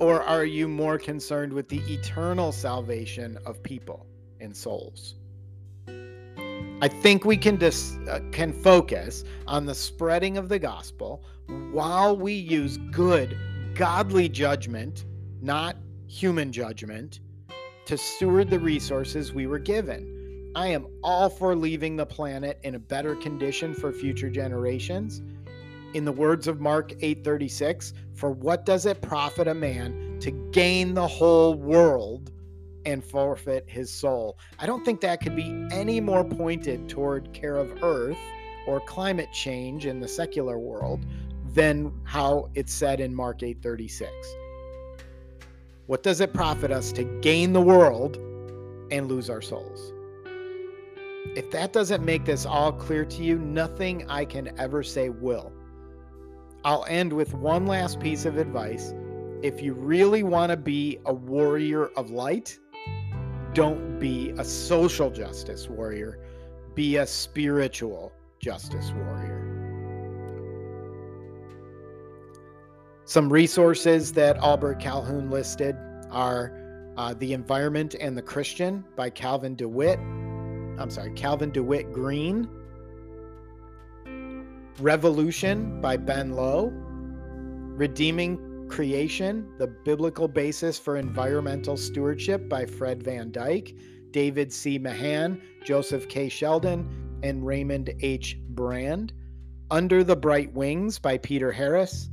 Or 0.00 0.22
are 0.22 0.44
you 0.44 0.68
more 0.68 0.96
concerned 0.96 1.52
with 1.52 1.68
the 1.68 1.80
eternal 1.92 2.52
salvation 2.52 3.38
of 3.44 3.60
people 3.60 4.06
and 4.38 4.56
souls? 4.56 5.16
I 6.82 6.88
think 6.88 7.24
we 7.24 7.36
can 7.36 7.56
dis, 7.56 7.96
uh, 8.08 8.20
can 8.30 8.52
focus 8.52 9.24
on 9.48 9.66
the 9.66 9.74
spreading 9.74 10.38
of 10.38 10.48
the 10.48 10.60
gospel 10.60 11.24
while 11.72 12.16
we 12.16 12.32
use 12.32 12.78
good, 12.92 13.36
godly 13.80 14.28
judgment, 14.28 15.06
not 15.40 15.74
human 16.06 16.52
judgment, 16.52 17.20
to 17.86 17.96
steward 17.96 18.50
the 18.50 18.58
resources 18.58 19.32
we 19.32 19.46
were 19.46 19.58
given. 19.58 20.52
I 20.54 20.66
am 20.66 20.86
all 21.02 21.30
for 21.30 21.56
leaving 21.56 21.96
the 21.96 22.04
planet 22.04 22.60
in 22.62 22.74
a 22.74 22.78
better 22.78 23.14
condition 23.14 23.72
for 23.72 23.90
future 23.90 24.28
generations. 24.28 25.22
In 25.94 26.04
the 26.04 26.12
words 26.12 26.46
of 26.46 26.60
Mark 26.60 26.92
8:36, 27.00 27.94
for 28.12 28.30
what 28.30 28.66
does 28.66 28.84
it 28.84 29.00
profit 29.00 29.48
a 29.48 29.54
man 29.54 30.18
to 30.20 30.30
gain 30.52 30.92
the 30.92 31.08
whole 31.08 31.54
world 31.54 32.32
and 32.84 33.02
forfeit 33.02 33.64
his 33.66 33.90
soul? 33.90 34.38
I 34.58 34.66
don't 34.66 34.84
think 34.84 35.00
that 35.00 35.22
could 35.22 35.34
be 35.34 35.66
any 35.72 36.02
more 36.02 36.22
pointed 36.22 36.86
toward 36.86 37.32
care 37.32 37.56
of 37.56 37.82
earth 37.82 38.18
or 38.66 38.80
climate 38.80 39.32
change 39.32 39.86
in 39.86 40.00
the 40.00 40.08
secular 40.08 40.58
world 40.58 41.00
than 41.52 41.92
how 42.04 42.48
it's 42.54 42.72
said 42.72 43.00
in 43.00 43.14
Mark 43.14 43.42
8:36. 43.42 44.10
What 45.86 46.02
does 46.02 46.20
it 46.20 46.32
profit 46.32 46.70
us 46.70 46.92
to 46.92 47.04
gain 47.20 47.52
the 47.52 47.60
world 47.60 48.16
and 48.90 49.08
lose 49.08 49.28
our 49.28 49.42
souls? 49.42 49.92
If 51.36 51.50
that 51.50 51.72
doesn't 51.72 52.04
make 52.04 52.24
this 52.24 52.46
all 52.46 52.72
clear 52.72 53.04
to 53.04 53.22
you, 53.22 53.38
nothing 53.38 54.08
I 54.08 54.24
can 54.24 54.58
ever 54.58 54.82
say 54.82 55.08
will. 55.10 55.52
I'll 56.64 56.84
end 56.88 57.12
with 57.12 57.34
one 57.34 57.66
last 57.66 58.00
piece 58.00 58.24
of 58.24 58.36
advice. 58.36 58.94
If 59.42 59.62
you 59.62 59.74
really 59.74 60.22
want 60.22 60.50
to 60.50 60.56
be 60.56 60.98
a 61.06 61.14
warrior 61.14 61.86
of 61.96 62.10
light, 62.10 62.58
don't 63.54 63.98
be 63.98 64.30
a 64.38 64.44
social 64.44 65.10
justice 65.10 65.68
warrior, 65.68 66.18
be 66.74 66.96
a 66.96 67.06
spiritual 67.06 68.12
justice 68.38 68.92
warrior. 68.92 69.59
Some 73.10 73.28
resources 73.32 74.12
that 74.12 74.38
Ahlberg 74.38 74.78
Calhoun 74.78 75.30
listed 75.30 75.74
are 76.12 76.52
uh, 76.96 77.12
The 77.12 77.32
Environment 77.32 77.96
and 78.00 78.16
the 78.16 78.22
Christian 78.22 78.84
by 78.94 79.10
Calvin 79.10 79.56
DeWitt, 79.56 79.98
I'm 79.98 80.90
sorry, 80.90 81.10
Calvin 81.14 81.50
DeWitt 81.50 81.92
Green. 81.92 82.48
Revolution 84.78 85.80
by 85.80 85.96
Ben 85.96 86.36
Lowe. 86.36 86.70
Redeeming 86.72 88.68
Creation, 88.70 89.54
the 89.58 89.66
biblical 89.66 90.28
basis 90.28 90.78
for 90.78 90.96
environmental 90.96 91.76
stewardship 91.76 92.48
by 92.48 92.64
Fred 92.64 93.02
Van 93.02 93.32
Dyke, 93.32 93.74
David 94.12 94.52
C. 94.52 94.78
Mahan, 94.78 95.42
Joseph 95.64 96.08
K. 96.08 96.28
Sheldon, 96.28 97.18
and 97.24 97.44
Raymond 97.44 97.92
H. 98.02 98.38
Brand. 98.50 99.12
Under 99.68 100.04
the 100.04 100.14
Bright 100.14 100.54
Wings 100.54 101.00
by 101.00 101.18
Peter 101.18 101.50
Harris, 101.50 102.08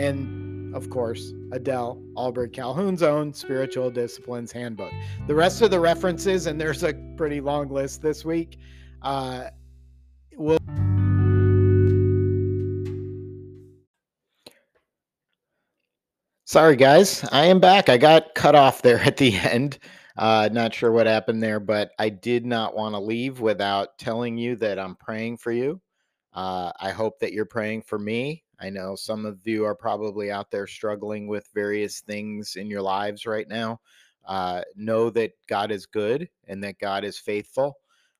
and 0.00 0.74
of 0.74 0.88
course, 0.88 1.34
Adele, 1.52 2.00
Ahlberg 2.16 2.52
Calhoun's 2.54 3.02
own 3.02 3.34
Spiritual 3.34 3.90
Disciplines 3.90 4.50
Handbook. 4.50 4.92
The 5.26 5.34
rest 5.34 5.60
of 5.60 5.70
the 5.70 5.78
references, 5.78 6.46
and 6.46 6.58
there's 6.58 6.82
a 6.82 6.94
pretty 7.16 7.40
long 7.40 7.68
list 7.68 8.00
this 8.00 8.24
week, 8.24 8.56
uh, 9.02 9.48
will. 10.36 10.58
Sorry, 16.44 16.76
guys. 16.76 17.24
I 17.30 17.46
am 17.46 17.60
back. 17.60 17.88
I 17.88 17.98
got 17.98 18.34
cut 18.34 18.54
off 18.54 18.80
there 18.80 19.00
at 19.00 19.18
the 19.18 19.34
end. 19.36 19.78
Uh, 20.16 20.48
not 20.50 20.72
sure 20.72 20.92
what 20.92 21.06
happened 21.06 21.42
there, 21.42 21.60
but 21.60 21.90
I 21.98 22.08
did 22.08 22.46
not 22.46 22.74
want 22.74 22.94
to 22.94 22.98
leave 22.98 23.40
without 23.40 23.98
telling 23.98 24.38
you 24.38 24.56
that 24.56 24.78
I'm 24.78 24.96
praying 24.96 25.36
for 25.36 25.52
you. 25.52 25.80
Uh, 26.32 26.72
I 26.80 26.90
hope 26.90 27.18
that 27.20 27.32
you're 27.32 27.44
praying 27.44 27.82
for 27.82 27.98
me. 27.98 28.44
I 28.60 28.70
know 28.70 28.94
some 28.94 29.24
of 29.24 29.46
you 29.46 29.64
are 29.64 29.74
probably 29.74 30.30
out 30.30 30.50
there 30.50 30.66
struggling 30.66 31.26
with 31.26 31.48
various 31.54 32.00
things 32.00 32.56
in 32.56 32.68
your 32.68 32.82
lives 32.82 33.26
right 33.26 33.48
now. 33.48 33.80
Uh, 34.24 34.62
know 34.76 35.08
that 35.10 35.32
God 35.48 35.70
is 35.70 35.86
good 35.86 36.28
and 36.46 36.62
that 36.62 36.78
God 36.78 37.04
is 37.04 37.18
faithful, 37.18 37.78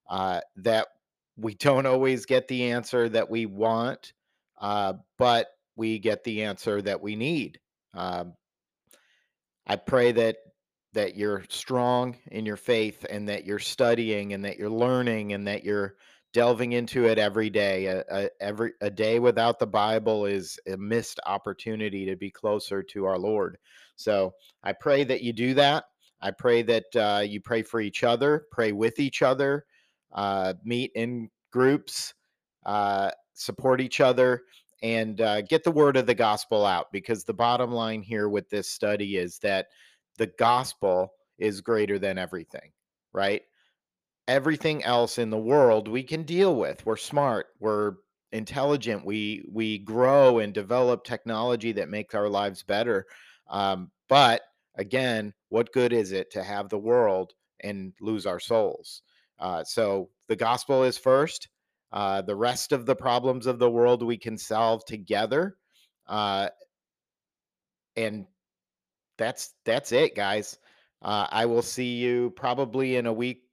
uh, 0.09 0.41
that 0.57 0.89
we 1.37 1.55
don't 1.55 1.87
always 1.87 2.25
get 2.27 2.49
the 2.49 2.71
answer 2.71 3.09
that 3.09 3.29
we 3.31 3.47
want, 3.47 4.15
uh, 4.61 4.95
but 5.19 5.49
we 5.77 5.99
get 5.99 6.25
the 6.25 6.43
answer 6.43 6.81
that 6.83 7.01
we 7.01 7.17
need. 7.17 7.61
Um, 7.95 8.35
I 9.67 9.77
pray 9.77 10.13
that 10.13 10.37
that 10.93 11.17
you're 11.17 11.45
strong 11.49 12.17
in 12.33 12.45
your 12.45 12.57
faith 12.57 13.07
and 13.09 13.29
that 13.29 13.45
you're 13.45 13.61
studying 13.61 14.33
and 14.33 14.45
that 14.45 14.59
you're 14.59 14.69
learning 14.69 15.33
and 15.33 15.47
that 15.47 15.63
you're 15.63 15.95
delving 16.33 16.73
into 16.73 17.07
it 17.07 17.19
every 17.19 17.51
day. 17.51 17.87
A, 17.87 18.05
a, 18.11 18.31
every 18.41 18.73
a 18.81 18.91
day 18.91 19.19
without 19.19 19.59
the 19.59 19.67
Bible 19.67 20.27
is 20.27 20.59
a 20.71 20.77
missed 20.77 21.21
opportunity 21.27 22.07
to 22.07 22.17
be 22.17 22.31
closer 22.31 22.83
to 22.83 23.05
our 23.05 23.19
Lord. 23.19 23.59
So 23.97 24.35
I 24.63 24.73
pray 24.73 25.05
that 25.05 25.23
you 25.23 25.33
do 25.33 25.55
that. 25.55 25.85
I 26.23 26.31
pray 26.31 26.63
that 26.63 26.97
uh, 26.97 27.23
you 27.23 27.41
pray 27.41 27.63
for 27.63 27.81
each 27.81 28.05
other, 28.05 28.47
pray 28.53 28.73
with 28.73 29.01
each 29.01 29.23
other, 29.23 29.65
uh, 30.13 30.55
meet 30.65 30.93
in 30.95 31.31
groups, 31.51 32.15
uh, 32.67 33.11
support 33.35 33.81
each 33.81 34.01
other, 34.01 34.43
and 34.83 35.21
uh, 35.21 35.41
get 35.43 35.65
the 35.65 35.71
word 35.71 35.97
of 35.97 36.07
the 36.07 36.15
gospel 36.15 36.65
out. 36.67 36.93
Because 36.93 37.25
the 37.25 37.35
bottom 37.35 37.73
line 37.73 38.03
here 38.03 38.29
with 38.29 38.49
this 38.51 38.69
study 38.69 39.17
is 39.17 39.39
that 39.39 39.69
the 40.19 40.29
gospel 40.39 41.13
is 41.39 41.63
greater 41.63 41.99
than 41.99 42.19
everything, 42.19 42.71
right? 43.13 43.43
Everything 44.31 44.85
else 44.85 45.19
in 45.19 45.29
the 45.29 45.37
world 45.37 45.89
we 45.89 46.05
can 46.05 46.23
deal 46.23 46.55
with. 46.55 46.87
We're 46.87 46.97
smart, 46.97 47.47
we're 47.59 47.95
intelligent, 48.31 49.05
we 49.05 49.43
we 49.51 49.79
grow 49.79 50.39
and 50.39 50.55
develop 50.55 51.03
technology 51.03 51.73
that 51.73 51.89
makes 51.89 52.15
our 52.15 52.29
lives 52.29 52.63
better. 52.63 53.07
Um, 53.49 53.91
but 54.09 54.43
again, 54.77 55.35
what 55.49 55.73
good 55.73 55.93
is 55.93 56.13
it 56.13 56.31
to 56.31 56.45
have 56.45 56.69
the 56.69 56.79
world 56.79 57.33
and 57.65 57.93
lose 58.01 58.25
our 58.25 58.39
souls? 58.39 59.03
Uh, 59.41 59.65
so 59.65 60.11
the 60.29 60.37
gospel 60.37 60.85
is 60.85 60.97
first. 60.97 61.49
Uh, 61.93 62.23
the 62.23 62.37
rest 62.37 62.71
of 62.71 62.87
the 62.87 62.95
problems 62.95 63.47
of 63.47 63.59
the 63.59 63.71
world 63.71 64.01
we 64.01 64.17
can 64.17 64.39
solve 64.39 64.85
together. 64.85 65.57
Uh, 66.07 66.49
and 67.97 68.27
that's 69.19 69.55
that's 69.65 69.91
it, 69.91 70.15
guys. 70.15 70.57
Uh, 71.03 71.27
I 71.31 71.47
will 71.47 71.63
see 71.63 71.97
you 71.97 72.31
probably 72.37 72.95
in 72.95 73.07
a 73.07 73.13
week 73.13 73.50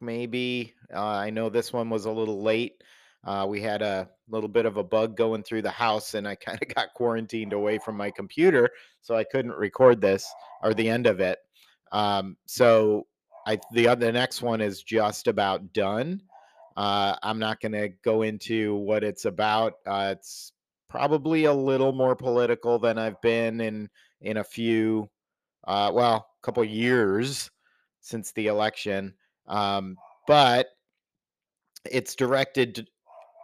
maybe. 0.00 0.74
Uh, 0.92 1.04
I 1.04 1.30
know 1.30 1.48
this 1.48 1.72
one 1.72 1.90
was 1.90 2.04
a 2.04 2.10
little 2.10 2.42
late. 2.42 2.82
Uh, 3.24 3.46
we 3.48 3.60
had 3.60 3.82
a 3.82 4.08
little 4.28 4.48
bit 4.48 4.64
of 4.66 4.76
a 4.76 4.84
bug 4.84 5.16
going 5.16 5.42
through 5.42 5.62
the 5.62 5.70
house, 5.70 6.14
and 6.14 6.26
I 6.26 6.34
kind 6.36 6.58
of 6.60 6.74
got 6.74 6.94
quarantined 6.94 7.52
away 7.52 7.78
from 7.78 7.96
my 7.96 8.10
computer, 8.10 8.70
so 9.00 9.14
I 9.14 9.24
couldn't 9.24 9.52
record 9.52 10.00
this 10.00 10.26
or 10.62 10.74
the 10.74 10.88
end 10.88 11.06
of 11.06 11.20
it. 11.20 11.38
Um, 11.92 12.36
so 12.46 13.06
I 13.46 13.58
the 13.72 13.94
the 13.94 14.12
next 14.12 14.42
one 14.42 14.60
is 14.60 14.82
just 14.82 15.26
about 15.26 15.72
done. 15.72 16.22
Uh, 16.76 17.16
I'm 17.22 17.38
not 17.38 17.60
going 17.60 17.72
to 17.72 17.90
go 18.04 18.22
into 18.22 18.76
what 18.76 19.04
it's 19.04 19.24
about. 19.24 19.74
Uh, 19.86 20.14
it's 20.16 20.52
probably 20.88 21.44
a 21.44 21.52
little 21.52 21.92
more 21.92 22.16
political 22.16 22.78
than 22.78 22.96
I've 22.98 23.20
been 23.20 23.60
in 23.60 23.88
in 24.20 24.36
a 24.38 24.44
few, 24.44 25.10
uh, 25.66 25.90
well, 25.92 26.28
a 26.42 26.46
couple 26.46 26.64
years 26.64 27.50
since 28.00 28.32
the 28.32 28.46
election. 28.46 29.14
Um, 29.50 29.96
but 30.26 30.68
it's 31.90 32.14
directed 32.14 32.88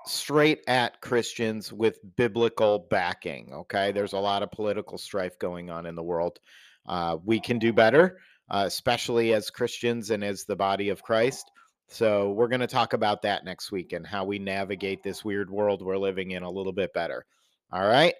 straight 0.06 0.60
at 0.68 1.00
Christians 1.00 1.72
with 1.72 1.98
biblical 2.16 2.86
backing. 2.90 3.52
Okay. 3.52 3.92
There's 3.92 4.12
a 4.12 4.18
lot 4.18 4.42
of 4.42 4.52
political 4.52 4.98
strife 4.98 5.38
going 5.38 5.68
on 5.68 5.84
in 5.84 5.96
the 5.96 6.02
world. 6.02 6.38
Uh, 6.86 7.16
we 7.24 7.40
can 7.40 7.58
do 7.58 7.72
better, 7.72 8.18
uh, 8.48 8.64
especially 8.66 9.34
as 9.34 9.50
Christians 9.50 10.10
and 10.10 10.22
as 10.22 10.44
the 10.44 10.56
body 10.56 10.88
of 10.90 11.02
Christ. 11.02 11.50
So, 11.88 12.32
we're 12.32 12.48
going 12.48 12.60
to 12.60 12.66
talk 12.66 12.94
about 12.94 13.22
that 13.22 13.44
next 13.44 13.70
week 13.70 13.92
and 13.92 14.04
how 14.04 14.24
we 14.24 14.40
navigate 14.40 15.02
this 15.04 15.24
weird 15.24 15.50
world 15.50 15.82
we're 15.82 15.98
living 15.98 16.32
in 16.32 16.42
a 16.42 16.50
little 16.50 16.72
bit 16.72 16.92
better. 16.92 17.24
All 17.72 17.86
right. 17.86 18.14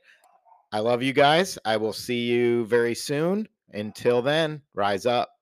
I 0.73 0.81
love 0.81 1.03
you 1.03 1.13
guys. 1.13 1.59
I 1.65 1.77
will 1.77 1.93
see 1.93 2.27
you 2.27 2.67
very 2.67 2.95
soon. 2.95 3.49
Until 3.73 4.23
then, 4.23 4.63
rise 4.75 5.07
up. 5.07 5.36